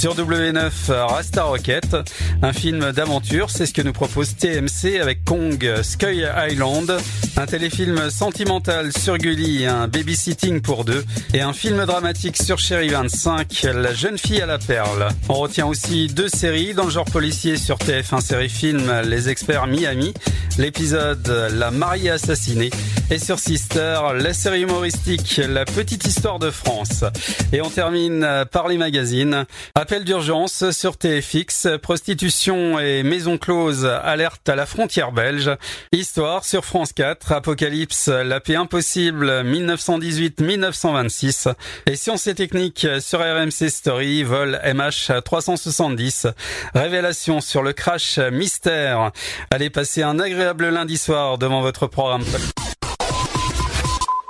Sur 0.00 0.16
W9, 0.16 0.70
Rasta 0.88 1.42
Rocket. 1.42 1.94
Un 2.40 2.54
film 2.54 2.90
d'aventure, 2.92 3.50
c'est 3.50 3.66
ce 3.66 3.74
que 3.74 3.82
nous 3.82 3.92
propose 3.92 4.34
TMC 4.34 4.98
avec 4.98 5.26
Kong, 5.26 5.62
Sky 5.82 6.24
Island. 6.50 6.96
Un 7.36 7.44
téléfilm 7.44 8.08
sentimental 8.08 8.96
sur 8.96 9.18
Gulli, 9.18 9.66
un 9.66 9.88
babysitting 9.88 10.62
pour 10.62 10.86
deux. 10.86 11.04
Et 11.34 11.42
un 11.42 11.52
film 11.52 11.84
dramatique 11.84 12.38
sur 12.42 12.58
Chéri 12.58 12.88
25, 12.88 13.66
La 13.74 13.92
jeune 13.92 14.16
fille 14.16 14.40
à 14.40 14.46
la 14.46 14.56
perle. 14.56 15.08
On 15.28 15.34
retient 15.34 15.66
aussi 15.66 16.06
deux 16.06 16.28
séries 16.28 16.72
dans 16.72 16.84
le 16.84 16.90
genre 16.90 17.04
policier 17.04 17.58
sur 17.58 17.76
TF1 17.76 18.22
série 18.22 18.48
film 18.48 18.90
Les 19.04 19.28
experts 19.28 19.66
Miami. 19.66 20.14
L'épisode 20.56 21.28
La 21.52 21.70
mariée 21.70 22.08
assassinée. 22.08 22.70
Et 23.10 23.18
sur 23.18 23.38
Sister, 23.38 23.98
la 24.14 24.32
série 24.32 24.62
humoristique 24.62 25.42
La 25.46 25.66
petite 25.66 26.06
histoire 26.06 26.38
de 26.38 26.50
France. 26.50 27.04
Et 27.52 27.60
on 27.60 27.68
termine 27.68 28.26
par 28.50 28.66
les 28.66 28.78
magazines. 28.78 29.44
Appel 29.90 30.04
d'urgence 30.04 30.70
sur 30.70 30.96
TFX, 30.96 31.66
prostitution 31.82 32.78
et 32.78 33.02
maison 33.02 33.38
close, 33.38 33.84
alerte 33.84 34.48
à 34.48 34.54
la 34.54 34.64
frontière 34.64 35.10
belge. 35.10 35.50
Histoire 35.90 36.44
sur 36.44 36.64
France 36.64 36.92
4, 36.92 37.32
Apocalypse, 37.32 38.06
la 38.06 38.38
paix 38.38 38.54
impossible, 38.54 39.42
1918-1926. 39.42 41.52
Et 41.86 41.96
sciences 41.96 42.28
et 42.28 42.36
techniques 42.36 42.86
sur 43.00 43.18
RMC 43.18 43.68
Story, 43.68 44.22
vol 44.22 44.60
MH370. 44.64 46.34
Révélation 46.72 47.40
sur 47.40 47.64
le 47.64 47.72
crash 47.72 48.18
mystère. 48.18 49.10
Allez 49.50 49.70
passer 49.70 50.04
un 50.04 50.20
agréable 50.20 50.68
lundi 50.68 50.98
soir 50.98 51.36
devant 51.36 51.62
votre 51.62 51.88
programme. 51.88 52.22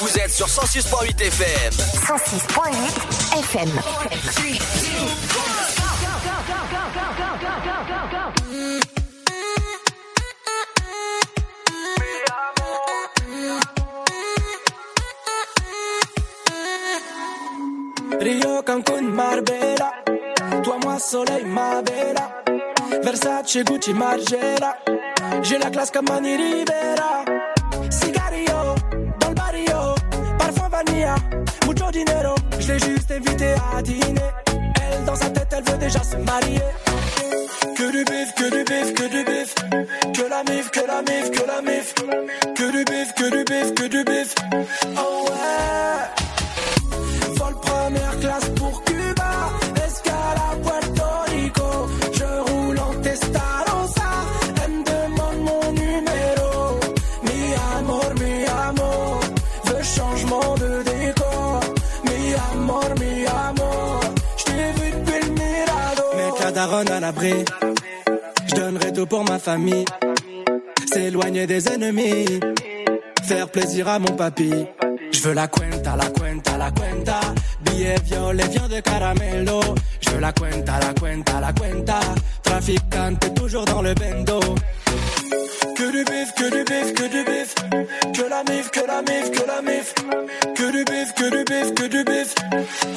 Vous 0.00 0.18
êtes 0.18 0.30
sur 0.30 0.46
106.8 0.46 1.20
FM. 1.20 1.72
106.8 1.74 3.38
FM. 3.38 3.68
Rio, 18.20 18.62
Cancun, 18.62 19.02
Marbella. 19.02 19.92
Toi, 20.64 20.78
moi, 20.82 20.98
soleil, 20.98 21.44
ma 21.44 21.82
bella. 21.82 22.42
Versace, 23.02 23.62
Gucci, 23.64 23.92
Margiela. 23.92 24.78
J'ai 25.42 25.58
la 25.58 25.70
classe 25.70 25.90
comme 25.90 26.06
Mani 26.08 26.36
Rivera. 26.36 27.19
Dinero. 31.90 32.34
Je 32.58 32.72
l'ai 32.72 32.78
juste 32.78 33.10
invité 33.10 33.54
à 33.76 33.82
dîner. 33.82 34.30
Elle, 34.46 35.04
dans 35.04 35.16
sa 35.16 35.30
tête, 35.30 35.48
elle 35.56 35.64
veut 35.64 35.78
déjà 35.78 36.02
se 36.02 36.16
marier. 36.16 36.62
Que 37.76 37.90
du 37.90 38.04
bif, 38.04 38.34
que 38.34 38.50
du 38.50 38.64
bif, 38.64 38.94
que 38.94 39.08
du 39.08 39.24
bif. 39.24 39.54
Que 40.14 40.28
la 40.28 40.42
mif, 40.44 40.70
que 40.70 40.80
la 40.86 41.02
mif, 41.02 41.30
que 41.30 41.46
la 41.46 41.62
mif. 41.62 41.94
Que 42.54 42.70
du 42.70 42.84
bif, 42.84 43.14
que 43.14 43.30
du 43.30 43.44
bif, 43.44 43.74
que 43.74 43.88
du 43.88 44.04
bif. 44.04 44.34
Oh 44.96 45.26
ouais. 45.28 46.19
Daronne 66.60 66.92
à 66.92 67.00
l'abri, 67.00 67.32
je 68.46 68.54
donnerai 68.54 68.92
tout 68.92 69.06
pour 69.06 69.24
ma 69.24 69.38
famille. 69.38 69.86
S'éloigner 70.92 71.46
des 71.46 71.66
ennemis, 71.68 72.26
faire 73.22 73.48
plaisir 73.48 73.88
à 73.88 73.98
mon 73.98 74.14
papy. 74.14 74.52
Je 75.10 75.20
veux 75.22 75.32
la 75.32 75.48
cuenta, 75.48 75.96
la 75.96 76.08
cuenta, 76.10 76.58
la 76.58 76.70
cuenta. 76.70 77.18
Billet 77.64 77.94
violet, 78.04 78.48
viande 78.48 78.72
de 78.72 78.80
caramelo. 78.80 79.60
Je 80.02 80.10
veux 80.10 80.20
la 80.20 80.32
cuenta, 80.32 80.78
la 80.80 80.92
cuenta, 81.00 81.40
la 81.40 81.52
cuenta. 81.54 81.98
Traficante, 82.42 83.34
toujours 83.34 83.64
dans 83.64 83.80
le 83.80 83.94
bendo. 83.94 84.40
Que 85.78 85.86
du 85.96 86.04
bif, 86.10 86.28
que 86.38 86.46
du 86.56 86.62
bif, 86.70 86.88
que 86.92 87.06
du 87.14 87.22
bif. 87.30 87.54
Que 88.16 88.24
la 88.28 88.42
mif, 88.50 88.70
que 88.70 88.82
la 88.86 89.00
mif, 89.08 89.30
que 89.30 89.44
la 89.46 89.62
mif. 89.62 89.94
Que 90.56 90.66
du 90.70 90.84
bif, 90.84 91.08
que 91.14 91.26
du 91.34 91.42
bif, 91.50 91.74
que 91.74 91.86
du 91.88 92.04
bif. 92.04 92.34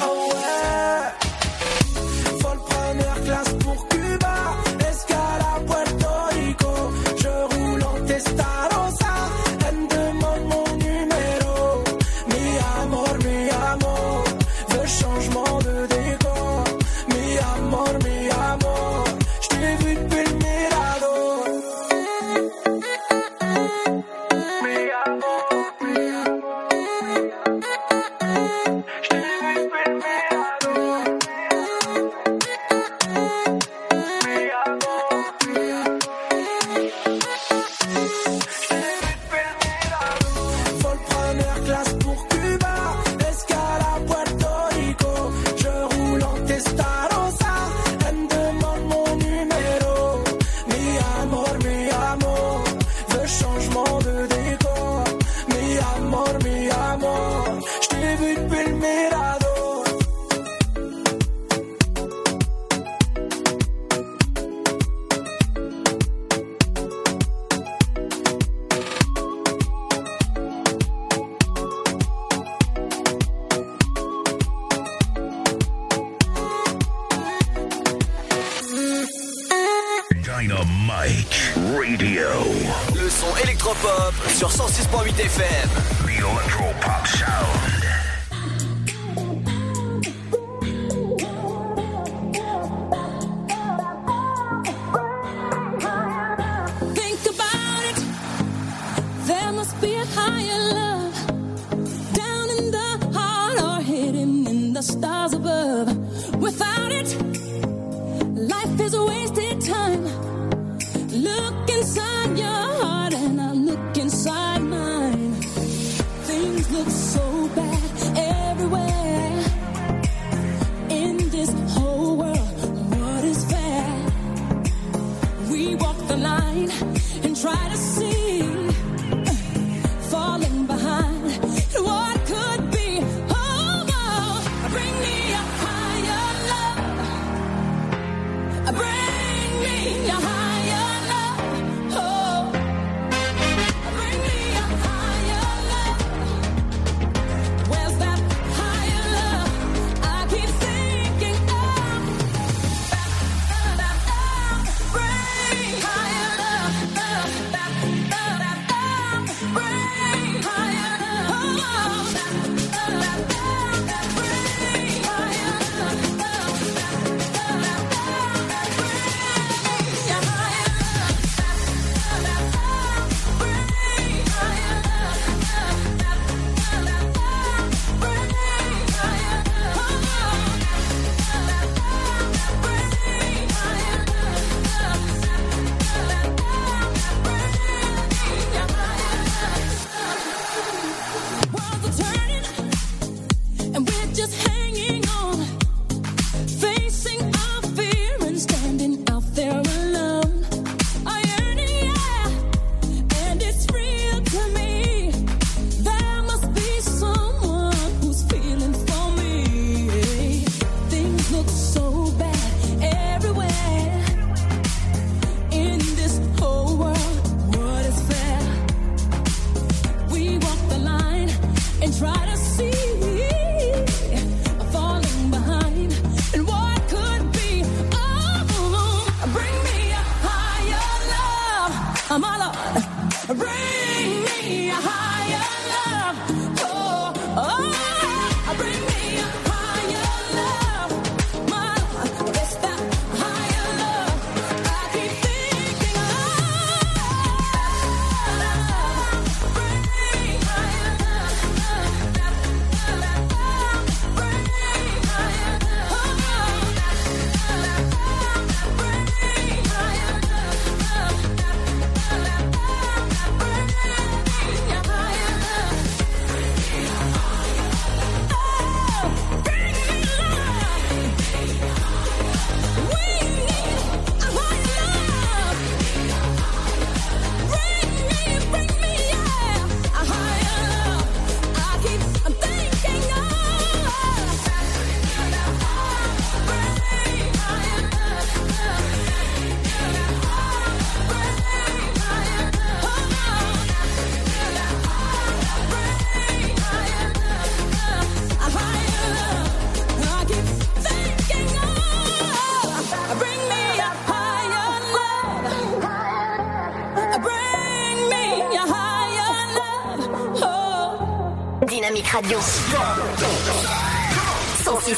Oh 0.02 0.28
ouais. 0.32 1.33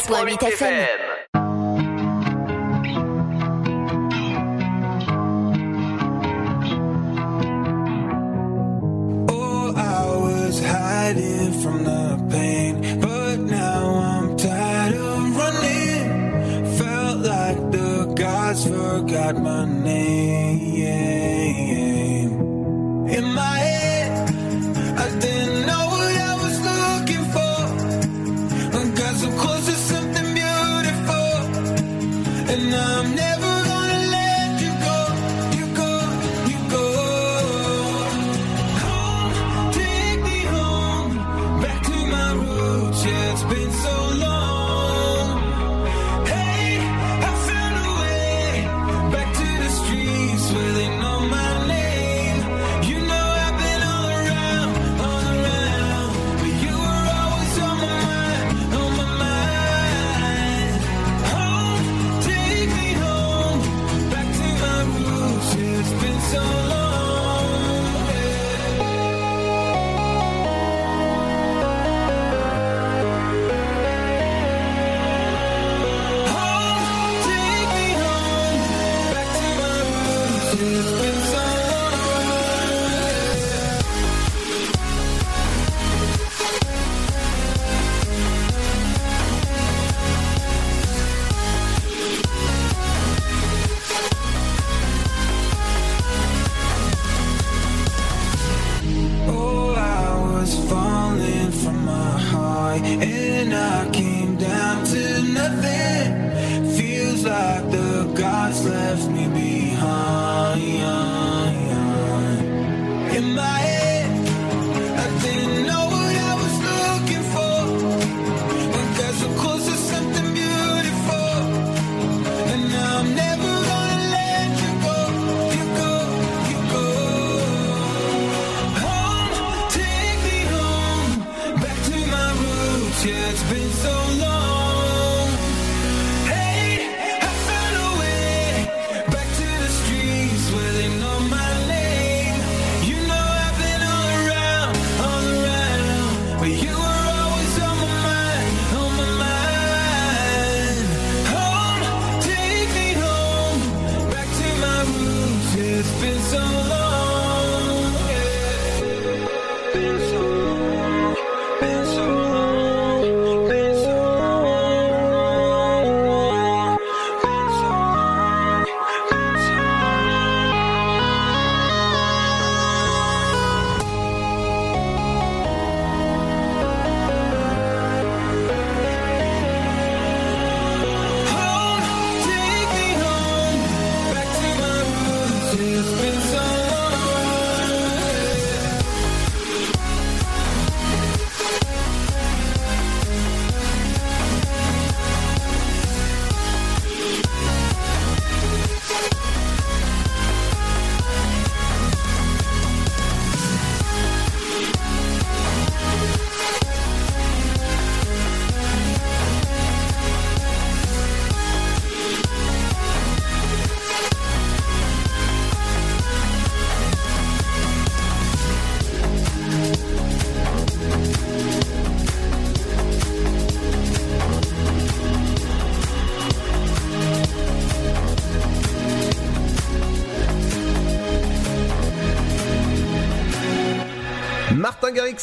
106.8 0.07 0.53
FM. 0.53 1.06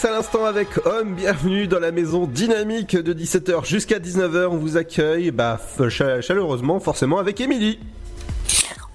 À 0.01 0.09
l'instant 0.09 0.43
avec 0.43 0.85
Homme, 0.85 1.13
bienvenue 1.13 1.67
dans 1.67 1.79
la 1.79 1.91
maison 1.91 2.25
dynamique 2.25 2.97
de 2.97 3.13
17h 3.13 3.63
jusqu'à 3.65 3.99
19h. 3.99 4.47
On 4.47 4.57
vous 4.57 4.75
accueille 4.75 5.29
bah, 5.29 5.61
chaleureusement, 5.87 6.79
forcément, 6.79 7.19
avec 7.19 7.39
Émilie. 7.39 7.79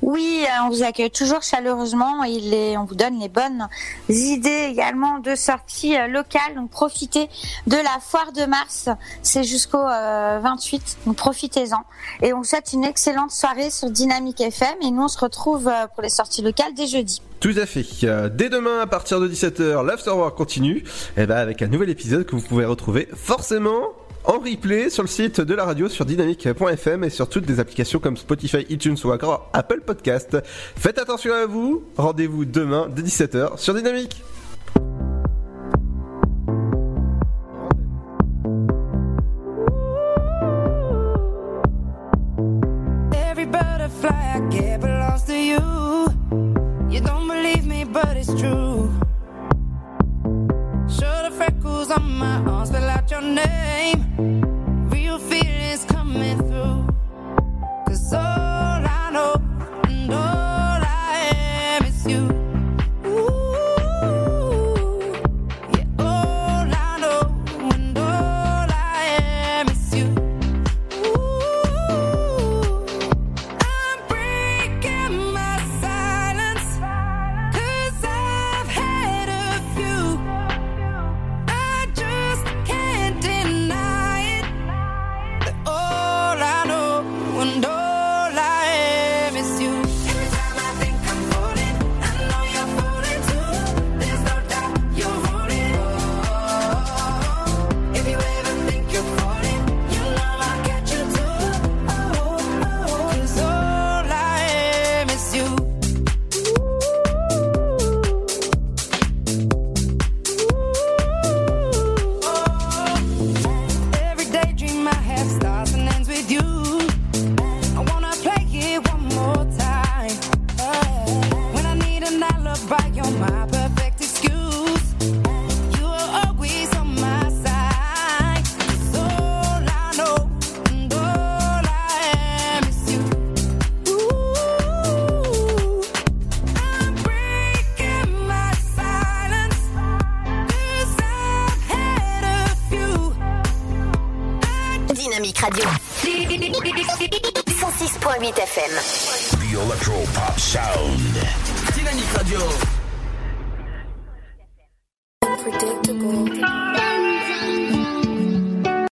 Oui, 0.08 0.42
euh, 0.42 0.64
on 0.64 0.70
vous 0.70 0.82
accueille 0.82 1.10
toujours 1.10 1.42
chaleureusement. 1.42 2.24
Est, 2.24 2.78
on 2.78 2.86
vous 2.86 2.94
donne 2.94 3.20
les 3.20 3.28
bonnes 3.28 3.68
idées 4.08 4.68
également 4.70 5.18
de 5.18 5.34
sorties 5.34 5.98
euh, 5.98 6.06
locales. 6.06 6.54
Donc 6.56 6.70
profitez 6.70 7.28
de 7.66 7.76
la 7.76 8.00
foire 8.00 8.32
de 8.32 8.46
mars. 8.46 8.88
C'est 9.22 9.44
jusqu'au 9.44 9.76
euh, 9.76 10.40
28. 10.42 10.96
Donc 11.04 11.16
profitez-en. 11.16 11.82
Et 12.22 12.32
on 12.32 12.38
vous 12.38 12.44
souhaite 12.44 12.72
une 12.72 12.84
excellente 12.84 13.32
soirée 13.32 13.68
sur 13.68 13.90
Dynamique 13.90 14.40
FM. 14.40 14.76
Et 14.80 14.90
nous, 14.90 15.02
on 15.02 15.08
se 15.08 15.18
retrouve 15.18 15.68
euh, 15.68 15.86
pour 15.88 16.02
les 16.02 16.08
sorties 16.08 16.40
locales 16.40 16.72
dès 16.74 16.86
jeudi. 16.86 17.20
Tout 17.40 17.54
à 17.56 17.66
fait. 17.66 17.84
Euh, 18.04 18.30
Dès 18.30 18.48
demain, 18.48 18.80
à 18.80 18.86
partir 18.86 19.20
de 19.20 19.28
17h, 19.28 19.84
l'Afterwork 19.84 20.34
continue. 20.38 20.84
Et 21.18 21.26
bah, 21.26 21.36
avec 21.36 21.60
un 21.60 21.66
nouvel 21.66 21.90
épisode 21.90 22.24
que 22.24 22.34
vous 22.34 22.40
pouvez 22.40 22.64
retrouver 22.64 23.08
forcément 23.14 23.92
en 24.24 24.38
replay 24.38 24.90
sur 24.90 25.02
le 25.02 25.08
site 25.08 25.40
de 25.40 25.54
la 25.54 25.64
radio 25.64 25.88
sur 25.88 26.04
dynamique.fm 26.04 27.04
et 27.04 27.10
sur 27.10 27.28
toutes 27.28 27.48
les 27.48 27.60
applications 27.60 27.98
comme 27.98 28.16
Spotify, 28.16 28.66
iTunes 28.68 28.96
ou 29.04 29.12
encore 29.12 29.50
Apple 29.52 29.80
Podcast. 29.80 30.36
Faites 30.76 30.98
attention 30.98 31.32
à 31.32 31.46
vous. 31.46 31.84
Rendez-vous 31.96 32.44
demain 32.44 32.88
dès 32.94 33.02
17h 33.02 33.58
sur 33.58 33.74
Dynamique. 33.74 34.22
Show 50.88 51.22
the 51.22 51.30
freckles 51.36 51.90
on 51.90 52.10
my 52.12 52.36
arms, 52.50 52.70
spell 52.70 52.88
out 52.88 53.10
your 53.10 53.20
name. 53.20 54.88
Real 54.88 55.18
feelings 55.18 55.84
coming 55.84 56.47